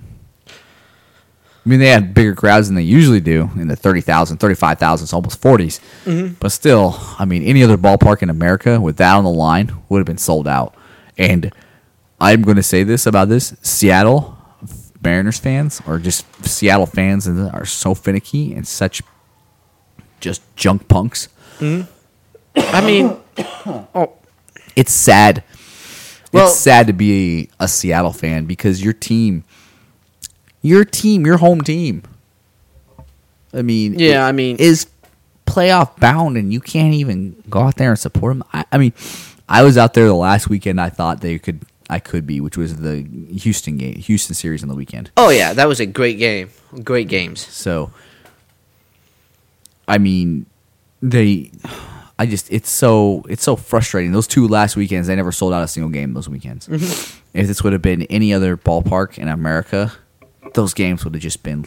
[1.66, 5.18] I mean, they had bigger crowds than they usually do in the 30,000, 35,000, so
[5.18, 5.80] almost 40s.
[6.06, 6.34] Mm-hmm.
[6.40, 10.00] But still, I mean, any other ballpark in America with that on the line would
[10.00, 10.74] have been sold out.
[11.18, 11.54] And
[12.20, 14.39] I'm going to say this about this Seattle
[15.04, 19.02] Mariners fans, or just Seattle fans, and are so finicky and such
[20.20, 21.30] just junk punks.
[21.60, 21.90] Mm-hmm.
[22.58, 23.18] I mean,
[23.96, 24.14] oh,
[24.76, 25.44] It's sad.
[26.32, 29.44] Well- it's sad to be a, a Seattle fan because your team,
[30.62, 32.04] your team, your home team.
[33.54, 34.88] I mean, Yeah, I mean- is
[35.48, 38.44] playoff bound, and you can't even go out there and support them.
[38.54, 38.94] I, I mean,
[39.48, 40.80] I was out there the last weekend.
[40.80, 43.02] I thought they could, I could be, which was the
[43.32, 45.12] Houston game, Houston series on the weekend.
[45.18, 46.50] oh yeah, that was a great game,
[46.84, 47.46] great games.
[47.48, 47.92] So,
[49.88, 50.46] I mean,
[51.02, 51.52] they,
[52.20, 54.12] I just, it's so, it's so frustrating.
[54.12, 56.68] Those two last weekends, they never sold out a single game those weekends.
[56.68, 57.20] Mm-hmm.
[57.34, 59.92] If this would have been any other ballpark in America,
[60.54, 61.66] those games would have just been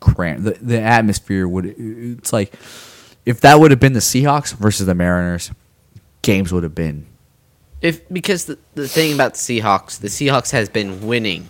[0.00, 0.44] cramped.
[0.44, 2.54] The, the atmosphere would, it's like,
[3.26, 5.52] if that would have been the Seahawks versus the Mariners,
[6.22, 7.06] games would have been,
[7.82, 11.48] If because the the thing about the Seahawks, the Seahawks has been winning,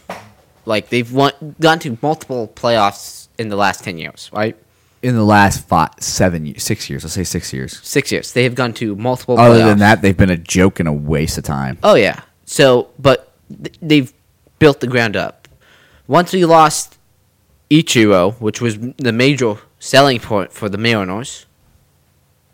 [0.64, 4.56] like they've won, gone to multiple playoffs in the last ten years, right?
[5.02, 7.80] in the last five, seven, years, six years, let's say six years.
[7.82, 8.32] Six years.
[8.32, 9.38] They have gone to multiple.
[9.38, 9.66] Other playoffs.
[9.66, 11.78] than that, they've been a joke and a waste of time.
[11.82, 12.20] Oh yeah.
[12.44, 14.12] So, but th- they've
[14.58, 15.48] built the ground up.
[16.06, 16.98] Once we lost
[17.70, 21.46] Ichiro, which was the major selling point for the Mariners.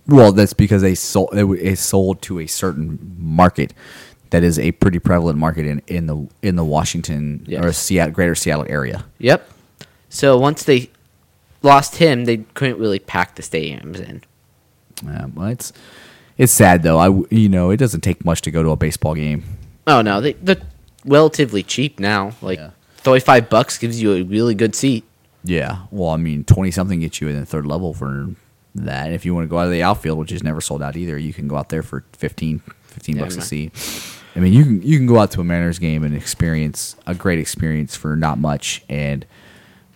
[0.08, 3.74] Well, that's because they sold it it's sold to a certain market
[4.30, 8.34] that is a pretty prevalent market in, in the in the Washington or Seattle, greater
[8.34, 9.04] Seattle area.
[9.18, 9.48] Yep.
[10.08, 10.90] So once they
[11.62, 14.22] lost him, they couldn't really pack the stadiums in.
[15.04, 15.72] Yeah, well, it's
[16.38, 16.98] it's sad though.
[16.98, 19.44] I you know it doesn't take much to go to a baseball game.
[19.86, 20.60] Oh no, they they're
[21.04, 22.32] relatively cheap now.
[22.40, 22.70] Like Yeah.
[22.98, 25.04] thirty five bucks gives you a really good seat.
[25.44, 28.28] Yeah, well, I mean, twenty something gets you in the third level for
[28.84, 29.12] that.
[29.12, 31.18] If you want to go out of the outfield, which is never sold out either,
[31.18, 33.72] you can go out there for 15, 15 Yeah, bucks a seat.
[34.34, 37.14] I mean, you can you can go out to a Mariners game and experience a
[37.14, 39.24] great experience for not much, and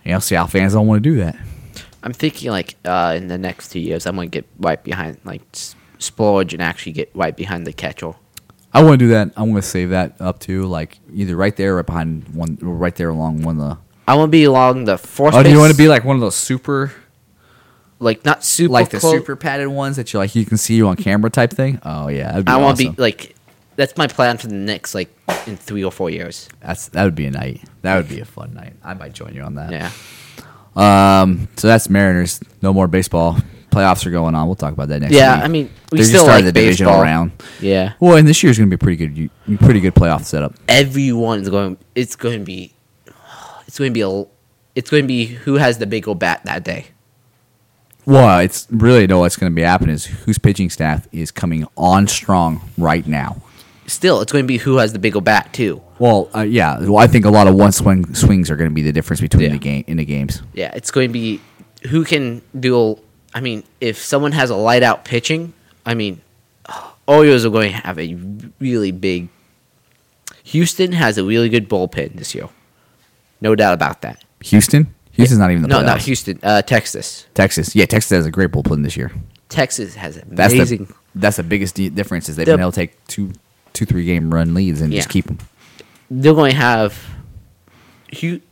[0.03, 1.37] you know, Seattle fans don't want to do that.
[2.03, 5.41] I'm thinking like uh, in the next two years, I'm gonna get right behind like
[5.99, 8.13] splurge and actually get right behind the catcher.
[8.73, 9.31] I want to do that.
[9.37, 12.57] I want to save that up to like either right there, or right behind one,
[12.63, 13.77] or right there along one of the.
[14.07, 15.35] I want to be along the fourth.
[15.35, 16.91] Oh, do you want to be like one of those super,
[18.01, 19.13] like not super like the close.
[19.13, 21.79] super padded ones that you like you can see you on camera type thing?
[21.83, 22.95] Oh yeah, I want to awesome.
[22.95, 23.35] be like
[23.75, 25.09] that's my plan for the next like
[25.47, 26.49] in three or four years.
[26.59, 27.61] That's that would be a night.
[27.83, 28.73] That would be a fun night.
[28.83, 29.71] I might join you on that.
[29.71, 29.91] Yeah.
[30.75, 31.47] Um.
[31.57, 32.39] So that's Mariners.
[32.61, 33.37] No more baseball.
[33.71, 34.47] Playoffs are going on.
[34.47, 35.13] We'll talk about that next.
[35.13, 35.45] Yeah, week.
[35.45, 37.03] I mean, we They just still like the divisional baseball.
[37.03, 37.31] round.
[37.61, 37.93] Yeah.
[38.01, 40.55] Well, and this year's going to be a pretty good, pretty good playoff setup.
[40.67, 41.77] Everyone's going.
[41.95, 42.73] It's going to be.
[43.67, 44.25] It's going to be a.
[44.75, 46.87] It's going to be who has the big old bat that day.
[48.05, 49.19] Well, it's really no.
[49.19, 53.41] What's going to be happening is whose pitching staff is coming on strong right now.
[53.87, 55.81] Still, it's going to be who has the big old bat too.
[55.99, 56.79] Well, uh, yeah.
[56.79, 59.21] Well, I think a lot of one swing swings are going to be the difference
[59.21, 59.49] between Yeah.
[59.51, 60.41] the game in the games.
[60.53, 61.41] Yeah, it's going to be
[61.89, 62.99] who can do.
[63.33, 65.53] I mean, if someone has a light out pitching,
[65.85, 66.21] I mean,
[67.07, 68.15] Orioles are going to have a
[68.59, 69.29] really big.
[70.43, 72.49] Houston has a really good bullpen this year,
[73.41, 74.23] no doubt about that.
[74.45, 75.85] Houston, Houston's not even the no, playoffs.
[75.85, 76.39] not Houston.
[76.41, 77.25] Uh, Texas.
[77.33, 79.11] Texas, yeah, Texas has a great bullpen this year.
[79.49, 80.85] Texas has That's amazing.
[80.85, 83.33] the that's the biggest di- difference is they've The- been able to take two
[83.73, 85.37] two three game run leads and just keep them.
[86.09, 86.97] they're going to have.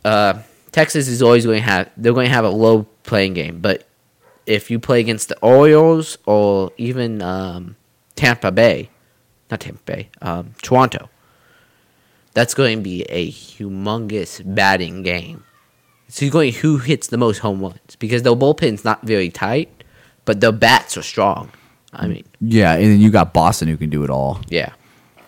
[0.06, 0.42] Uh,
[0.72, 1.90] Texas is always going to have.
[1.98, 3.86] They're going to have a low playing game, but
[4.46, 7.76] if you play against the Orioles or even um,
[8.16, 8.90] Tampa Bay,
[9.52, 11.10] not Tampa Bay, um, Toronto,
[12.34, 15.44] that's going to be a humongous batting game.
[16.10, 19.70] So you're going who hits the most home runs because their bullpen's not very tight,
[20.26, 21.52] but their bats are strong.
[21.94, 24.42] I mean, Yeah, and then you got Boston who can do it all.
[24.50, 24.74] yeah,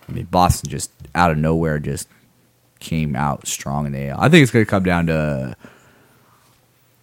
[0.10, 2.08] I mean, Boston just out of nowhere just
[2.80, 4.20] came out strong in the AL.
[4.20, 5.56] I think it's going to come down to.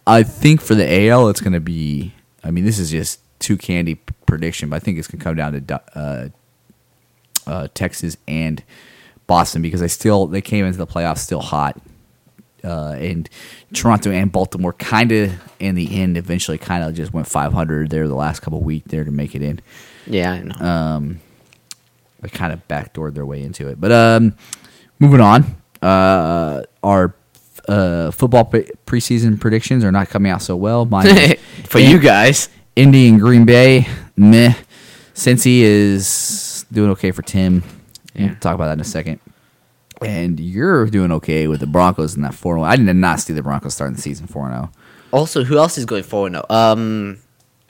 [0.07, 2.13] I think for the AL, it's going to be.
[2.45, 3.97] I mean, this is just too candy
[4.27, 6.29] prediction, but I think it's going to come down to uh,
[7.47, 8.63] uh, Texas and
[9.27, 11.81] Boston because they still they came into the playoffs still hot,
[12.65, 13.29] uh, and
[13.73, 18.09] Toronto and Baltimore kind of in the end eventually kind of just went 500 there
[18.09, 19.61] the last couple weeks there to make it in
[20.07, 20.55] yeah, I know.
[20.67, 21.21] um,
[22.21, 23.81] they kind of backdoored their way into it.
[23.81, 24.35] But um,
[24.99, 25.45] moving on,
[25.83, 27.15] uh, our
[27.69, 30.85] uh, football pre- preseason predictions are not coming out so well.
[30.85, 31.37] Mine
[31.67, 33.87] For you guys, Indy and Green Bay,
[34.17, 34.55] meh.
[35.15, 37.63] Cincy is doing okay for Tim.
[38.15, 38.27] Yeah.
[38.27, 39.21] We'll talk about that in a second.
[40.03, 43.43] And you're doing okay with the Broncos in that 4 I did not see the
[43.43, 44.71] Broncos starting the season 4 0.
[45.11, 46.45] Also, who else is going forward now?
[46.51, 47.19] Um,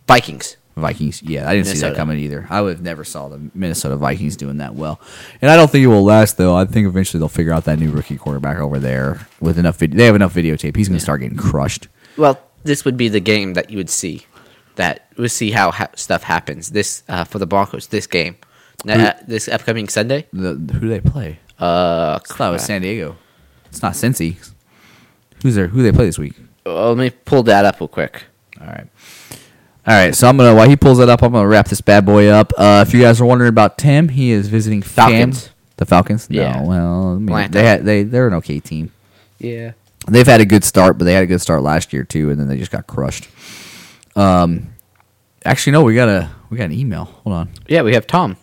[0.07, 0.57] Vikings.
[0.79, 1.23] Vikings.
[1.23, 2.47] Yeah, I didn't see that coming either.
[2.51, 5.01] I would have never saw the Minnesota Vikings doing that well,
[5.43, 6.57] and I don't think it will last though.
[6.57, 9.79] I think eventually they'll figure out that new rookie quarterback over there with enough.
[9.79, 10.77] They have enough videotape.
[10.77, 11.89] He's going to start getting crushed.
[12.17, 14.27] Well, this would be the game that you would see.
[14.77, 16.71] That we'll see how ha- stuff happens.
[16.71, 17.89] This uh, for the Broncos.
[17.89, 18.37] This game,
[18.89, 20.27] uh, this upcoming Sunday.
[20.33, 21.41] The, who do they play?
[21.59, 23.17] Uh, thought was San Diego.
[23.67, 24.37] It's not Cincy.
[25.43, 25.69] Who's there?
[25.69, 26.35] Who they play this week?
[26.65, 28.25] well, let me pull that up real quick.
[28.61, 28.87] All right.
[29.87, 32.05] All right, so I'm gonna while he pulls that up, I'm gonna wrap this bad
[32.05, 32.53] boy up.
[32.59, 35.51] Uh, if you guys are wondering about Tim, he is visiting fam- Falcons.
[35.79, 36.27] the Falcons.
[36.31, 36.61] Yeah.
[36.61, 38.93] No, well, I mean, they had, they they're an okay team.
[39.39, 39.73] Yeah.
[40.07, 42.39] They've had a good start, but they had a good start last year too, and
[42.39, 43.29] then they just got crushed.
[44.15, 44.75] Um,
[45.47, 47.05] actually, no, we got a we got an email.
[47.05, 48.37] Hold on, Yeah, we have Tom.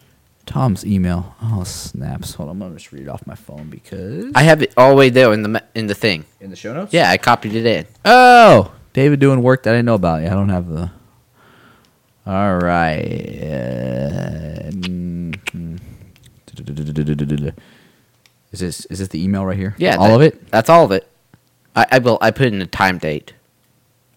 [0.46, 1.36] Tom's email.
[1.42, 2.36] Oh snaps!
[2.36, 4.92] Hold on, I'm gonna just read it off my phone because I have it all
[4.92, 6.26] the way there in the in the thing.
[6.40, 6.94] in the show notes.
[6.94, 7.86] Yeah, I copied it in.
[8.06, 10.22] Oh, David doing work that I didn't know about.
[10.22, 10.92] Yeah, I don't have the.
[12.28, 13.02] All right.
[13.42, 15.80] Uh, mm, mm.
[18.52, 19.76] Is this is this the email right here?
[19.78, 21.08] Yeah, all that- of it That's all of it.
[21.76, 22.18] I, I will.
[22.22, 23.34] I put in a time date.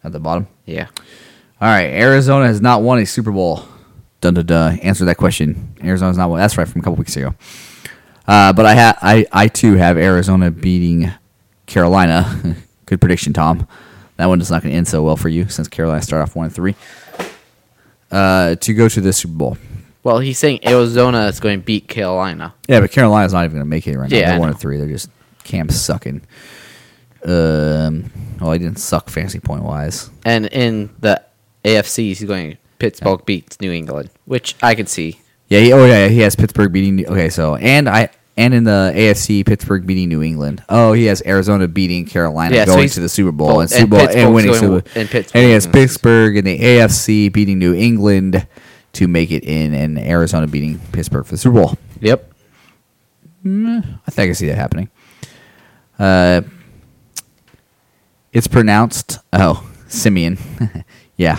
[0.05, 0.47] at the bottom.
[0.65, 0.87] Yeah.
[1.61, 3.65] All right, Arizona has not won a Super Bowl.
[4.21, 4.79] Dun dun dun.
[4.81, 5.75] Answer that question.
[5.83, 6.41] Arizona's not won.
[6.41, 7.35] That's right from a couple weeks ago.
[8.27, 11.11] Uh, but I ha- I I too have Arizona beating
[11.67, 12.57] Carolina.
[12.87, 13.67] Good prediction, Tom.
[14.17, 16.35] That one is not going to end so well for you since Carolina started off
[16.35, 16.75] one and three.
[18.11, 19.59] Uh, to go to the Super Bowl.
[20.03, 22.55] Well, he's saying Arizona is going to beat Carolina.
[22.67, 24.17] Yeah, but Carolina's not even going to make it right now.
[24.17, 24.79] Yeah, They're one and three.
[24.79, 25.11] They're just
[25.45, 26.23] camp sucking.
[27.25, 30.11] Um, well, he didn't suck fantasy point wise.
[30.25, 31.23] And in the
[31.65, 35.21] AFC, he's going Pittsburgh beats New England, which I can see.
[35.49, 37.07] Yeah, he, oh yeah, he has Pittsburgh beating.
[37.07, 40.63] Okay, so and I and in the AFC, Pittsburgh beating New England.
[40.69, 43.73] Oh, he has Arizona beating Carolina, Yeah, going he's- to the Super Bowl well, and
[43.73, 44.99] and Super Bowl and Pittsburgh's winning Super.
[44.99, 48.47] and Pittsburgh's and he has going to the Pittsburgh in the AFC beating New England
[48.93, 51.79] to make it in, and Arizona beating Pittsburgh for the Super Bowl.
[52.01, 52.33] Yep.
[53.47, 54.91] I think I see that happening.
[55.99, 56.43] Uh,
[58.33, 59.19] it's pronounced.
[59.33, 60.39] Oh, Simeon.
[61.17, 61.39] yeah.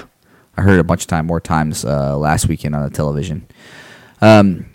[0.60, 3.48] I heard a bunch of time more times uh, last weekend on the television.
[4.20, 4.66] Um,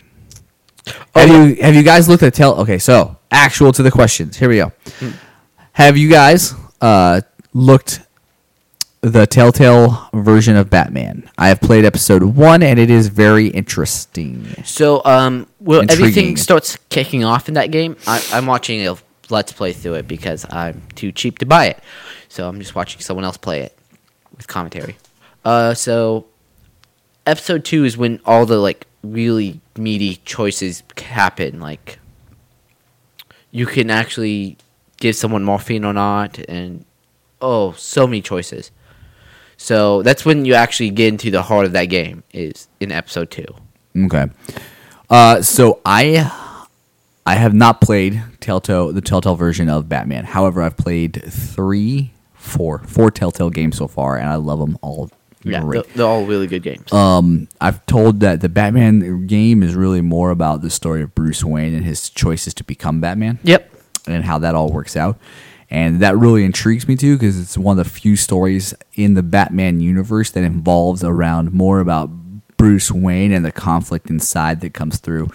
[1.13, 2.55] have you have you guys looked at tel?
[2.61, 4.35] Okay, so actual to the questions.
[4.35, 4.71] Here we go.
[5.73, 7.21] Have you guys uh,
[7.53, 8.01] looked
[9.01, 11.29] the Telltale version of Batman?
[11.37, 14.63] I have played episode one, and it is very interesting.
[14.63, 16.05] So, um, well, Intriguing.
[16.07, 17.95] everything starts kicking off in that game.
[18.07, 18.97] I, I'm watching a
[19.29, 21.79] let's play through it because I'm too cheap to buy it.
[22.27, 23.77] So I'm just watching someone else play it
[24.35, 24.97] with commentary.
[25.45, 26.25] Uh, so
[27.25, 31.59] episode two is when all the like really meaty choices happen.
[31.59, 31.99] Like
[33.51, 34.57] you can actually
[34.97, 36.83] give someone morphine or not, and
[37.41, 38.71] oh, so many choices.
[39.57, 42.23] So that's when you actually get into the heart of that game.
[42.33, 43.45] Is in episode two.
[43.95, 44.25] Okay.
[45.09, 46.29] Uh, so I
[47.25, 50.25] I have not played Telltale the Telltale version of Batman.
[50.25, 55.11] However, I've played three, four, four Telltale games so far, and I love them all.
[55.45, 55.85] Yeah, great.
[55.85, 56.91] they're, they're all really good games.
[56.91, 61.43] Um, I've told that the Batman game is really more about the story of Bruce
[61.43, 63.71] Wayne and his choices to become Batman yep.
[64.07, 65.19] and how that all works out.
[65.69, 69.23] And that really intrigues me too because it's one of the few stories in the
[69.23, 72.09] Batman universe that involves around more about
[72.57, 75.29] Bruce Wayne and the conflict inside that comes through.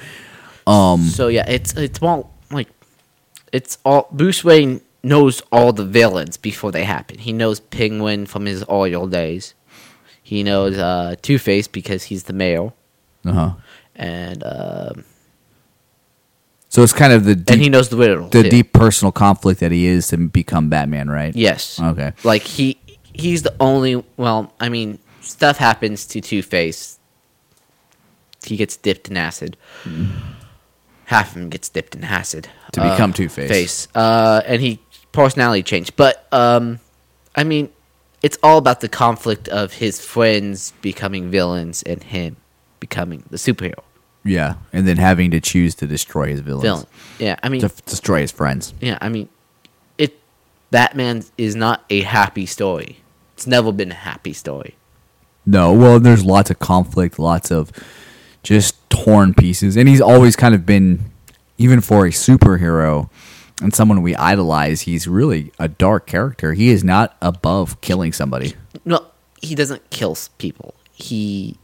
[0.66, 2.68] Um, So yeah, it's it's all like
[3.52, 7.18] it's all Bruce Wayne knows all the villains before they happen.
[7.18, 9.54] He knows Penguin from his Oriole days.
[10.30, 12.76] He knows uh, Two Face because he's the male.
[13.26, 13.54] uh-huh.
[13.96, 15.04] and um
[16.68, 18.28] So it's kind of the deep, and he knows the Riddle.
[18.28, 18.48] the too.
[18.48, 21.34] deep personal conflict that he is to become Batman, right?
[21.34, 21.80] Yes.
[21.80, 22.12] Okay.
[22.22, 22.78] Like he
[23.12, 24.04] he's the only.
[24.16, 27.00] Well, I mean, stuff happens to Two Face.
[28.44, 29.56] He gets dipped in acid.
[31.06, 33.50] Half of him gets dipped in acid To become Two-Face.
[33.50, 34.78] Face, uh, and he
[35.10, 35.96] personality changed.
[35.96, 36.78] But um,
[37.34, 37.68] I mean,
[38.22, 42.36] it's all about the conflict of his friends becoming villains and him
[42.80, 43.82] becoming the superhero
[44.24, 46.86] Yeah, and then having to choose to destroy his villains, villain.
[47.18, 48.74] Yeah, I mean, to f- destroy his friends.
[48.80, 49.28] yeah, I mean,
[49.98, 50.18] it.
[50.70, 52.98] Batman is not a happy story.
[53.34, 54.74] It's never been a happy story.
[55.46, 57.72] No, well, there's lots of conflict, lots of
[58.42, 61.10] just torn pieces, and he's always kind of been,
[61.58, 63.08] even for a superhero
[63.60, 66.52] and someone we idolize, he's really a dark character.
[66.54, 68.54] He is not above killing somebody.
[68.84, 69.06] No,
[69.40, 70.74] he doesn't kill people.
[70.92, 71.56] He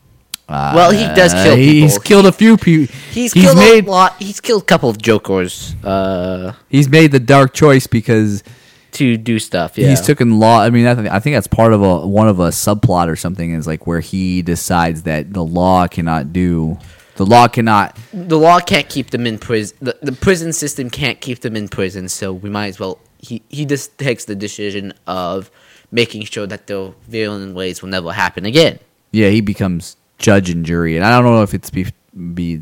[0.48, 1.72] well, he does Uh, kill people.
[1.88, 2.94] He's killed a few people.
[3.10, 4.16] He's, he's killed made a lot.
[4.20, 8.44] He's killed a couple of Jokers uh, he's made the dark choice because
[8.92, 9.76] to do stuff.
[9.76, 10.60] Yeah, he's taken law.
[10.60, 13.16] I mean, I, th- I think that's part of a one of a subplot or
[13.16, 13.52] something.
[13.52, 16.78] Is like where he decides that the law cannot do.
[17.16, 17.98] The law cannot.
[18.12, 19.76] the law can't keep them in prison.
[19.80, 22.08] The, the prison system can't keep them in prison.
[22.08, 22.98] So we might as well.
[23.18, 25.50] He he just takes the decision of
[25.90, 28.78] making sure that the villain ways will never happen again.
[29.12, 31.86] Yeah, he becomes judge and jury, and I don't know if it's be
[32.34, 32.60] be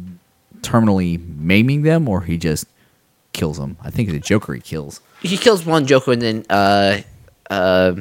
[0.61, 2.67] terminally maiming them or he just
[3.33, 3.77] kills them.
[3.83, 5.01] I think the Joker he kills.
[5.21, 7.01] He kills one Joker and then uh
[7.51, 7.97] uh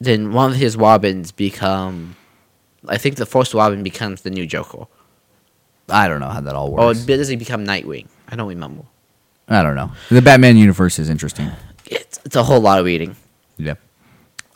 [0.00, 2.16] then one of his Robins become.
[2.88, 4.86] I think the first Robin becomes the new Joker.
[5.88, 7.04] I don't know how that all works.
[7.04, 8.06] Or does he become Nightwing?
[8.28, 8.84] I don't remember.
[9.48, 9.92] I don't know.
[10.08, 11.50] The Batman universe is interesting.
[11.86, 13.16] It's, it's a whole lot of reading.
[13.58, 13.74] Yeah.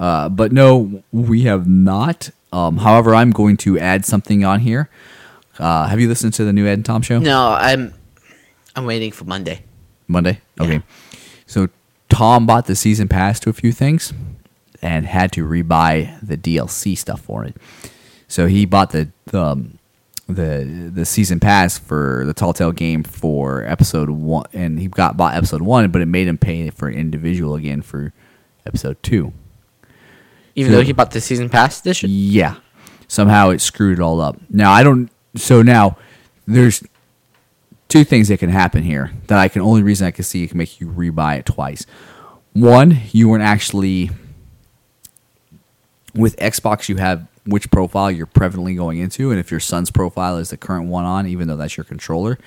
[0.00, 2.30] Uh, but no, we have not.
[2.52, 4.88] Um, however, I'm going to add something on here.
[5.58, 7.18] Uh, have you listened to the new Ed and Tom show?
[7.18, 7.92] No, I'm
[8.76, 9.64] I'm waiting for Monday.
[10.06, 10.40] Monday.
[10.56, 10.64] Yeah.
[10.64, 10.82] Okay.
[11.46, 11.68] So
[12.08, 14.12] Tom bought the season pass to a few things
[14.80, 17.56] and had to rebuy the DLC stuff for it.
[18.28, 19.78] So he bought the um,
[20.28, 25.34] the the season pass for the Telltale game for episode one, and he got bought
[25.34, 28.12] episode one, but it made him pay for an individual again for
[28.66, 29.32] episode two.
[30.54, 32.10] Even So- though he bought the season pass edition.
[32.12, 32.56] Yeah.
[33.06, 34.36] Somehow it screwed it all up.
[34.50, 35.96] Now I don't so now
[36.46, 36.82] there's
[37.88, 40.48] two things that can happen here that I can only reason I can see it
[40.48, 41.86] can make you rebuy it twice.
[42.52, 44.10] One, you weren't actually
[46.14, 50.36] with Xbox you have which profile you're prevalently going into, and if your son's profile
[50.36, 52.38] is the current one on, even though that's your controller,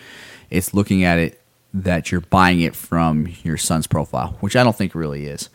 [0.50, 1.42] it's looking at it
[1.74, 5.50] that you're buying it from your son's profile, which I don't think really is.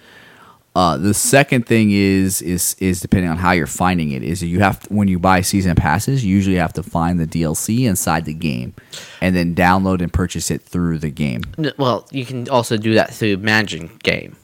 [0.75, 4.61] Uh, the second thing is is is depending on how you're finding it is you
[4.61, 8.27] have to, when you buy season passes you usually have to find the DLC inside
[8.27, 8.75] the game
[9.23, 11.41] and then download and purchase it through the game
[11.79, 14.37] Well, you can also do that through Manage game.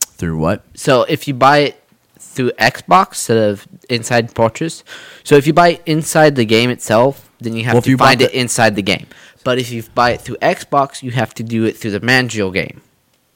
[0.00, 1.82] through what So if you buy it
[2.18, 4.84] through Xbox instead of inside purchase,
[5.24, 8.20] so if you buy inside the game itself, then you have Well, to you find
[8.22, 9.06] it the- inside the game.
[9.44, 12.36] But if you buy it through Xbox, you have to do it through the Manage
[12.52, 12.80] game.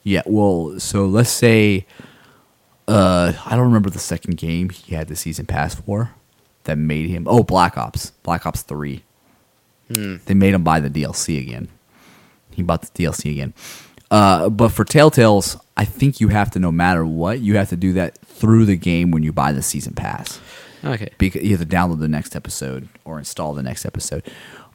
[0.03, 1.87] yeah well so let's say
[2.89, 6.11] Uh, I don't remember the second game he had the season pass for
[6.65, 7.25] that made him.
[7.29, 9.05] Oh, Black Ops, Black Ops Three.
[9.89, 11.69] They made him buy the DLC again.
[12.51, 13.55] He bought the DLC again.
[14.11, 17.77] Uh, but for Telltale's, I think you have to, no matter what, you have to
[17.77, 20.41] do that through the game when you buy the season pass
[20.85, 21.11] Okay.
[21.19, 24.25] because you have to download the next episode or install the next episode.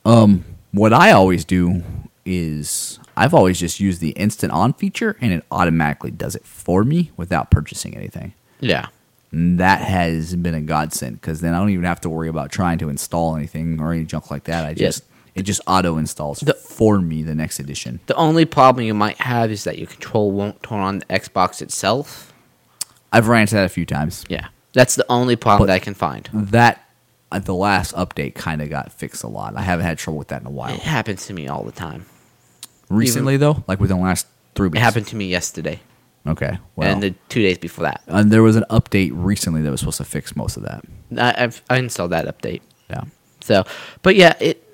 [0.05, 1.83] Um, what I always do
[2.25, 6.83] is I've always just used the instant on feature and it automatically does it for
[6.83, 8.33] me without purchasing anything.
[8.59, 8.87] Yeah.
[9.31, 12.51] And that has been a godsend because then I don't even have to worry about
[12.51, 14.65] trying to install anything or any junk like that.
[14.65, 15.03] I just
[15.35, 17.99] it just auto installs The- for me the next edition.
[18.07, 21.61] The only problem you might have is that your control won't turn on the Xbox
[21.61, 22.33] itself.
[23.11, 24.23] I've ran into that a few times.
[24.29, 24.47] Yeah.
[24.73, 26.29] That's the only problem But- that I can find.
[26.33, 26.81] That
[27.31, 29.55] uh, the last update kind of got fixed a lot.
[29.57, 30.73] I haven't had trouble with that in a while.
[30.73, 32.05] It happens to me all the time.
[32.89, 34.77] Recently though, like within the last three weeks.
[34.79, 35.79] It happened to me yesterday
[36.27, 36.57] Okay.
[36.75, 38.01] Well, and the two days before that.
[38.07, 40.83] and there was an update recently that was supposed to fix most of that.
[41.17, 42.61] I, I've I installed that update.
[42.89, 43.03] Yeah.
[43.41, 43.63] So,
[44.01, 44.64] but yeah, it.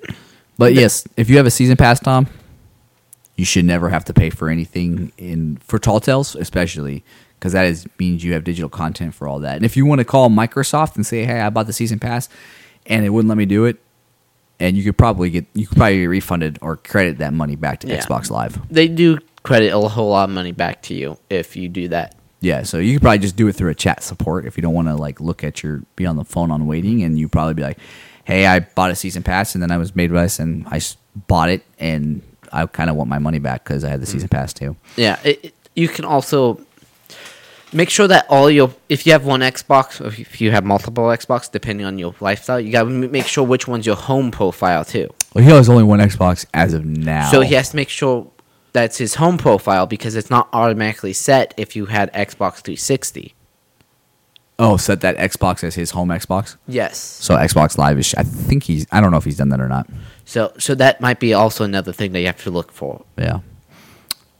[0.62, 2.28] But yes, if you have a season pass, Tom,
[3.36, 7.02] you should never have to pay for anything in for Telltales, especially
[7.38, 9.56] because that is means you have digital content for all that.
[9.56, 12.28] And if you want to call Microsoft and say, "Hey, I bought the season pass,"
[12.86, 13.78] and it wouldn't let me do it,
[14.60, 17.80] and you could probably get you could probably get refunded or credit that money back
[17.80, 18.00] to Yeah.
[18.00, 18.60] Xbox Live.
[18.70, 22.14] They do credit a whole lot of money back to you if you do that.
[22.40, 24.74] Yeah, so you could probably just do it through a chat support if you don't
[24.74, 27.54] want to like look at your be on the phone on waiting, and you probably
[27.54, 27.78] be like,
[28.24, 30.80] "Hey, I bought a season pass, and then I was made by this, and I
[31.26, 32.22] bought it, and
[32.52, 34.32] I kind of want my money back because I had the season mm.
[34.32, 36.60] pass too." Yeah, it, it- you can also
[37.72, 41.04] make sure that all your if you have one Xbox or if you have multiple
[41.04, 45.08] Xbox, depending on your lifestyle, you gotta make sure which one's your home profile too.
[45.34, 47.30] Well, he has only one Xbox as of now.
[47.30, 48.30] So he has to make sure
[48.72, 53.34] that's his home profile because it's not automatically set if you had Xbox 360.
[54.58, 56.56] Oh set that Xbox as his home Xbox.
[56.68, 56.98] Yes.
[56.98, 58.14] So Xbox Live is.
[58.14, 58.86] I think he's.
[58.92, 59.88] I don't know if he's done that or not.
[60.24, 63.04] So so that might be also another thing that you have to look for.
[63.18, 63.40] Yeah,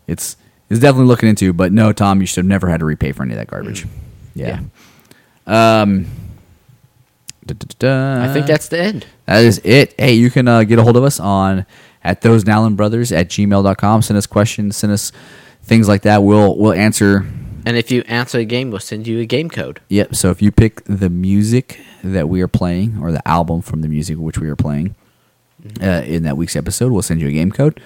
[0.06, 0.36] it's
[0.70, 1.52] it's definitely looking into.
[1.52, 3.86] But no, Tom, you should have never had to repay for any of that garbage.
[4.34, 4.60] Yeah.
[5.46, 6.06] Um.
[7.44, 8.30] da-da-da-da.
[8.30, 9.06] I think that's the end.
[9.26, 9.94] That is it.
[9.98, 11.66] Hey, you can uh, get a hold of us on
[12.04, 14.02] at those Nowlin Brothers at gmail.com.
[14.02, 15.12] Send us questions, send us
[15.62, 16.22] things like that.
[16.22, 17.26] We'll we'll answer.
[17.64, 19.80] And if you answer a game, we'll send you a game code.
[19.88, 20.14] Yep.
[20.14, 23.88] So if you pick the music that we are playing or the album from the
[23.88, 24.94] music which we are playing
[25.80, 27.80] uh, in that week's episode, we'll send you a game code.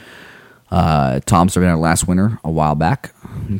[0.70, 3.14] Uh, Tom served our last winner a while back.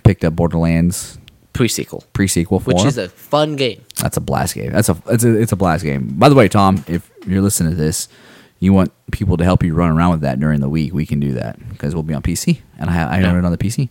[0.04, 1.18] Picked up Borderlands
[1.56, 2.88] Pre-sequel, pre-sequel for which him.
[2.88, 3.82] is a fun game.
[3.98, 4.72] That's a blast game.
[4.72, 6.18] That's a it's a it's a blast game.
[6.18, 8.08] By the way, Tom, if you're listening to this,
[8.58, 11.18] you want people to help you run around with that during the week, we can
[11.18, 13.88] do that because we'll be on PC and I I own it on the PC.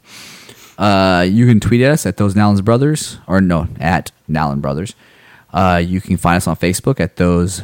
[0.77, 4.95] Uh, you can tweet at us at those Nallins Brothers or no at Nallin Brothers.
[5.53, 7.61] Uh, you can find us on Facebook at those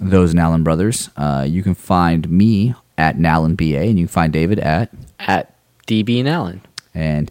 [0.00, 1.10] those Nallin Brothers.
[1.16, 5.54] Uh, you can find me at Nallin BA and you can find David at At
[5.86, 6.60] DB and Allen,
[6.94, 7.30] and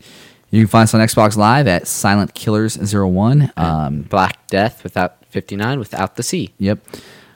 [0.52, 3.52] you can find us on Xbox Live at Silent Killers 01.
[3.58, 6.54] Um, Black Death without 59 without the C.
[6.60, 6.80] Yep.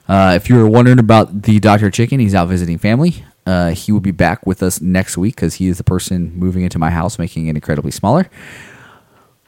[0.07, 1.89] Uh, if you were wondering about the Dr.
[1.89, 3.25] Chicken, he's out visiting family.
[3.47, 6.63] Uh, he will be back with us next week because he is the person moving
[6.63, 8.29] into my house, making it incredibly smaller.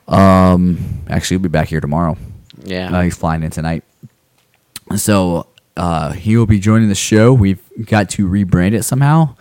[0.07, 2.17] Um, actually, he'll be back here tomorrow.
[2.63, 2.95] Yeah.
[2.97, 3.83] Uh, he's flying in tonight.
[4.95, 5.47] So
[5.77, 7.33] uh, he will be joining the show.
[7.33, 9.35] We've got to rebrand it somehow.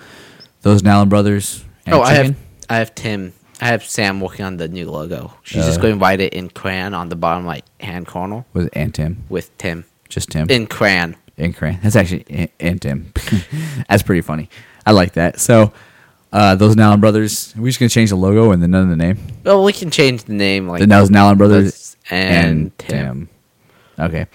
[0.62, 1.64] Those Nallin Brothers.
[1.86, 2.32] And oh, I Chicken.
[2.34, 2.36] have
[2.68, 3.32] I have Tim.
[3.60, 5.32] I have Sam working on the new logo.
[5.42, 5.66] She's Uh.
[5.66, 8.94] just going to write it in crayon on the bottom right hand corner with and
[8.94, 10.48] Tim, with Tim just Tim.
[10.50, 11.16] in crayon.
[11.38, 11.78] And Cran.
[11.82, 13.12] That's actually and, and Tim.
[13.88, 14.50] That's pretty funny.
[14.84, 15.40] I like that.
[15.40, 15.72] So
[16.32, 17.54] uh, those Nallin brothers.
[17.56, 19.18] We're just gonna change the logo and then none of the name.
[19.44, 23.28] Well, we can change the name like The those Nallin brothers Those- and Tim.
[23.98, 24.26] Okay.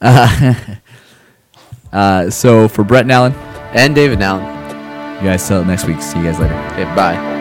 [0.00, 0.54] Uh,
[1.92, 3.32] uh, so for Brett Nallin,
[3.74, 4.44] and David Allen.
[5.22, 6.00] you guys till next week.
[6.00, 6.54] See you guys later.
[6.72, 7.39] Okay, bye.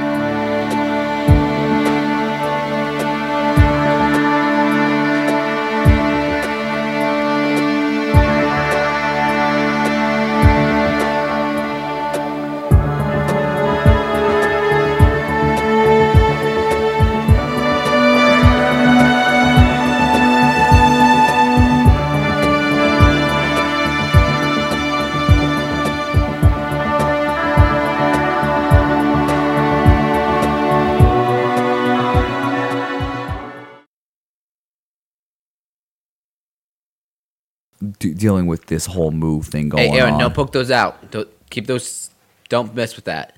[37.98, 39.94] De- dealing with this whole move thing going on.
[39.94, 40.20] Hey, Aaron, on.
[40.20, 41.12] no poke those out.
[41.12, 42.10] Don't, keep those.
[42.50, 43.36] Don't mess with that.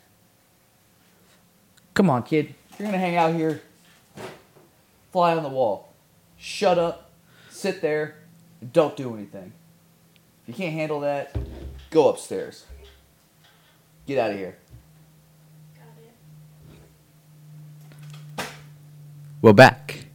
[1.94, 2.54] Come on, kid.
[2.80, 3.62] You're gonna hang out here.
[5.12, 5.90] Fly on the wall.
[6.38, 7.12] shut up,
[7.50, 8.16] sit there,
[8.62, 9.52] and don't do anything.
[10.44, 11.36] If you can't handle that,
[11.92, 12.66] go upstairs.
[14.08, 14.58] Get out of here.
[19.42, 20.06] We're back.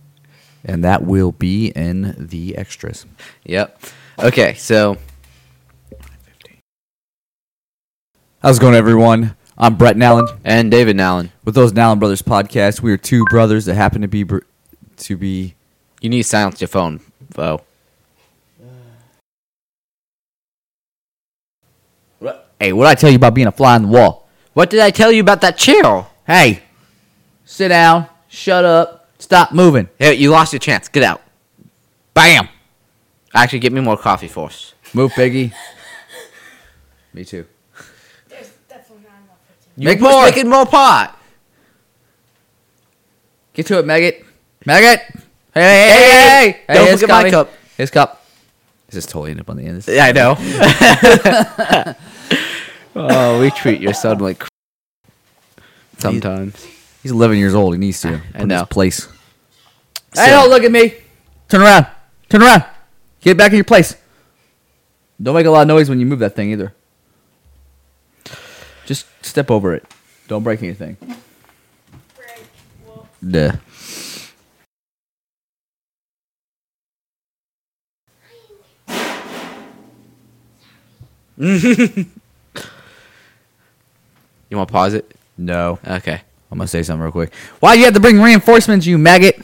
[0.64, 3.06] And that will be in the extras.
[3.44, 3.80] Yep.
[4.18, 4.96] Okay, so
[8.42, 9.36] How's it going, everyone?
[9.58, 10.38] I'm Brett Nallen.
[10.44, 14.08] and David Allen, With those Nallen Brothers podcast, we are two brothers that happen to
[14.08, 14.38] be br-
[14.98, 15.54] to be.
[16.00, 17.00] you need to silence your phone,
[17.34, 17.62] Bo.
[22.58, 24.26] Hey, what did I tell you about being a fly on the wall?
[24.54, 26.06] What did I tell you about that chair?
[26.26, 26.62] Hey,
[27.44, 29.90] sit down, shut up, stop moving.
[29.98, 30.88] Hey, you lost your chance.
[30.88, 31.20] Get out.
[32.14, 32.48] Bam!
[33.34, 34.74] Actually, get me more coffee for us.
[34.94, 35.52] Move, Piggy.
[37.12, 37.46] Me too.
[38.28, 39.70] There's definitely not enough for two.
[39.76, 40.24] You Make more.
[40.24, 41.18] Make it more pot.
[43.54, 44.24] Get to it, Maggot.
[44.66, 45.00] Maggot!
[45.54, 46.64] Hey, hey, hey, hey!
[46.68, 46.74] hey.
[46.74, 47.50] Don't here's forget my cup.
[47.76, 48.26] His cup.
[48.88, 49.78] This is totally end up on the end.
[49.78, 50.36] This is- Yeah, I know.
[52.96, 54.48] oh, we treat your son like cr-
[55.98, 56.66] sometimes.
[57.02, 57.74] He's 11 years old.
[57.74, 58.20] He needs to.
[58.32, 58.58] Put in know.
[58.60, 59.08] his place.
[60.12, 60.94] So- Hey, don't look at me.
[61.48, 61.86] Turn around.
[62.28, 62.64] Turn around.
[63.26, 63.96] Get back in your place.
[65.20, 66.72] Don't make a lot of noise when you move that thing either.
[68.84, 69.84] Just step over it.
[70.28, 70.96] Don't break anything.
[73.28, 73.56] Duh.
[84.48, 85.12] You want to pause it?
[85.36, 85.80] No.
[85.84, 86.20] Okay.
[86.52, 87.34] I'm gonna say something real quick.
[87.58, 89.42] Why do you have to bring reinforcements, you maggot?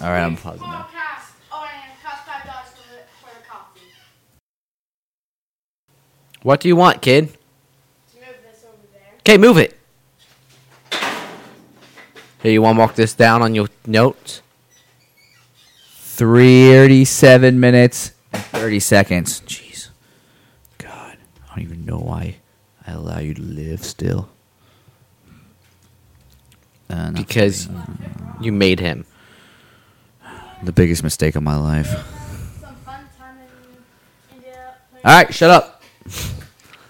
[0.00, 0.82] All right, I'm pausing now.
[0.82, 1.32] podcast.
[1.52, 3.80] And it costs five dollars for the for the coffee.
[6.42, 7.28] What do you want, kid?
[7.28, 9.02] To move this over there.
[9.20, 9.74] Okay, move it.
[12.42, 14.42] Here, you want to mark this down on your notes?
[15.96, 19.40] 37 minutes and 30 seconds.
[19.40, 19.88] Jeez.
[20.78, 21.16] God.
[21.50, 22.36] I don't even know why
[22.86, 24.28] I allow you to live still.
[26.90, 27.68] Uh, Because
[28.40, 29.04] you made him
[30.62, 31.92] the biggest mistake of my life.
[35.04, 35.82] All right, shut up.